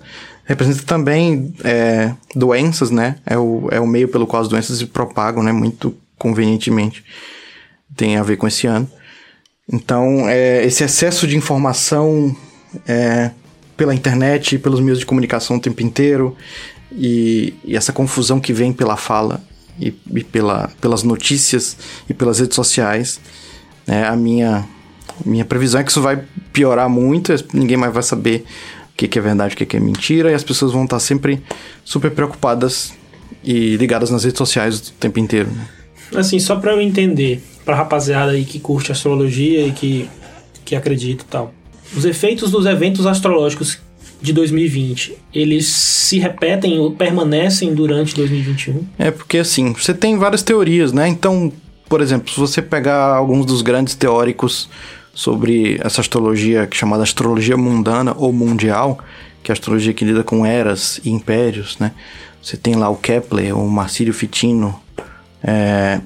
representa 0.52 0.84
também 0.84 1.54
é, 1.64 2.14
doenças, 2.36 2.92
né? 2.92 3.16
É 3.26 3.38
o, 3.38 3.70
é 3.72 3.80
o 3.80 3.88
meio 3.88 4.08
pelo 4.08 4.28
qual 4.28 4.42
as 4.42 4.50
doenças 4.50 4.78
se 4.78 4.86
propagam, 4.86 5.42
né? 5.42 5.52
Muito 5.52 5.96
convenientemente. 6.18 7.04
Tem 7.96 8.18
a 8.18 8.24
ver 8.24 8.38
com 8.38 8.48
esse 8.48 8.68
ano. 8.68 8.90
Então, 9.72 10.28
é, 10.28 10.66
esse 10.66 10.84
excesso 10.84 11.26
de 11.26 11.38
informação 11.38 12.36
é, 12.86 13.32
pela 13.78 13.96
internet, 13.96 14.58
pelos 14.58 14.80
meios 14.82 15.00
de 15.00 15.06
comunicação 15.06 15.56
o 15.56 15.60
tempo 15.60 15.82
inteiro, 15.82 16.36
e, 16.92 17.54
e 17.64 17.76
essa 17.76 17.94
confusão 17.94 18.40
que 18.40 18.52
vem 18.52 18.74
pela 18.74 18.98
fala 18.98 19.42
e, 19.80 19.94
e, 20.14 20.24
pela, 20.24 20.70
pelas 20.82 21.04
notícias 21.04 21.78
e 22.10 22.14
pelas 22.14 22.40
redes 22.40 22.56
sociais, 22.56 23.22
né, 23.88 24.06
a 24.06 24.16
minha, 24.16 24.68
minha 25.26 25.46
previsão 25.46 25.80
é 25.80 25.84
que 25.84 25.92
isso 25.92 26.02
vai 26.02 26.22
piorar 26.52 26.90
muito, 26.90 27.34
ninguém 27.54 27.78
mais 27.78 27.94
vai 27.94 28.04
saber 28.04 28.46
que, 29.02 29.08
que 29.08 29.20
é 29.20 29.22
verdade, 29.22 29.56
o 29.56 29.58
que, 29.58 29.66
que 29.66 29.78
é 29.78 29.80
mentira, 29.80 30.32
e 30.32 30.34
as 30.36 30.44
pessoas 30.44 30.72
vão 30.72 30.84
estar 30.84 31.00
sempre 31.00 31.42
super 31.84 32.12
preocupadas 32.12 32.94
e 33.44 33.76
ligadas 33.78 34.12
nas 34.12 34.24
redes 34.24 34.38
sociais 34.38 34.90
o 34.90 34.94
tempo 34.94 35.20
inteiro. 35.20 35.50
Né? 35.50 35.68
Assim, 36.20 36.40
só 36.40 36.56
para 36.58 36.74
eu 36.74 36.82
entender, 36.82 37.42
pra 37.66 37.76
rapaziada 37.76 38.34
aí 38.34 38.46
que 38.46 38.60
curte 38.60 38.92
astrologia 38.92 39.66
e 39.66 39.72
que, 39.72 40.08
que 40.64 40.76
acredita 40.76 41.24
e 41.24 41.28
tal. 41.28 41.54
Os 41.96 42.06
efeitos 42.06 42.52
dos 42.52 42.66
eventos 42.66 43.08
astrológicos 43.08 43.80
de 44.22 44.34
2020, 44.34 45.18
eles 45.34 45.66
se 45.66 46.20
repetem 46.20 46.78
ou 46.78 46.92
permanecem 46.92 47.74
durante 47.74 48.14
2021? 48.16 48.86
É 49.00 49.10
porque 49.10 49.40
assim, 49.40 49.74
você 49.74 49.96
tem 49.96 50.16
várias 50.16 50.44
teorias, 50.44 50.94
né? 50.94 51.08
Então, 51.08 51.52
por 51.90 52.02
exemplo, 52.02 52.32
se 52.32 52.40
você 52.40 52.62
pegar 52.62 53.16
alguns 53.16 53.48
dos 53.48 53.64
grandes 53.64 53.96
teóricos 53.96 54.70
sobre 55.13 55.80
essa 55.84 56.02
astrologia 56.02 56.67
chamada 56.71 57.04
astrologia 57.04 57.58
mundana 57.58 58.15
ou 58.17 58.32
mundial, 58.32 59.00
que 59.43 59.52
é 59.52 59.54
a 59.54 59.56
astrologia 59.56 59.93
que 59.93 60.06
lida 60.06 60.24
com 60.24 60.45
eras 60.45 61.00
e 61.04 61.10
impérios, 61.10 61.78
né? 61.80 61.91
Você 62.41 62.58
tem 62.58 62.76
lá 62.76 62.89
o 62.89 62.95
Kepler, 62.95 63.58
o 63.58 63.69
Marcílio 63.69 64.13
Fitino, 64.13 64.80
é, 65.43 66.02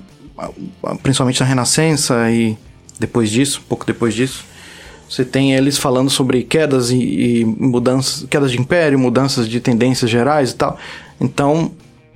principalmente 1.02 1.40
na 1.40 1.46
Renascença 1.46 2.30
e 2.30 2.58
depois 3.00 3.30
disso, 3.30 3.62
pouco 3.68 3.86
depois 3.86 4.14
disso, 4.14 4.46
você 5.10 5.24
tem 5.24 5.54
eles 5.54 5.78
falando 5.78 6.10
sobre 6.10 6.44
quedas 6.44 6.90
e, 6.90 6.98
e 6.98 7.46
mudanças, 7.46 8.26
quedas 8.30 8.52
de 8.52 8.60
império, 8.60 8.98
mudanças 8.98 9.48
de 9.48 9.60
tendências 9.60 10.10
gerais 10.10 10.52
e 10.52 10.56
tal. 10.56 10.78
Então, 11.22 11.72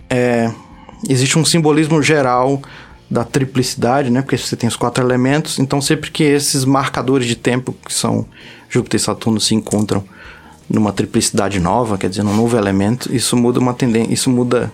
é, 0.09 0.51
existe 1.07 1.37
um 1.37 1.45
simbolismo 1.45 2.01
geral 2.01 2.61
da 3.09 3.23
triplicidade, 3.23 4.09
né? 4.09 4.21
Porque 4.21 4.37
você 4.37 4.55
tem 4.55 4.67
os 4.67 4.75
quatro 4.75 5.03
elementos. 5.03 5.59
Então, 5.59 5.81
sempre 5.81 6.11
que 6.11 6.23
esses 6.23 6.63
marcadores 6.63 7.27
de 7.27 7.35
tempo, 7.35 7.75
que 7.85 7.93
são 7.93 8.25
Júpiter 8.69 8.99
e 8.99 9.03
Saturno, 9.03 9.39
se 9.39 9.55
encontram 9.55 10.03
numa 10.69 10.93
triplicidade 10.93 11.59
nova, 11.59 11.97
quer 11.97 12.09
dizer, 12.09 12.23
num 12.23 12.35
novo 12.35 12.55
elemento, 12.55 13.13
isso 13.13 13.35
muda 13.35 13.59
uma 13.59 13.73
tendência, 13.73 14.13
isso 14.13 14.29
muda 14.29 14.71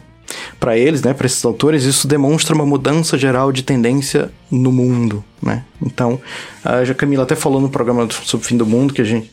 para 0.60 0.78
eles, 0.78 1.02
né, 1.02 1.14
para 1.14 1.28
esses 1.28 1.46
autores, 1.46 1.84
isso 1.84 2.08
demonstra 2.08 2.54
uma 2.54 2.66
mudança 2.66 3.18
geral 3.18 3.52
de 3.52 3.64
tendência 3.64 4.32
no 4.52 4.72
mundo, 4.72 5.24
né? 5.42 5.64
Então, 5.82 6.20
a 6.64 6.94
Camila 6.94 7.24
até 7.24 7.36
falou 7.36 7.62
no 7.62 7.70
programa 7.70 8.08
sobre 8.24 8.46
o 8.46 8.48
fim 8.48 8.58
do 8.58 8.66
mundo 8.66 8.94
que 8.94 9.02
a 9.02 9.06
gente 9.06 9.32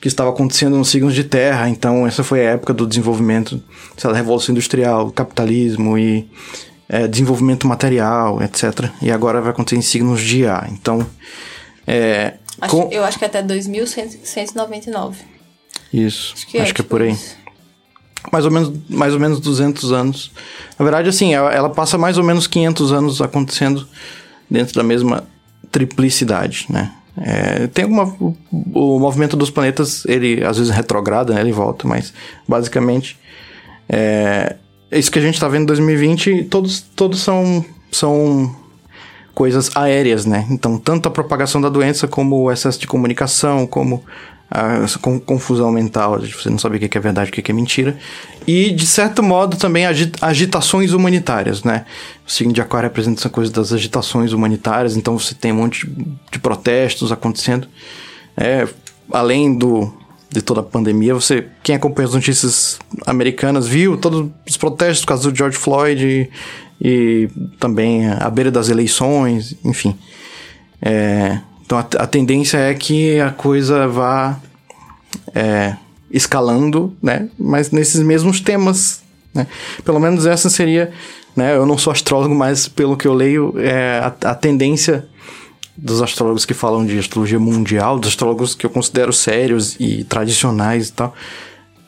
que 0.00 0.08
estava 0.08 0.30
acontecendo 0.30 0.76
nos 0.76 0.88
signos 0.88 1.14
de 1.14 1.22
terra, 1.22 1.68
então 1.68 2.04
essa 2.04 2.24
foi 2.24 2.40
a 2.40 2.50
época 2.50 2.74
do 2.74 2.88
desenvolvimento, 2.88 3.62
da 4.02 4.12
revolução 4.12 4.52
industrial, 4.52 5.12
capitalismo 5.12 5.96
e 5.96 6.28
é, 6.92 7.08
desenvolvimento 7.08 7.66
material, 7.66 8.40
etc. 8.42 8.90
E 9.00 9.10
agora 9.10 9.40
vai 9.40 9.50
acontecer 9.50 9.76
em 9.76 9.82
signos 9.82 10.20
de 10.20 10.46
ar. 10.46 10.68
Então, 10.70 11.04
é, 11.86 12.34
acho, 12.60 12.76
com... 12.76 12.88
eu 12.92 13.02
acho 13.02 13.18
que 13.18 13.24
até 13.24 13.42
2199. 13.42 15.24
Isso, 15.92 16.34
acho 16.36 16.46
que, 16.46 16.58
é, 16.58 16.62
acho 16.62 16.74
que 16.74 16.82
é 16.82 16.84
por 16.84 17.02
aí. 17.02 17.12
Isso 17.12 17.42
mais 18.30 18.44
ou 18.44 18.50
menos, 18.50 18.72
mais 18.88 19.14
ou 19.14 19.20
menos 19.20 19.40
200 19.40 19.92
anos. 19.92 20.30
Na 20.78 20.84
verdade, 20.84 21.08
assim, 21.08 21.34
ela, 21.34 21.52
ela, 21.52 21.70
passa 21.70 21.98
mais 21.98 22.18
ou 22.18 22.24
menos 22.24 22.46
500 22.46 22.92
anos 22.92 23.22
acontecendo 23.22 23.88
dentro 24.48 24.74
da 24.74 24.82
mesma 24.82 25.24
triplicidade, 25.70 26.66
né? 26.68 26.92
É, 27.16 27.66
tem 27.66 27.84
alguma... 27.84 28.04
O, 28.20 28.36
o, 28.72 28.98
movimento 28.98 29.36
dos 29.36 29.50
planetas, 29.50 30.04
ele 30.06 30.44
às 30.44 30.58
vezes 30.58 30.72
retrograda, 30.72 31.34
né? 31.34 31.40
Ele 31.40 31.52
volta, 31.52 31.88
mas 31.88 32.12
basicamente... 32.46 33.18
É, 33.88 34.56
isso 34.98 35.10
que 35.10 35.18
a 35.18 35.22
gente 35.22 35.34
está 35.34 35.48
vendo 35.48 35.62
em 35.62 35.66
2020, 35.66 36.44
todos, 36.44 36.80
todos 36.80 37.20
são, 37.20 37.64
são 37.90 38.54
coisas 39.34 39.70
aéreas, 39.76 40.26
né? 40.26 40.46
Então, 40.50 40.78
tanto 40.78 41.08
a 41.08 41.10
propagação 41.10 41.60
da 41.60 41.68
doença, 41.68 42.06
como 42.06 42.36
o 42.36 42.52
excesso 42.52 42.78
de 42.78 42.86
comunicação, 42.86 43.66
como 43.66 44.04
essa 44.84 44.98
confusão 44.98 45.72
mental, 45.72 46.20
você 46.20 46.50
não 46.50 46.58
saber 46.58 46.76
o 46.76 46.88
que 46.88 46.98
é 46.98 47.00
verdade 47.00 47.30
o 47.30 47.32
que 47.32 47.50
é 47.50 47.54
mentira. 47.54 47.96
E, 48.46 48.70
de 48.70 48.86
certo 48.86 49.22
modo, 49.22 49.56
também 49.56 49.86
agitações 50.20 50.92
humanitárias, 50.92 51.64
né? 51.64 51.86
O 52.26 52.30
signo 52.30 52.52
de 52.52 52.60
aquário 52.60 52.88
representa 52.88 53.20
essa 53.20 53.30
coisa 53.30 53.50
das 53.50 53.72
agitações 53.72 54.32
humanitárias, 54.32 54.96
então 54.96 55.18
você 55.18 55.34
tem 55.34 55.52
um 55.52 55.56
monte 55.56 55.90
de 56.30 56.38
protestos 56.38 57.10
acontecendo. 57.10 57.66
É, 58.36 58.68
além 59.10 59.56
do, 59.56 59.92
de 60.32 60.40
toda 60.40 60.60
a 60.60 60.64
pandemia, 60.64 61.14
você, 61.14 61.46
quem 61.62 61.76
acompanha 61.76 62.08
as 62.08 62.14
notícias 62.14 62.78
americanas, 63.06 63.68
viu 63.68 63.96
todos 63.96 64.30
os 64.48 64.56
protestos 64.56 65.00
por 65.00 65.08
causa 65.08 65.30
do 65.30 65.36
George 65.36 65.56
Floyd 65.56 66.04
e, 66.04 66.30
e 66.80 67.28
também 67.60 68.08
à 68.08 68.30
beira 68.30 68.50
das 68.50 68.68
eleições, 68.68 69.54
enfim. 69.64 69.96
É, 70.80 71.38
então 71.64 71.78
a, 71.78 71.86
a 71.98 72.06
tendência 72.06 72.56
é 72.56 72.74
que 72.74 73.20
a 73.20 73.30
coisa 73.30 73.86
vá 73.86 74.40
é, 75.34 75.76
escalando, 76.10 76.96
né? 77.02 77.28
Mas 77.38 77.70
nesses 77.70 78.00
mesmos 78.00 78.40
temas, 78.40 79.02
né? 79.34 79.46
Pelo 79.84 80.00
menos 80.00 80.26
essa 80.26 80.48
seria, 80.48 80.92
né? 81.36 81.54
Eu 81.54 81.66
não 81.66 81.76
sou 81.76 81.92
astrólogo, 81.92 82.34
mas 82.34 82.68
pelo 82.68 82.96
que 82.96 83.06
eu 83.06 83.14
leio, 83.14 83.54
é 83.58 83.98
a, 83.98 84.30
a 84.30 84.34
tendência 84.34 85.06
dos 85.76 86.02
astrólogos 86.02 86.44
que 86.44 86.54
falam 86.54 86.84
de 86.84 86.98
astrologia 86.98 87.38
mundial, 87.38 87.98
dos 87.98 88.10
astrólogos 88.10 88.54
que 88.54 88.66
eu 88.66 88.70
considero 88.70 89.12
sérios 89.12 89.76
e 89.80 90.04
tradicionais 90.04 90.88
e 90.88 90.92
tal, 90.92 91.14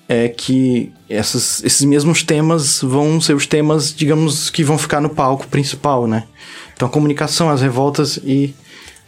é 0.08 0.28
que 0.28 0.92
essas, 1.08 1.62
esses 1.64 1.84
mesmos 1.84 2.22
temas 2.22 2.80
vão 2.82 3.20
ser 3.20 3.34
os 3.34 3.46
temas, 3.46 3.94
digamos, 3.94 4.50
que 4.50 4.62
vão 4.62 4.76
ficar 4.76 5.00
no 5.00 5.08
palco 5.08 5.46
principal, 5.48 6.06
né? 6.06 6.24
Então, 6.74 6.88
a 6.88 6.90
comunicação, 6.90 7.48
as 7.48 7.62
revoltas 7.62 8.18
e 8.22 8.54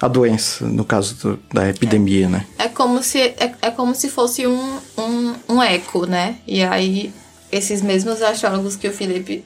a 0.01 0.09
doença, 0.09 0.67
no 0.67 0.85
caso 0.85 1.15
do, 1.17 1.39
da 1.53 1.69
epidemia, 1.69 2.29
né? 2.29 2.47
É 2.59 2.69
como 2.69 3.03
se, 3.03 3.19
é, 3.19 3.55
é 3.63 3.71
como 3.71 3.95
se 3.95 4.09
fosse 4.09 4.47
um, 4.47 4.79
um, 4.97 5.35
um 5.49 5.63
eco, 5.63 6.07
né? 6.07 6.37
E 6.47 6.63
aí, 6.63 7.13
esses 7.51 7.83
mesmos 7.83 8.23
astrólogos 8.23 8.77
que 8.77 8.89
o 8.89 8.93
Felipe 8.93 9.45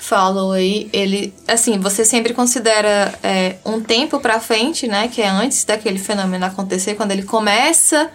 falou 0.00 0.52
aí, 0.52 0.88
ele, 0.92 1.32
assim, 1.46 1.78
você 1.78 2.04
sempre 2.04 2.32
considera 2.32 3.14
é, 3.22 3.56
um 3.64 3.80
tempo 3.80 4.18
para 4.18 4.40
frente, 4.40 4.88
né? 4.88 5.08
Que 5.08 5.22
é 5.22 5.28
antes 5.28 5.62
daquele 5.64 5.98
fenômeno 5.98 6.44
acontecer, 6.46 6.94
quando 6.94 7.12
ele 7.12 7.22
começa 7.22 8.10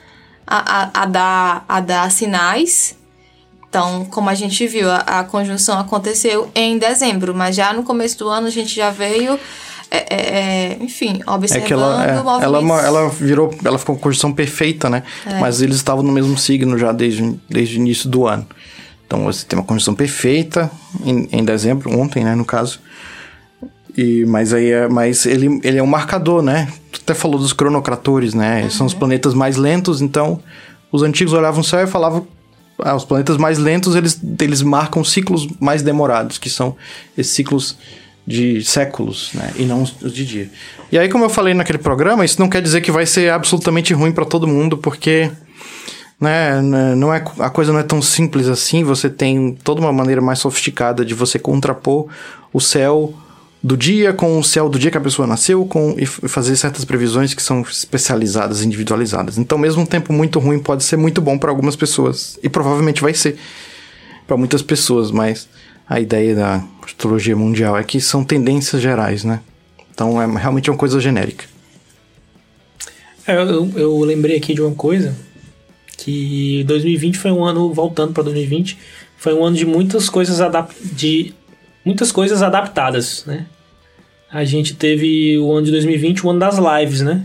a, 0.46 0.82
a, 0.82 1.04
a 1.04 1.06
dar, 1.06 1.66
a 1.70 1.80
dar 1.80 2.12
sinais. 2.12 2.98
Então, 3.70 4.06
como 4.06 4.30
a 4.30 4.34
gente 4.34 4.66
viu, 4.68 4.90
a, 4.90 4.98
a 4.98 5.24
conjunção 5.24 5.78
aconteceu 5.80 6.50
em 6.56 6.78
dezembro, 6.78 7.36
mas 7.36 7.56
já 7.56 7.72
no 7.72 7.84
começo 7.84 8.18
do 8.18 8.30
ano 8.30 8.48
a 8.48 8.52
gente 8.52 8.76
já 8.76 8.90
veio 8.90 9.40
é, 9.92 9.98
é, 9.98 10.16
é, 10.16 10.78
enfim, 10.82 11.22
observando 11.28 11.64
é 11.64 11.68
que 11.68 11.74
ela, 11.74 12.06
é, 12.06 12.44
ela, 12.44 12.82
é 12.82 12.86
ela 12.86 13.10
virou, 13.10 13.54
ela 13.64 13.78
ficou 13.78 13.96
com 13.96 14.02
conjunção 14.02 14.34
perfeita, 14.34 14.90
né? 14.90 15.04
É. 15.26 15.40
Mas 15.40 15.62
eles 15.62 15.76
estavam 15.76 16.04
no 16.04 16.12
mesmo 16.12 16.38
signo 16.38 16.78
já 16.78 16.92
desde, 16.92 17.40
desde 17.50 17.78
o 17.78 17.80
início 17.80 18.10
do 18.10 18.26
ano. 18.28 18.48
Então 19.06 19.24
você 19.24 19.46
tem 19.46 19.58
uma 19.58 19.66
conjunção 19.66 19.94
perfeita 19.94 20.70
em, 21.04 21.28
em 21.32 21.44
dezembro, 21.44 21.98
ontem, 21.98 22.24
né, 22.24 22.36
no 22.36 22.46
caso. 22.46 22.80
E, 23.98 24.26
mas 24.26 24.54
aí 24.54 24.72
é, 24.72 24.88
mas 24.90 25.26
ele, 25.26 25.60
ele 25.64 25.78
é 25.78 25.84
um 25.84 25.88
marcador, 25.88 26.42
né? 26.42 26.68
Tu 26.92 27.00
até 27.02 27.14
falou 27.14 27.40
dos 27.40 27.54
cronocratores, 27.54 28.34
né? 28.34 28.64
Uhum. 28.64 28.70
São 28.70 28.86
os 28.88 28.94
planetas 28.94 29.34
mais 29.34 29.56
lentos, 29.56 30.02
então 30.02 30.42
os 30.92 31.02
antigos 31.02 31.34
olhavam 31.34 31.62
o 31.62 31.64
céu 31.64 31.84
e 31.84 31.88
falavam 31.88 32.28
ah, 32.80 32.96
os 32.96 33.06
planetas 33.06 33.38
mais 33.38 33.58
lentos, 33.58 33.96
eles, 33.96 34.20
eles 34.42 34.62
marcam 34.62 35.04
ciclos 35.04 35.48
mais 35.60 35.82
demorados, 35.82 36.38
que 36.38 36.50
são 36.50 36.76
esses 37.18 37.34
ciclos 37.34 37.78
de 38.28 38.64
séculos, 38.64 39.32
né? 39.34 39.54
E 39.56 39.64
não 39.64 39.84
os 39.84 40.14
de 40.14 40.26
dia. 40.26 40.50
E 40.92 40.98
aí, 40.98 41.08
como 41.08 41.24
eu 41.24 41.30
falei 41.30 41.54
naquele 41.54 41.78
programa, 41.78 42.26
isso 42.26 42.40
não 42.40 42.50
quer 42.50 42.62
dizer 42.62 42.82
que 42.82 42.92
vai 42.92 43.06
ser 43.06 43.32
absolutamente 43.32 43.94
ruim 43.94 44.12
para 44.12 44.26
todo 44.26 44.48
mundo, 44.48 44.78
porque 44.78 45.32
né, 46.20 46.62
né, 46.62 46.96
não 46.96 47.14
é, 47.14 47.24
a 47.40 47.50
coisa 47.50 47.74
não 47.74 47.80
é 47.80 47.84
tão 47.84 48.02
simples 48.02 48.48
assim. 48.48 48.84
Você 48.84 49.10
tem 49.10 49.58
toda 49.64 49.82
uma 49.82 49.92
maneira 49.92 50.22
mais 50.22 50.40
sofisticada 50.40 51.04
de 51.04 51.14
você 51.14 51.38
contrapor 51.38 52.08
o 52.54 52.62
céu 52.62 53.14
do 53.62 53.76
dia 53.76 54.14
com 54.14 54.38
o 54.38 54.44
céu 54.44 54.70
do 54.70 54.78
dia 54.78 54.92
que 54.92 54.98
a 54.98 55.02
pessoa 55.02 55.28
nasceu 55.28 55.66
com 55.66 55.96
e 55.98 56.06
fazer 56.06 56.56
certas 56.56 56.86
previsões 56.86 57.34
que 57.34 57.42
são 57.42 57.62
especializadas, 57.62 58.64
individualizadas. 58.64 59.40
Então, 59.40 59.58
mesmo 59.58 59.82
um 59.82 59.86
tempo 59.86 60.14
muito 60.14 60.40
ruim 60.40 60.60
pode 60.60 60.84
ser 60.84 60.98
muito 60.98 61.20
bom 61.20 61.38
para 61.38 61.50
algumas 61.50 61.76
pessoas 61.76 62.38
e 62.44 62.50
provavelmente 62.50 63.02
vai 63.02 63.14
ser 63.14 63.38
para 64.28 64.38
muitas 64.38 64.62
pessoas, 64.62 65.10
mas 65.10 65.50
a 65.90 66.00
ideia 66.00 66.36
da 66.36 66.64
astrologia 66.84 67.36
mundial 67.36 67.76
é 67.76 67.84
que 67.84 68.00
são 68.00 68.24
tendências 68.24 68.82
gerais, 68.82 69.24
né? 69.24 69.42
Então 69.92 70.22
é 70.22 70.26
realmente 70.26 70.70
uma 70.70 70.78
coisa 70.78 71.00
genérica. 71.00 71.46
É, 73.26 73.36
eu, 73.36 73.72
eu 73.76 74.00
lembrei 74.02 74.38
aqui 74.38 74.54
de 74.54 74.62
uma 74.62 74.76
coisa 74.76 75.16
que 75.98 76.64
2020 76.66 77.18
foi 77.18 77.32
um 77.32 77.44
ano 77.44 77.74
voltando 77.74 78.14
para 78.14 78.24
2020 78.24 78.78
foi 79.18 79.34
um 79.34 79.44
ano 79.44 79.56
de 79.56 79.66
muitas 79.66 80.10
coisas 80.10 80.40
de 80.94 81.34
muitas 81.84 82.12
coisas 82.12 82.44
adaptadas, 82.44 83.24
né? 83.26 83.46
A 84.32 84.44
gente 84.44 84.74
teve 84.74 85.38
o 85.38 85.52
ano 85.52 85.66
de 85.66 85.72
2020, 85.72 86.26
o 86.26 86.30
ano 86.30 86.40
das 86.40 86.58
lives, 86.58 87.02
né? 87.02 87.24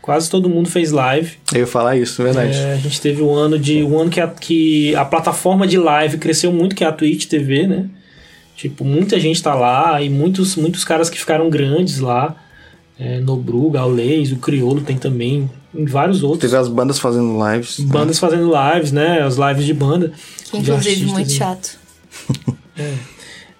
Quase 0.00 0.30
todo 0.30 0.48
mundo 0.48 0.68
fez 0.68 0.92
live. 0.92 1.32
Eu 1.52 1.60
ia 1.60 1.66
falar 1.66 1.96
isso, 1.96 2.22
verdade. 2.22 2.56
É, 2.56 2.74
a 2.74 2.76
gente 2.76 3.00
teve 3.00 3.20
um 3.22 3.34
ano 3.34 3.58
de 3.58 3.82
um 3.82 3.98
ano 3.98 4.08
que 4.08 4.20
a, 4.20 4.28
que 4.28 4.94
a 4.94 5.04
plataforma 5.04 5.66
de 5.66 5.76
live 5.76 6.18
cresceu 6.18 6.52
muito, 6.52 6.74
que 6.74 6.84
é 6.84 6.86
a 6.86 6.92
Twitch 6.92 7.26
TV, 7.26 7.66
né? 7.66 7.86
Tipo, 8.56 8.84
muita 8.84 9.20
gente 9.20 9.42
tá 9.42 9.54
lá 9.54 10.00
e 10.00 10.08
muitos, 10.08 10.56
muitos 10.56 10.84
caras 10.84 11.10
que 11.10 11.18
ficaram 11.18 11.50
grandes 11.50 11.98
lá. 11.98 12.34
É, 12.98 13.20
Nobru, 13.20 13.68
Gaules, 13.70 14.32
o 14.32 14.36
Criolo 14.36 14.80
tem 14.80 14.96
também, 14.96 15.50
em 15.76 15.84
vários 15.84 16.22
outros. 16.22 16.40
Teve 16.40 16.56
as 16.56 16.68
bandas 16.68 16.98
fazendo 16.98 17.36
lives. 17.50 17.78
Né? 17.78 17.86
Bandas 17.88 18.20
né? 18.20 18.28
fazendo 18.28 18.52
lives, 18.52 18.92
né? 18.92 19.22
As 19.22 19.36
lives 19.36 19.64
de 19.64 19.74
banda. 19.74 20.12
Que 20.50 20.58
inclusive 20.58 21.06
muito 21.06 21.30
chato. 21.30 21.78
é. 22.78 22.94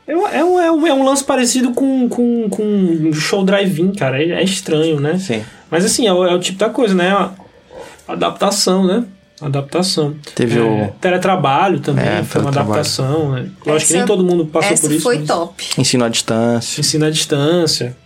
É, 0.07 0.13
é, 0.13 0.17
um, 0.17 0.61
é, 0.61 0.73
um, 0.73 0.87
é 0.87 0.95
um 0.95 1.05
lance 1.05 1.25
parecido 1.25 1.73
com, 1.73 2.09
com, 2.09 2.49
com 2.49 3.13
show 3.13 3.45
drive-in, 3.45 3.93
cara. 3.93 4.23
É, 4.23 4.31
é, 4.31 4.45
estranho, 4.45 5.01
né? 5.01 5.19
Sim. 5.19 5.43
Mas 5.71 5.85
assim, 5.85 6.07
é 6.07 6.13
o, 6.13 6.25
é 6.25 6.33
o 6.33 6.39
tipo 6.39 6.59
da 6.59 6.71
coisa, 6.71 6.95
né? 6.95 7.11
A 7.11 7.33
adaptação, 8.07 8.87
né? 8.87 9.05
Adaptação. 9.41 10.15
Teve 10.35 10.59
é, 10.59 10.63
o. 10.63 10.93
Teletrabalho 11.01 11.81
também, 11.81 12.07
é, 12.07 12.23
foi 12.23 12.41
uma 12.41 12.51
adaptação. 12.51 13.33
Né? 13.33 13.49
Eu 13.67 13.75
acho 13.75 13.87
que 13.87 13.93
nem 13.95 14.07
todo 14.07 14.25
mundo 14.25 14.47
passou 14.47 14.79
por 14.79 14.93
isso. 14.93 15.03
Foi 15.03 15.19
top. 15.19 15.65
Ensino 15.77 16.05
à 16.05 16.09
distância. 16.09 16.81
Ensino 16.81 17.05
à 17.05 17.11
distância. 17.11 17.97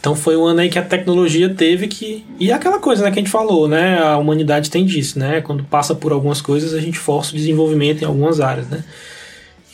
Então 0.00 0.14
foi 0.14 0.36
um 0.36 0.44
ano 0.44 0.60
aí 0.60 0.68
que 0.68 0.78
a 0.78 0.82
tecnologia 0.82 1.52
teve 1.52 1.88
que. 1.88 2.24
E 2.38 2.50
é 2.50 2.54
aquela 2.54 2.78
coisa 2.78 3.04
né, 3.04 3.10
que 3.10 3.18
a 3.18 3.22
gente 3.22 3.30
falou, 3.30 3.66
né? 3.66 3.98
A 3.98 4.16
humanidade 4.16 4.70
tem 4.70 4.86
disso, 4.86 5.18
né? 5.18 5.40
Quando 5.40 5.64
passa 5.64 5.94
por 5.94 6.12
algumas 6.12 6.40
coisas, 6.40 6.72
a 6.72 6.80
gente 6.80 6.98
força 6.98 7.32
o 7.32 7.36
desenvolvimento 7.36 8.02
em 8.02 8.04
algumas 8.04 8.40
áreas, 8.40 8.68
né? 8.68 8.84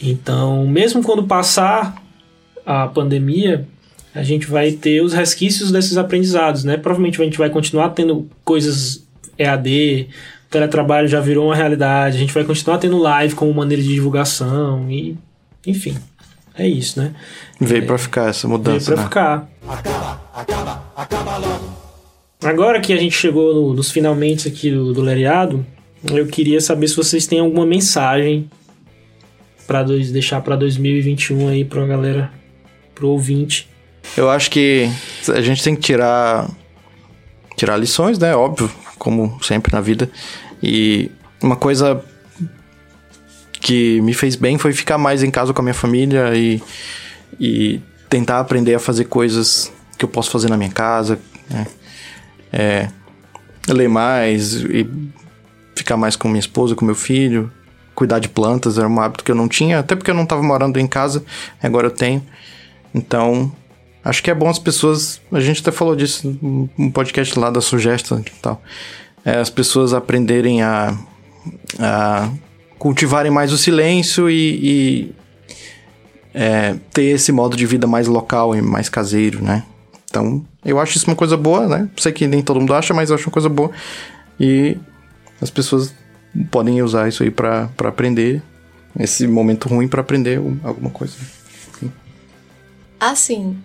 Então, 0.02 0.66
mesmo 0.66 1.02
quando 1.02 1.24
passar 1.24 2.02
a 2.64 2.86
pandemia, 2.88 3.68
a 4.14 4.22
gente 4.22 4.46
vai 4.46 4.72
ter 4.72 5.02
os 5.02 5.12
resquícios 5.12 5.70
desses 5.70 5.96
aprendizados, 5.98 6.64
né? 6.64 6.76
Provavelmente 6.76 7.20
a 7.20 7.24
gente 7.24 7.38
vai 7.38 7.50
continuar 7.50 7.90
tendo 7.90 8.28
coisas 8.44 9.04
EAD, 9.38 10.08
o 10.46 10.50
teletrabalho 10.50 11.08
já 11.08 11.20
virou 11.20 11.46
uma 11.46 11.56
realidade, 11.56 12.16
a 12.16 12.20
gente 12.20 12.32
vai 12.32 12.44
continuar 12.44 12.78
tendo 12.78 12.96
live 12.98 13.34
como 13.34 13.52
maneira 13.52 13.82
de 13.82 13.88
divulgação 13.88 14.90
e, 14.90 15.18
enfim, 15.66 15.96
é 16.56 16.66
isso, 16.66 17.00
né? 17.00 17.12
Veio 17.60 17.82
é, 17.82 17.86
para 17.86 17.98
ficar 17.98 18.28
essa 18.28 18.46
mudança, 18.46 18.94
Veio 18.94 19.08
pra 19.08 19.36
né? 19.36 19.48
ficar. 19.48 19.54
Acaba, 20.34 20.82
acaba, 20.96 21.36
logo. 21.36 21.72
Agora 22.42 22.80
que 22.80 22.92
a 22.92 22.96
gente 22.96 23.16
chegou 23.16 23.54
no, 23.54 23.72
nos 23.72 23.92
finalmente 23.92 24.48
aqui 24.48 24.68
do, 24.68 24.92
do 24.92 25.00
Leriado, 25.00 25.64
eu 26.12 26.26
queria 26.26 26.60
saber 26.60 26.88
se 26.88 26.96
vocês 26.96 27.24
têm 27.26 27.38
alguma 27.38 27.64
mensagem 27.64 28.50
para 29.64 29.84
deixar 29.84 30.40
para 30.40 30.56
2021 30.56 31.48
aí 31.48 31.64
para 31.64 31.84
a 31.84 31.86
galera, 31.86 32.32
pro 32.94 33.08
ouvinte. 33.08 33.68
Eu 34.16 34.28
acho 34.28 34.50
que 34.50 34.90
a 35.32 35.40
gente 35.40 35.62
tem 35.62 35.76
que 35.76 35.82
tirar 35.82 36.50
tirar 37.56 37.76
lições, 37.76 38.18
né? 38.18 38.34
Óbvio, 38.34 38.68
como 38.98 39.38
sempre 39.40 39.72
na 39.72 39.80
vida. 39.80 40.10
E 40.60 41.12
uma 41.40 41.54
coisa 41.54 42.04
que 43.60 44.00
me 44.00 44.12
fez 44.12 44.34
bem 44.34 44.58
foi 44.58 44.72
ficar 44.72 44.98
mais 44.98 45.22
em 45.22 45.30
casa 45.30 45.54
com 45.54 45.62
a 45.62 45.64
minha 45.64 45.74
família 45.74 46.34
e, 46.34 46.60
e 47.40 47.80
tentar 48.10 48.40
aprender 48.40 48.74
a 48.74 48.80
fazer 48.80 49.04
coisas 49.04 49.72
que 50.04 50.10
eu 50.10 50.12
posso 50.12 50.30
fazer 50.30 50.50
na 50.50 50.56
minha 50.56 50.70
casa, 50.70 51.18
né? 51.48 51.66
É, 52.52 52.88
ler 53.68 53.88
mais 53.88 54.54
e 54.54 54.88
ficar 55.74 55.96
mais 55.96 56.14
com 56.14 56.28
minha 56.28 56.40
esposa, 56.40 56.74
com 56.74 56.84
meu 56.84 56.94
filho, 56.94 57.50
cuidar 57.94 58.18
de 58.18 58.28
plantas 58.28 58.78
era 58.78 58.88
um 58.88 59.00
hábito 59.00 59.24
que 59.24 59.30
eu 59.30 59.34
não 59.34 59.48
tinha, 59.48 59.78
até 59.78 59.96
porque 59.96 60.10
eu 60.10 60.14
não 60.14 60.24
estava 60.24 60.42
morando 60.42 60.78
em 60.78 60.86
casa, 60.86 61.24
agora 61.62 61.86
eu 61.86 61.90
tenho. 61.90 62.22
Então, 62.94 63.50
acho 64.04 64.22
que 64.22 64.30
é 64.30 64.34
bom 64.34 64.48
as 64.48 64.58
pessoas. 64.58 65.20
A 65.32 65.40
gente 65.40 65.60
até 65.60 65.72
falou 65.72 65.96
disso 65.96 66.38
no 66.76 66.92
podcast 66.92 67.36
lá 67.38 67.50
da 67.50 67.60
Sugesta 67.60 68.22
e 68.24 68.30
tal. 68.40 68.62
É, 69.24 69.38
as 69.38 69.50
pessoas 69.50 69.94
aprenderem 69.94 70.62
a, 70.62 70.96
a 71.78 72.30
cultivarem 72.78 73.32
mais 73.32 73.52
o 73.52 73.58
silêncio 73.58 74.28
e, 74.30 74.60
e 74.62 75.14
é, 76.34 76.76
ter 76.92 77.04
esse 77.04 77.32
modo 77.32 77.56
de 77.56 77.64
vida 77.64 77.86
mais 77.86 78.06
local 78.06 78.54
e 78.54 78.60
mais 78.60 78.88
caseiro, 78.88 79.42
né? 79.42 79.64
Então, 80.14 80.46
eu 80.64 80.78
acho 80.78 80.96
isso 80.96 81.08
uma 81.08 81.16
coisa 81.16 81.36
boa, 81.36 81.66
né? 81.66 81.90
Sei 81.96 82.12
que 82.12 82.28
nem 82.28 82.40
todo 82.40 82.60
mundo 82.60 82.72
acha, 82.72 82.94
mas 82.94 83.10
eu 83.10 83.16
acho 83.16 83.26
uma 83.26 83.32
coisa 83.32 83.48
boa. 83.48 83.72
E 84.38 84.78
as 85.42 85.50
pessoas 85.50 85.92
podem 86.52 86.80
usar 86.82 87.08
isso 87.08 87.24
aí 87.24 87.32
para 87.32 87.68
aprender, 87.80 88.40
esse 88.96 89.26
momento 89.26 89.68
ruim 89.68 89.88
para 89.88 90.02
aprender 90.02 90.40
alguma 90.62 90.90
coisa. 90.90 91.16
Assim, 93.00 93.58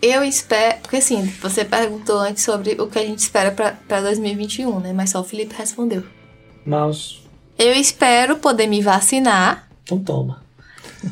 eu 0.00 0.24
espero. 0.24 0.80
Porque 0.80 0.96
assim, 0.96 1.26
você 1.42 1.62
perguntou 1.62 2.18
antes 2.20 2.42
sobre 2.42 2.72
o 2.80 2.86
que 2.86 2.98
a 2.98 3.04
gente 3.04 3.18
espera 3.18 3.50
para 3.50 4.00
2021, 4.00 4.80
né? 4.80 4.94
Mas 4.94 5.10
só 5.10 5.20
o 5.20 5.24
Felipe 5.24 5.54
respondeu. 5.54 6.04
Mas. 6.64 7.20
Eu 7.58 7.74
espero 7.74 8.38
poder 8.38 8.66
me 8.66 8.80
vacinar. 8.80 9.68
Então 9.82 9.98
toma. 9.98 10.42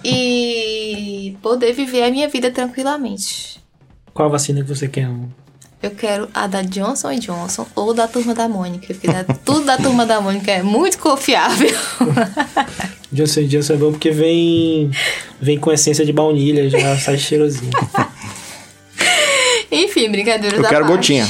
E 0.02 1.36
poder 1.42 1.74
viver 1.74 2.02
a 2.04 2.10
minha 2.10 2.30
vida 2.30 2.50
tranquilamente. 2.50 3.59
Qual 4.12 4.28
vacina 4.30 4.62
que 4.62 4.68
você 4.68 4.88
quer? 4.88 5.08
Eu 5.82 5.90
quero 5.92 6.28
a 6.34 6.46
da 6.46 6.60
Johnson 6.62 7.14
Johnson 7.18 7.66
ou 7.74 7.94
da 7.94 8.06
Turma 8.06 8.34
da 8.34 8.46
Mônica, 8.48 8.88
porque 8.88 9.06
da, 9.06 9.24
tudo 9.44 9.64
da 9.64 9.78
Turma 9.78 10.04
da 10.04 10.20
Mônica 10.20 10.50
é 10.50 10.62
muito 10.62 10.98
confiável. 10.98 11.70
Johnson 13.10 13.44
Johnson 13.44 13.72
é 13.72 13.76
bom 13.76 13.90
porque 13.92 14.10
vem, 14.10 14.90
vem 15.40 15.58
com 15.58 15.72
essência 15.72 16.04
de 16.04 16.12
baunilha, 16.12 16.68
já 16.68 16.98
sai 16.98 17.16
cheirosinho. 17.18 17.72
Enfim, 19.72 20.10
brincadeira 20.10 20.56
Eu 20.56 20.62
da 20.62 20.68
quero 20.68 20.84
parte. 20.84 20.96
gotinha. 20.96 21.28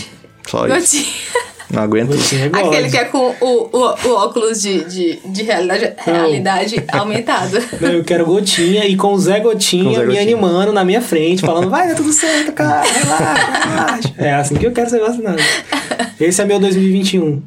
Só 0.48 0.66
gotinha. 0.66 0.78
isso. 0.80 1.06
Não 1.70 1.82
aguento. 1.82 2.12
É. 2.12 2.60
Aquele 2.60 2.90
que 2.90 2.96
é 2.96 3.04
com 3.04 3.34
o, 3.40 3.70
o, 3.72 4.08
o 4.08 4.14
óculos 4.16 4.60
de, 4.60 4.84
de, 4.84 5.20
de 5.24 5.42
realidade, 5.44 5.92
realidade 5.98 6.84
aumentada. 6.88 7.62
Não, 7.80 7.90
eu 7.90 8.04
quero 8.04 8.26
Gotinha 8.26 8.84
e 8.86 8.96
com 8.96 9.12
o 9.12 9.18
Zé 9.18 9.38
Gotinha 9.38 9.88
o 9.90 9.94
Zé 9.94 10.00
me 10.00 10.06
Gotinha. 10.06 10.22
animando 10.22 10.72
na 10.72 10.84
minha 10.84 11.00
frente, 11.00 11.42
falando, 11.42 11.70
vai, 11.70 11.88
tá 11.88 11.94
tudo 11.94 12.12
certo, 12.12 12.52
cara, 12.52 12.82
relaxa, 12.82 13.68
relaxa. 13.68 14.14
É 14.18 14.34
assim 14.34 14.56
que 14.56 14.66
eu 14.66 14.72
quero 14.72 14.90
ser 14.90 15.00
vacinado. 15.00 15.40
Esse 16.20 16.42
é 16.42 16.44
meu 16.44 16.58
2021. 16.58 17.40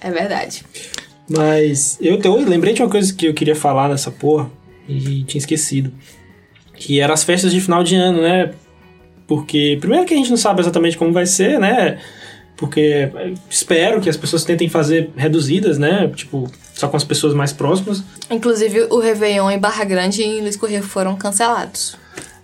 É 0.00 0.10
verdade. 0.10 0.62
Mas 1.28 1.98
eu, 2.00 2.20
eu 2.22 2.36
lembrei 2.36 2.74
de 2.74 2.82
uma 2.82 2.90
coisa 2.90 3.12
que 3.12 3.26
eu 3.26 3.34
queria 3.34 3.56
falar 3.56 3.88
nessa 3.88 4.10
porra 4.10 4.50
e 4.88 5.24
tinha 5.24 5.38
esquecido. 5.38 5.92
Que 6.74 7.00
eram 7.00 7.14
as 7.14 7.24
festas 7.24 7.52
de 7.52 7.60
final 7.60 7.82
de 7.82 7.94
ano, 7.94 8.20
né? 8.20 8.52
Porque, 9.26 9.76
primeiro 9.80 10.04
que 10.04 10.14
a 10.14 10.16
gente 10.16 10.30
não 10.30 10.36
sabe 10.36 10.60
exatamente 10.60 10.96
como 10.96 11.12
vai 11.12 11.26
ser, 11.26 11.58
né? 11.58 11.98
Porque 12.56 13.10
espero 13.50 14.00
que 14.00 14.08
as 14.08 14.16
pessoas 14.16 14.44
tentem 14.44 14.68
fazer 14.68 15.10
reduzidas, 15.16 15.78
né? 15.78 16.10
Tipo, 16.14 16.50
só 16.72 16.88
com 16.88 16.96
as 16.96 17.04
pessoas 17.04 17.34
mais 17.34 17.52
próximas. 17.52 18.02
Inclusive, 18.30 18.86
o 18.90 18.98
Réveillon 18.98 19.50
em 19.50 19.58
Barra 19.58 19.84
Grande 19.84 20.22
e 20.22 20.24
em 20.24 20.40
Luiz 20.40 20.56
Correia 20.56 20.82
foram 20.82 21.16
cancelados. 21.16 21.96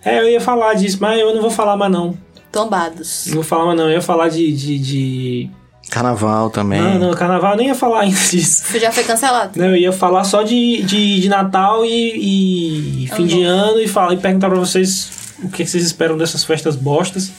É, 0.05 0.19
eu 0.19 0.29
ia 0.29 0.41
falar 0.41 0.75
disso, 0.75 0.97
mas 0.99 1.19
eu 1.19 1.33
não 1.33 1.41
vou 1.41 1.49
falar 1.49 1.77
mais 1.77 1.91
não. 1.91 2.17
Tombados. 2.51 3.25
Não 3.27 3.35
vou 3.35 3.43
falar 3.43 3.65
mais 3.65 3.77
não. 3.77 3.85
Eu 3.85 3.93
ia 3.93 4.01
falar 4.01 4.29
de. 4.29 4.51
de, 4.51 4.79
de... 4.79 5.49
Carnaval 5.89 6.49
também. 6.49 6.81
Não, 6.81 6.99
não, 6.99 7.13
carnaval 7.13 7.51
eu 7.51 7.57
nem 7.57 7.67
ia 7.67 7.75
falar 7.75 8.01
ainda 8.01 8.19
disso. 8.29 8.79
Já 8.79 8.91
foi 8.91 9.03
cancelado. 9.03 9.59
Não, 9.59 9.67
eu 9.67 9.75
ia 9.75 9.91
falar 9.91 10.23
só 10.23 10.43
de, 10.43 10.81
de, 10.83 11.21
de 11.21 11.29
Natal 11.29 11.85
e, 11.85 13.03
e 13.03 13.07
fim 13.15 13.25
de 13.25 13.43
ano 13.43 13.79
e, 13.79 13.87
falar, 13.87 14.13
e 14.13 14.17
perguntar 14.17 14.49
pra 14.49 14.59
vocês 14.59 15.11
o 15.43 15.49
que 15.49 15.65
vocês 15.65 15.83
esperam 15.83 16.17
dessas 16.17 16.43
festas 16.43 16.75
bostas. 16.75 17.31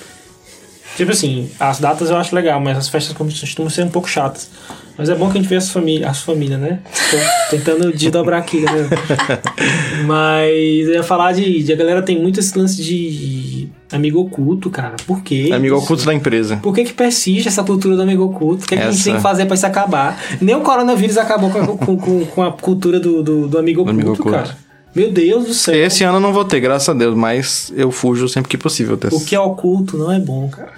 Tipo 0.97 1.11
assim, 1.13 1.51
as 1.59 1.81
datas 1.81 2.11
eu 2.11 2.17
acho 2.17 2.35
legal, 2.35 2.61
mas 2.61 2.77
as 2.79 2.89
festas 2.89 3.17
costumam 3.17 3.69
ser 3.71 3.83
um 3.85 3.89
pouco 3.91 4.09
chatas. 4.09 4.49
Mas 4.97 5.09
é 5.09 5.15
bom 5.17 5.29
que 5.29 5.37
a 5.39 5.41
gente 5.41 5.49
vê 5.51 5.57
as 5.57 5.69
famílias, 5.71 6.09
as 6.09 6.23
famílias, 6.23 6.61
né? 6.61 6.79
Tô 7.11 7.17
tentando 7.57 7.93
desdobrar 7.93 8.39
aqui, 8.39 8.61
né? 8.61 8.71
Mas 10.07 10.87
eu 10.87 10.95
ia 10.95 11.03
falar 11.03 11.33
de, 11.33 11.63
de. 11.63 11.73
A 11.73 11.77
galera 11.77 12.03
tem 12.03 12.21
muito 12.21 12.39
esse 12.41 12.57
lance 12.57 12.81
de 12.83 13.69
amigo 13.91 14.21
oculto, 14.21 14.71
cara. 14.71 14.95
Por 15.07 15.23
quê? 15.23 15.51
Amigo 15.53 15.77
oculto 15.77 16.05
da 16.05 16.15
empresa. 16.15 16.59
Por 16.59 16.75
que, 16.75 16.85
que 16.85 16.93
persiste 16.93 17.49
essa 17.49 17.63
cultura 17.65 17.97
do 17.97 18.03
amigo 18.03 18.25
oculto? 18.25 18.65
O 18.65 18.69
que, 18.69 18.75
é 18.75 18.79
que 18.79 18.83
a 18.85 18.91
gente 18.91 19.05
tem 19.05 19.17
que 19.17 19.21
fazer 19.21 19.47
pra 19.47 19.55
isso 19.55 19.67
acabar? 19.67 20.17
Nem 20.41 20.55
o 20.55 20.61
coronavírus 20.61 21.17
acabou 21.19 21.51
com 21.51 21.59
a, 21.61 21.67
com, 21.67 21.97
com- 21.97 22.25
com 22.27 22.43
a 22.43 22.53
cultura 22.53 23.01
do, 23.01 23.23
do, 23.23 23.49
do 23.49 23.59
amigo, 23.59 23.83
oculto, 23.83 23.95
amigo 24.01 24.13
oculto. 24.13 24.31
cara. 24.31 24.57
Meu 24.95 25.11
Deus 25.11 25.47
do 25.47 25.55
céu. 25.55 25.75
Esse 25.75 26.05
ano 26.05 26.19
eu 26.19 26.21
não 26.21 26.33
vou 26.33 26.45
ter, 26.45 26.61
graças 26.61 26.89
a 26.89 26.93
Deus, 26.93 27.17
mas 27.17 27.73
eu 27.77 27.91
fujo 27.91 28.29
sempre 28.29 28.49
que 28.49 28.57
possível. 28.57 28.97
Desse. 28.97 29.15
O 29.17 29.21
que 29.25 29.35
é 29.35 29.41
oculto 29.41 29.97
não 29.99 30.13
é 30.13 30.21
bom, 30.21 30.49
cara. 30.49 30.73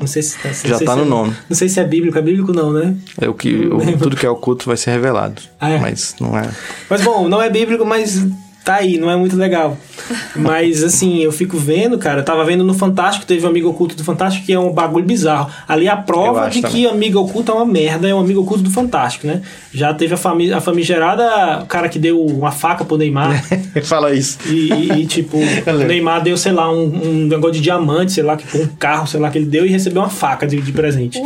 Não 0.00 0.06
sei 0.06 0.22
se, 0.22 0.36
não 0.44 0.54
sei 0.54 0.70
Já 0.70 0.78
se 0.78 0.84
tá 0.84 0.92
é- 0.92 0.96
no 0.96 1.04
nome. 1.04 1.34
Não 1.50 1.56
sei 1.56 1.68
se 1.68 1.78
é 1.78 1.84
bíblico. 1.84 2.16
É 2.18 2.22
bíblico 2.22 2.52
não, 2.52 2.72
né? 2.72 2.96
É 3.20 3.28
o 3.28 3.34
que, 3.34 3.54
o- 3.66 3.98
tudo 3.98 4.16
que 4.16 4.24
é 4.24 4.30
oculto 4.30 4.66
vai 4.66 4.76
ser 4.76 4.90
revelado. 4.92 5.42
Ah, 5.60 5.70
é? 5.70 5.78
Mas 5.78 6.14
não 6.20 6.36
é. 6.36 6.50
Mas 6.88 7.02
bom, 7.02 7.28
não 7.28 7.40
é 7.42 7.50
bíblico, 7.50 7.84
mas 7.84 8.26
tá 8.64 8.76
aí, 8.76 8.98
não 8.98 9.10
é 9.10 9.16
muito 9.16 9.36
legal. 9.36 9.76
Mas 10.36 10.82
assim, 10.82 11.18
eu 11.22 11.32
fico 11.32 11.56
vendo, 11.56 11.98
cara, 11.98 12.20
eu 12.20 12.24
tava 12.24 12.44
vendo 12.44 12.64
no 12.64 12.74
Fantástico, 12.74 13.26
teve 13.26 13.44
um 13.46 13.48
amigo 13.48 13.68
oculto 13.68 13.94
do 13.94 14.04
Fantástico 14.04 14.46
que 14.46 14.52
é 14.52 14.58
um 14.58 14.72
bagulho 14.72 15.04
bizarro. 15.04 15.50
Ali 15.68 15.88
a 15.88 15.96
prova 15.96 16.48
de 16.48 16.60
também. 16.62 16.82
que 16.82 16.86
amigo 16.86 17.20
oculto 17.20 17.52
é 17.52 17.54
uma 17.54 17.66
merda, 17.66 18.08
é 18.08 18.14
um 18.14 18.20
amigo 18.20 18.40
oculto 18.42 18.62
do 18.62 18.70
Fantástico, 18.70 19.26
né? 19.26 19.42
Já 19.72 19.92
teve 19.94 20.14
a, 20.14 20.16
fami 20.16 20.52
a 20.52 20.60
famigerada, 20.60 21.62
o 21.62 21.66
cara 21.66 21.88
que 21.88 21.98
deu 21.98 22.20
uma 22.24 22.50
faca 22.50 22.84
pro 22.84 22.96
Neymar. 22.96 23.42
Fala 23.84 24.14
isso. 24.14 24.38
E, 24.46 24.72
e- 24.72 24.92
e, 25.02 25.06
tipo, 25.06 25.38
o 25.66 25.72
Neymar 25.86 26.22
deu, 26.22 26.36
sei 26.36 26.52
lá, 26.52 26.70
um, 26.72 26.84
um 26.84 27.26
negócio 27.26 27.54
de 27.54 27.60
diamante, 27.60 28.12
sei 28.12 28.22
lá, 28.22 28.36
que 28.36 28.56
um 28.58 28.66
carro, 28.66 29.06
sei 29.06 29.20
lá, 29.20 29.30
que 29.30 29.38
ele 29.38 29.46
deu 29.46 29.64
e 29.66 29.68
recebeu 29.68 30.02
uma 30.02 30.10
faca 30.10 30.46
de, 30.46 30.60
de 30.60 30.72
presente. 30.72 31.20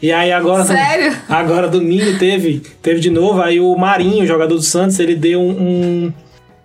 E 0.00 0.12
aí 0.12 0.30
agora. 0.32 0.64
Sério? 0.64 1.16
Agora 1.28 1.68
domingo 1.68 2.18
teve, 2.18 2.62
teve 2.82 3.00
de 3.00 3.10
novo. 3.10 3.40
Aí 3.40 3.58
o 3.60 3.74
Marinho, 3.76 4.26
jogador 4.26 4.54
do 4.54 4.62
Santos, 4.62 4.98
ele 5.00 5.14
deu 5.14 5.40
um, 5.40 5.50
um, 5.50 6.12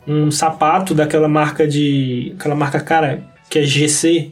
um 0.07 0.31
sapato 0.31 0.93
daquela 0.93 1.27
marca 1.27 1.67
de. 1.67 2.33
Aquela 2.39 2.55
marca 2.55 2.79
cara 2.79 3.23
que 3.49 3.59
é 3.59 3.63
GC. 3.63 4.31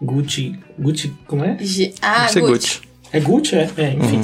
Gucci. 0.00 0.58
Gucci, 0.78 1.12
como 1.26 1.44
é? 1.44 1.56
G- 1.60 1.94
Ah, 2.02 2.26
Gucci. 2.26 2.40
Gucci. 2.40 2.80
É 3.12 3.20
Gucci, 3.20 3.56
é? 3.56 3.70
É, 3.76 3.92
enfim. 3.94 4.20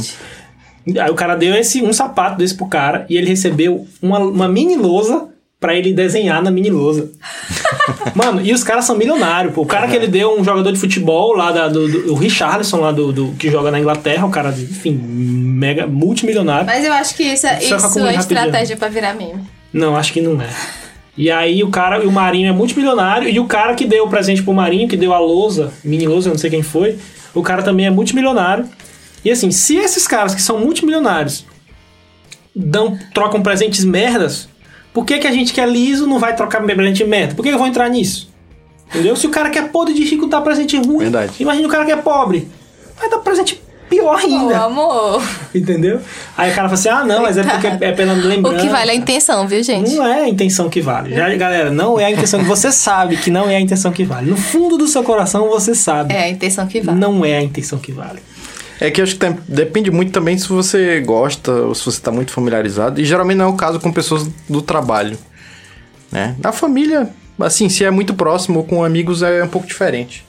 Aí 0.99 1.11
o 1.11 1.15
cara 1.15 1.35
deu 1.37 1.55
esse 1.55 1.83
um 1.83 1.93
sapato 1.93 2.37
desse 2.39 2.55
pro 2.55 2.67
cara 2.67 3.07
e 3.09 3.17
ele 3.17 3.29
recebeu 3.29 3.87
uma, 4.03 4.19
uma 4.19 4.49
mini 4.49 4.77
lousa 4.77 5.29
pra 5.61 5.75
ele 5.75 5.93
desenhar 5.93 6.43
na 6.43 6.51
mini 6.51 6.71
lousa. 6.71 7.11
Mano, 8.17 8.41
e 8.45 8.53
os 8.53 8.65
caras 8.65 8.85
são 8.87 8.97
milionários, 8.97 9.55
pô. 9.55 9.63
O 9.63 9.67
cara 9.67 9.87
que 9.87 9.95
ele 9.95 10.09
deu 10.09 10.39
um 10.39 10.43
jogador 10.43 10.73
de 10.73 10.79
futebol 10.79 11.35
lá 11.37 11.53
da, 11.53 11.69
do, 11.69 11.87
do 11.87 12.13
o 12.13 12.17
Richarlison 12.17 12.81
lá 12.81 12.91
do, 12.93 13.13
do- 13.13 13.33
que 13.33 13.51
joga 13.51 13.71
na 13.71 13.79
Inglaterra, 13.79 14.27
o 14.27 14.31
cara, 14.31 14.49
enfim, 14.51 14.93
mega 14.93 15.87
multimilionário. 15.87 16.67
Mas 16.67 16.85
eu 16.85 16.93
acho 16.93 17.15
que 17.15 17.23
isso, 17.23 17.47
é- 17.47 17.63
isso 17.63 17.75
é 17.75 17.77
rapidinho. 17.77 18.19
estratégia 18.19 18.77
pra 18.77 18.89
virar 18.89 19.15
meme. 19.15 19.41
Não, 19.73 19.97
acho 19.97 20.13
que 20.13 20.21
não 20.21 20.41
é. 20.41 20.49
E 21.17 21.31
aí 21.31 21.63
o 21.63 21.71
cara, 21.71 22.07
o 22.07 22.11
Marinho 22.11 22.49
é 22.49 22.53
multimilionário 22.53 23.29
e 23.29 23.39
o 23.39 23.47
cara 23.47 23.75
que 23.75 23.85
deu 23.85 24.05
o 24.05 24.09
presente 24.09 24.43
pro 24.43 24.55
Marinho, 24.55 24.89
que 24.89 24.97
deu 24.97 25.13
a 25.13 25.19
lousa, 25.19 25.73
mini 25.85 26.07
lousa, 26.07 26.29
eu 26.29 26.33
não 26.33 26.39
sei 26.39 26.51
quem 26.51 26.63
foi, 26.63 26.99
o 27.35 27.43
cara 27.43 27.63
também 27.63 27.87
é 27.87 27.91
multimilionário. 27.91 28.67
E 29.25 29.31
assim, 29.31 29.51
se 29.51 29.77
esses 29.77 30.07
caras 30.07 30.35
que 30.35 30.41
são 30.41 30.59
multimilionários 30.59 31.45
dão, 32.55 32.99
trocam 33.13 33.43
presentes 33.43 33.85
merdas, 33.85 34.49
por 34.93 35.05
que, 35.05 35.19
que 35.19 35.27
a 35.27 35.33
gente 35.33 35.53
que 35.53 35.61
é 35.61 35.67
liso 35.67 36.07
não 36.07 36.19
vai 36.19 36.35
trocar 36.35 36.63
presente 36.63 37.05
merda? 37.05 37.35
Por 37.35 37.43
que 37.43 37.51
eu 37.51 37.59
vou 37.59 37.67
entrar 37.67 37.89
nisso? 37.89 38.31
Entendeu? 38.89 39.15
Se 39.15 39.27
o 39.27 39.31
cara 39.31 39.51
que 39.51 39.59
é 39.59 39.63
podre 39.63 39.95
dá 40.27 40.41
presente 40.41 40.77
ruim, 40.77 41.05
Verdade. 41.05 41.33
imagina 41.39 41.69
o 41.69 41.71
cara 41.71 41.85
que 41.85 41.93
é 41.93 41.97
pobre. 41.97 42.49
Vai 42.99 43.09
dar 43.09 43.19
presente 43.19 43.61
pior 43.91 44.15
Ô, 44.15 44.17
ainda. 44.17 44.59
amor. 44.61 45.23
Entendeu? 45.55 46.01
Aí 46.39 46.51
o 46.51 46.55
cara 46.55 46.69
fala 46.69 46.79
assim: 46.81 46.89
ah, 46.89 47.05
não, 47.05 47.23
mas 47.23 47.37
é 47.37 47.43
porque 47.43 47.67
é 47.85 47.93
pela 47.93 48.15
O 48.15 48.17
lembrança. 48.17 48.59
que 48.65 48.69
vale 48.71 48.91
é 48.91 48.95
a 48.95 48.97
intenção, 48.97 49.47
viu, 49.47 49.63
gente? 49.63 49.93
Não 49.95 50.07
é 50.07 50.23
a 50.23 50.29
intenção 50.29 50.71
que 50.71 50.81
vale. 50.81 51.15
Já, 51.15 51.35
galera, 51.37 51.71
não 51.71 52.01
é 52.01 52.07
a 52.07 52.11
intenção 52.11 52.41
que 52.41 52.47
você 52.47 52.73
sabe 52.73 53.17
que 53.19 53.31
não 53.31 53.51
é 53.51 53.57
a 53.57 53.61
intenção 53.61 53.93
que 53.93 54.05
vale. 54.05 54.31
No 54.31 54.37
fundo 54.37 54.79
do 54.79 54.87
seu 54.89 55.03
coração 55.03 55.49
você 55.49 55.75
sabe. 55.75 56.15
É 56.15 56.23
a 56.25 56.29
intenção 56.31 56.67
que 56.67 56.81
vale. 56.81 56.99
Não 56.99 57.25
é 57.25 57.37
a 57.37 57.43
intenção 57.43 57.79
que 57.79 57.93
vale. 57.93 58.21
É 58.81 58.91
que 58.91 58.99
eu 59.01 59.05
acho 59.05 59.13
que 59.15 59.21
tem- 59.21 59.37
depende 59.47 59.91
muito 59.91 60.11
também 60.11 60.39
se 60.39 60.49
você 60.49 61.01
gosta 61.01 61.53
ou 61.53 61.75
se 61.75 61.85
você 61.85 62.01
tá 62.01 62.11
muito 62.11 62.33
familiarizado. 62.33 62.99
E 62.99 63.05
geralmente 63.05 63.37
não 63.37 63.45
é 63.45 63.49
o 63.49 63.53
caso 63.55 63.79
com 63.79 63.93
pessoas 63.93 64.27
do 64.49 64.63
trabalho. 64.63 65.19
Né? 66.11 66.35
Na 66.43 66.51
família, 66.51 67.11
assim, 67.39 67.69
se 67.69 67.85
é 67.85 67.91
muito 67.91 68.15
próximo 68.15 68.61
ou 68.61 68.65
com 68.65 68.83
amigos 68.83 69.23
é 69.23 69.45
um 69.45 69.49
pouco 69.49 69.67
diferente. 69.67 70.25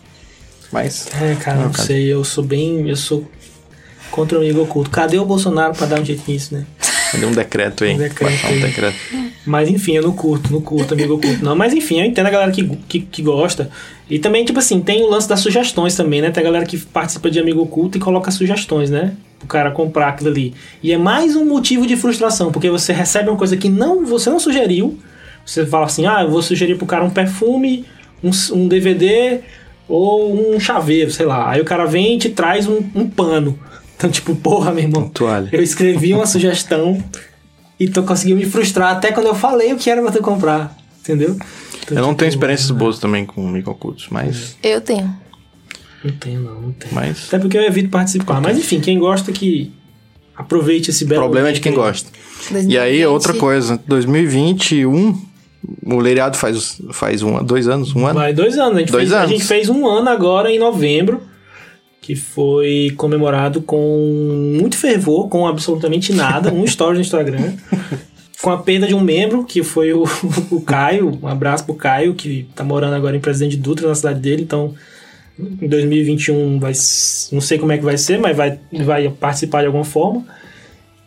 Mas. 0.71 1.07
É, 1.21 1.35
cara, 1.35 1.57
não, 1.61 1.71
cara. 1.71 1.83
sei. 1.85 2.11
Eu 2.13 2.23
sou 2.23 2.43
bem. 2.43 2.89
Eu 2.89 2.95
sou 2.95 3.25
contra 4.11 4.37
o 4.37 4.41
amigo 4.41 4.61
oculto. 4.61 4.89
Cadê 4.89 5.17
o 5.17 5.25
Bolsonaro 5.25 5.73
pra 5.73 5.87
dar 5.87 5.99
um 5.99 6.05
jeito 6.05 6.29
nisso, 6.29 6.53
né? 6.53 6.65
Deu 7.19 7.29
um 7.29 7.33
decreto 7.33 7.83
aí. 7.83 7.95
Um 7.95 7.97
decreto 7.97 8.47
um 8.47 8.59
decreto. 8.59 8.97
Mas 9.45 9.69
enfim, 9.69 9.93
eu 9.93 10.03
não 10.03 10.11
curto, 10.11 10.51
não 10.51 10.61
curto 10.61 10.93
amigo 10.93 11.15
oculto, 11.15 11.43
não. 11.43 11.55
Mas 11.55 11.73
enfim, 11.73 11.99
eu 11.99 12.05
entendo 12.05 12.27
a 12.27 12.29
galera 12.29 12.51
que, 12.51 12.63
que, 12.87 12.99
que 12.99 13.21
gosta. 13.21 13.69
E 14.09 14.19
também, 14.19 14.45
tipo 14.45 14.59
assim, 14.59 14.81
tem 14.81 15.03
o 15.03 15.09
lance 15.09 15.27
das 15.27 15.39
sugestões 15.39 15.95
também, 15.95 16.21
né? 16.21 16.29
Tem 16.29 16.41
a 16.41 16.45
galera 16.45 16.65
que 16.65 16.77
participa 16.77 17.29
de 17.29 17.39
amigo 17.39 17.61
oculto 17.61 17.97
e 17.97 18.01
coloca 18.01 18.29
sugestões, 18.31 18.89
né? 18.89 19.13
O 19.43 19.47
cara 19.47 19.71
comprar 19.71 20.09
aquilo 20.09 20.29
ali. 20.29 20.53
E 20.83 20.91
é 20.91 20.97
mais 20.97 21.35
um 21.35 21.45
motivo 21.45 21.87
de 21.87 21.95
frustração, 21.95 22.51
porque 22.51 22.69
você 22.69 22.93
recebe 22.93 23.29
uma 23.29 23.37
coisa 23.37 23.57
que 23.57 23.69
não 23.69 24.05
você 24.05 24.29
não 24.29 24.39
sugeriu. 24.39 24.99
Você 25.45 25.65
fala 25.65 25.85
assim, 25.85 26.05
ah, 26.05 26.21
eu 26.21 26.29
vou 26.29 26.41
sugerir 26.41 26.75
pro 26.75 26.85
cara 26.85 27.03
um 27.03 27.09
perfume, 27.09 27.85
um, 28.23 28.29
um 28.53 28.67
DVD 28.67 29.39
ou 29.87 30.55
um 30.55 30.59
chaveiro, 30.59 31.09
sei 31.09 31.25
lá. 31.25 31.49
Aí 31.49 31.59
o 31.59 31.65
cara 31.65 31.85
vem 31.85 32.15
e 32.15 32.19
te 32.19 32.29
traz 32.29 32.67
um, 32.67 32.79
um 32.93 33.09
pano. 33.09 33.59
Então, 34.01 34.09
tipo, 34.09 34.35
porra, 34.35 34.71
meu 34.71 34.83
irmão. 34.83 35.07
Toalha. 35.09 35.47
Eu 35.51 35.61
escrevi 35.61 36.11
uma 36.11 36.25
sugestão 36.25 37.03
e 37.79 37.87
tu 37.87 38.01
conseguiu 38.01 38.35
me 38.35 38.45
frustrar 38.45 38.95
até 38.95 39.11
quando 39.11 39.27
eu 39.27 39.35
falei 39.35 39.71
o 39.73 39.77
que 39.77 39.91
era 39.91 40.01
pra 40.01 40.11
tu 40.11 40.21
comprar. 40.23 40.75
Entendeu? 41.01 41.37
Então, 41.83 41.97
Eu 41.97 42.01
não 42.01 42.09
tipo, 42.09 42.19
tenho 42.19 42.29
experiências 42.29 42.71
boas 42.71 42.97
também 42.97 43.25
com 43.27 43.47
amigo 43.47 43.69
ocultos, 43.69 44.07
mas. 44.09 44.55
Eu 44.63 44.81
tenho. 44.81 45.15
Não 46.03 46.11
tenho, 46.13 46.39
não, 46.41 46.61
não 46.61 46.71
tenho. 46.71 46.93
mas 46.95 47.27
Até 47.27 47.37
porque 47.37 47.55
eu 47.55 47.61
evito 47.61 47.89
participar. 47.89 48.41
Mas 48.41 48.57
enfim, 48.57 48.79
quem 48.79 48.97
gosta 48.97 49.31
que 49.31 49.71
aproveite 50.35 50.89
esse 50.89 51.03
o 51.03 51.07
belo. 51.07 51.21
problema 51.21 51.49
é 51.49 51.51
de 51.51 51.59
quem 51.61 51.73
gosta. 51.73 52.09
E 52.67 52.77
aí, 52.79 53.03
2020. 53.03 53.05
outra 53.05 53.33
coisa, 53.35 53.79
2021, 53.87 55.21
o 55.85 55.99
Leiriado 55.99 56.37
faz, 56.37 56.81
faz 56.91 57.21
um, 57.21 57.43
dois 57.43 57.67
anos, 57.67 57.95
um 57.95 58.07
ano. 58.07 58.19
Vai 58.19 58.33
dois 58.33 58.57
anos. 58.57 58.77
A 58.77 58.79
gente, 58.79 58.91
Dois 58.91 59.09
fez, 59.09 59.13
a 59.13 59.19
anos. 59.19 59.31
gente 59.31 59.43
fez 59.43 59.69
um 59.69 59.87
ano 59.87 60.09
agora 60.09 60.51
em 60.51 60.57
novembro, 60.57 61.21
que 62.01 62.15
foi 62.15 62.91
comemorado 62.97 63.61
com 63.61 64.57
muito 64.59 64.75
fervor, 64.75 65.29
com 65.29 65.47
absolutamente 65.47 66.11
nada, 66.11 66.51
um 66.51 66.65
story 66.65 66.95
no 66.95 67.01
Instagram. 67.01 67.53
Com 68.41 68.49
a 68.49 68.57
perda 68.57 68.87
de 68.87 68.95
um 68.95 68.99
membro, 68.99 69.45
que 69.45 69.61
foi 69.61 69.93
o, 69.93 70.03
o 70.49 70.59
Caio. 70.61 71.19
Um 71.21 71.27
abraço 71.27 71.63
pro 71.63 71.75
Caio, 71.75 72.15
que 72.15 72.47
tá 72.55 72.63
morando 72.63 72.95
agora 72.95 73.15
em 73.15 73.19
Presidente 73.19 73.55
Dutra, 73.55 73.87
na 73.87 73.93
cidade 73.93 74.19
dele. 74.19 74.41
Então, 74.41 74.73
em 75.39 75.67
2021 75.67 76.59
vai. 76.59 76.73
Não 77.31 77.39
sei 77.39 77.59
como 77.59 77.71
é 77.71 77.77
que 77.77 77.83
vai 77.83 77.99
ser, 77.99 78.17
mas 78.17 78.35
vai, 78.35 78.59
vai 78.83 79.07
participar 79.11 79.61
de 79.61 79.67
alguma 79.67 79.85
forma. 79.85 80.25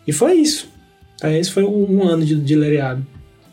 E 0.07 0.13
foi 0.13 0.35
isso. 0.35 0.69
Então, 1.15 1.29
esse 1.29 1.51
foi 1.51 1.65
um, 1.65 1.97
um 1.97 2.03
ano 2.03 2.23
de, 2.23 2.35
de 2.39 2.55
lereado. 2.55 3.05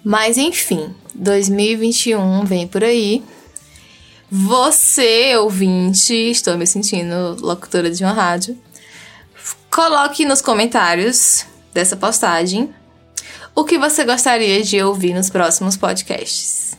Mas 0.05 0.39
enfim, 0.39 0.91
2021 1.13 2.45
vem 2.45 2.69
por 2.69 2.85
aí. 2.85 3.21
Você, 4.35 5.37
ouvinte, 5.37 6.15
estou 6.15 6.57
me 6.57 6.67
sentindo 6.67 7.37
locutora 7.39 7.91
de 7.91 8.03
uma 8.03 8.15
rádio. 8.15 8.57
Coloque 9.71 10.25
nos 10.25 10.41
comentários 10.41 11.45
dessa 11.75 11.99
postagem 11.99 12.71
o 13.55 13.63
que 13.63 13.77
você 13.77 14.07
gostaria 14.07 14.63
de 14.63 14.83
ouvir 14.83 15.13
nos 15.13 15.29
próximos 15.29 15.77
podcasts. 15.77 16.79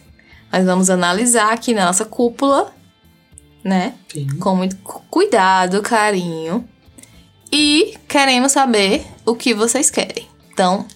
Nós 0.51 0.65
vamos 0.65 0.89
analisar 0.89 1.53
aqui 1.53 1.75
na 1.75 1.85
nossa 1.85 2.05
cúpula, 2.05 2.73
né? 3.63 3.93
Sim. 4.11 4.25
Com 4.39 4.55
muito 4.55 4.75
cu- 4.77 5.03
cuidado, 5.11 5.79
carinho. 5.83 6.67
E 7.51 7.93
queremos 8.07 8.51
saber 8.51 9.05
o 9.27 9.35
que 9.35 9.53
vocês 9.53 9.91
querem. 9.91 10.27
Então, 10.51 10.87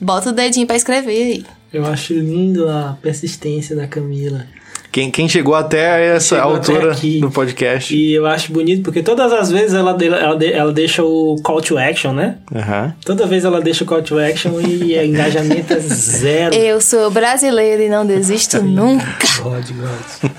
bota 0.00 0.30
o 0.30 0.32
dedinho 0.32 0.68
pra 0.68 0.76
escrever 0.76 1.10
aí. 1.32 1.46
Eu 1.72 1.84
acho 1.84 2.14
lindo 2.14 2.68
a 2.70 2.96
persistência 3.02 3.74
da 3.74 3.88
Camila. 3.88 4.46
Quem, 4.90 5.10
quem 5.10 5.28
chegou 5.28 5.54
até 5.54 6.14
essa 6.16 6.36
Chegou 6.36 6.54
até 6.56 6.72
altura 6.72 6.92
aqui. 6.92 7.20
do 7.20 7.30
podcast. 7.30 7.94
E 7.94 8.14
eu 8.14 8.26
acho 8.26 8.52
bonito 8.52 8.82
porque 8.82 9.02
todas 9.02 9.32
as 9.32 9.50
vezes 9.50 9.74
ela, 9.74 9.96
ela, 10.02 10.44
ela 10.44 10.72
deixa 10.72 11.04
o 11.04 11.36
call 11.42 11.60
to 11.60 11.76
action, 11.76 12.12
né? 12.12 12.36
Aham. 12.54 12.94
Toda 13.04 13.26
vez 13.26 13.44
ela 13.44 13.60
deixa 13.60 13.84
o 13.84 13.86
call 13.86 14.02
to 14.02 14.18
action 14.18 14.60
e 14.60 14.96
o 14.98 15.04
engajamento 15.04 15.72
é 15.74 15.78
zero. 15.80 16.54
Eu 16.54 16.80
sou 16.80 17.10
brasileira 17.10 17.82
e 17.84 17.88
não 17.88 18.06
desisto 18.06 18.62
nunca. 18.62 19.04
God, 19.42 19.66
God. 19.70 20.30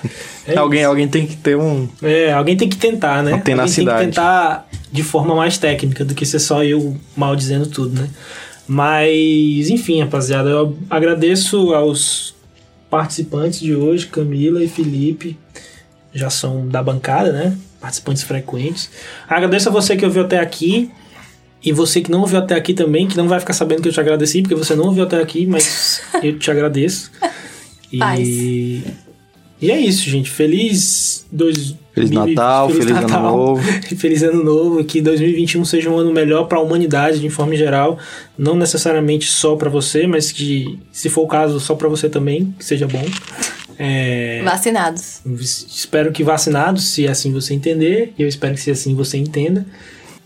É 0.48 0.58
alguém, 0.58 0.84
alguém 0.84 1.08
tem 1.08 1.28
que 1.28 1.38
ter 1.38 1.56
um. 1.56 1.88
É, 2.02 2.34
alguém 2.34 2.58
tem 2.58 2.68
que 2.68 2.78
tentar, 2.78 3.22
né? 3.24 3.34
Uma 3.34 3.42
tenacidade. 3.42 3.90
Alguém 3.90 4.06
tem 4.06 4.10
que 4.10 4.16
tentar 4.16 4.68
de 4.92 5.04
forma 5.04 5.36
mais 5.36 5.60
técnica 5.60 6.04
do 6.04 6.16
que 6.16 6.26
ser 6.26 6.40
só 6.40 6.64
eu 6.64 6.98
mal 7.16 7.36
dizendo 7.36 7.68
tudo, 7.68 8.02
né? 8.02 8.10
Mas, 8.68 9.70
enfim, 9.70 10.02
rapaziada, 10.02 10.50
eu 10.50 10.76
agradeço 10.90 11.74
aos 11.74 12.34
participantes 12.90 13.60
de 13.60 13.76
hoje, 13.76 14.08
Camila 14.08 14.64
e 14.64 14.68
Felipe, 14.68 15.38
já 16.14 16.30
são 16.30 16.68
da 16.68 16.82
bancada, 16.82 17.32
né? 17.32 17.58
Participantes 17.80 18.24
frequentes. 18.24 18.90
Agradeço 19.28 19.70
a 19.70 19.72
você 19.72 19.96
que 19.96 20.06
ouviu 20.06 20.24
até 20.24 20.40
aqui. 20.40 20.92
E 21.62 21.74
você 21.74 22.00
que 22.00 22.10
não 22.10 22.22
ouviu 22.22 22.40
até 22.40 22.56
aqui 22.56 22.74
também, 22.74 23.06
que 23.06 23.18
não 23.18 23.28
vai 23.28 23.40
ficar 23.40 23.52
sabendo 23.52 23.82
que 23.82 23.90
eu 23.90 23.94
te 23.94 24.00
agradeci, 24.00 24.42
porque 24.42 24.56
você 24.56 24.76
não 24.76 24.86
ouviu 24.86 25.04
até 25.04 25.22
aqui, 25.22 25.46
mas 25.46 26.02
eu 26.24 26.40
te 26.40 26.50
agradeço. 26.50 27.12
Paz. 27.98 28.20
E, 28.26 28.84
e 29.62 29.70
é 29.70 29.78
isso, 29.78 30.10
gente. 30.10 30.30
Feliz 30.30 31.19
dois, 31.32 31.76
Feliz 31.94 32.12
Natal, 32.12 32.70
feliz 32.72 32.92
Ano 32.92 33.08
Novo. 33.08 33.62
e 33.92 33.96
feliz 33.96 34.24
ano 34.24 34.44
novo, 34.44 34.84
que 34.84 35.02
2021 35.02 35.66
seja 35.66 35.90
um 35.90 35.98
ano 35.98 36.12
melhor 36.14 36.46
para 36.46 36.58
a 36.58 36.62
humanidade 36.62 37.20
de 37.20 37.30
forma 37.30 37.56
geral, 37.56 37.98
não 38.38 38.56
necessariamente 38.56 39.26
só 39.30 39.56
para 39.56 39.70
você, 39.70 40.08
mas 40.08 40.32
que 40.32 40.80
se 40.92 41.10
for 41.10 41.22
o 41.24 41.28
caso 41.28 41.60
só 41.60 41.76
para 41.76 41.88
você 41.90 42.08
também, 42.10 42.54
que 42.58 42.64
seja 42.66 42.88
bom. 42.88 43.04
É, 43.78 44.42
Vacinados. 44.44 45.22
espero 45.40 46.12
que 46.12 46.24
vacinados, 46.24 46.90
se 46.90 47.08
assim 47.08 47.32
você 47.32 47.54
entender, 47.54 48.14
e 48.18 48.22
eu 48.24 48.28
espero 48.28 48.54
que 48.54 48.60
se 48.62 48.72
assim 48.72 48.94
você 48.96 49.18
entenda. 49.18 49.66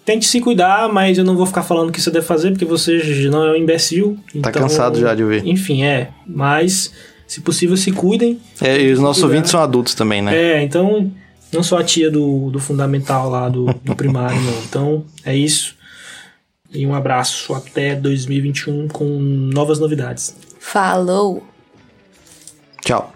Tente 0.06 0.26
se 0.28 0.42
cuidar, 0.42 0.92
mas 0.92 1.18
eu 1.18 1.24
não 1.24 1.38
vou 1.38 1.46
ficar 1.46 1.64
falando 1.64 1.90
o 1.90 1.92
que 1.92 2.02
você 2.02 2.12
deve 2.12 2.26
fazer, 2.26 2.50
porque 2.52 2.66
você 2.66 3.00
não 3.32 3.46
é 3.46 3.52
um 3.52 3.56
imbecil. 3.56 4.18
Tá 4.42 4.50
então- 4.50 4.52
cansado 4.64 5.00
já 5.00 5.14
de 5.16 5.24
ouvir. 5.24 5.48
Enfim, 5.48 5.84
é. 5.84 6.10
Mas, 6.28 6.92
se 7.34 7.42
possível, 7.42 7.76
se 7.76 7.92
cuidem. 7.92 8.40
É, 8.62 8.80
e 8.80 8.92
os 8.92 9.00
nossos 9.00 9.24
ouvintes 9.24 9.50
são 9.50 9.60
adultos 9.60 9.96
também, 9.96 10.22
né? 10.22 10.36
É, 10.36 10.64
então, 10.64 11.12
não 11.52 11.64
sou 11.64 11.80
a 11.80 11.84
tia 11.84 12.12
do, 12.12 12.52
do 12.52 12.60
fundamental 12.60 13.28
lá, 13.28 13.50
do, 13.50 13.66
do 13.84 13.96
primário, 13.98 14.40
não. 14.40 14.64
Então, 14.64 15.06
é 15.26 15.36
isso. 15.36 15.76
E 16.72 16.86
um 16.86 16.94
abraço 16.94 17.54
até 17.56 17.96
2021 17.96 18.88
com 18.88 19.06
novas 19.20 19.80
novidades. 19.80 20.36
Falou! 20.60 21.44
Tchau. 22.86 23.12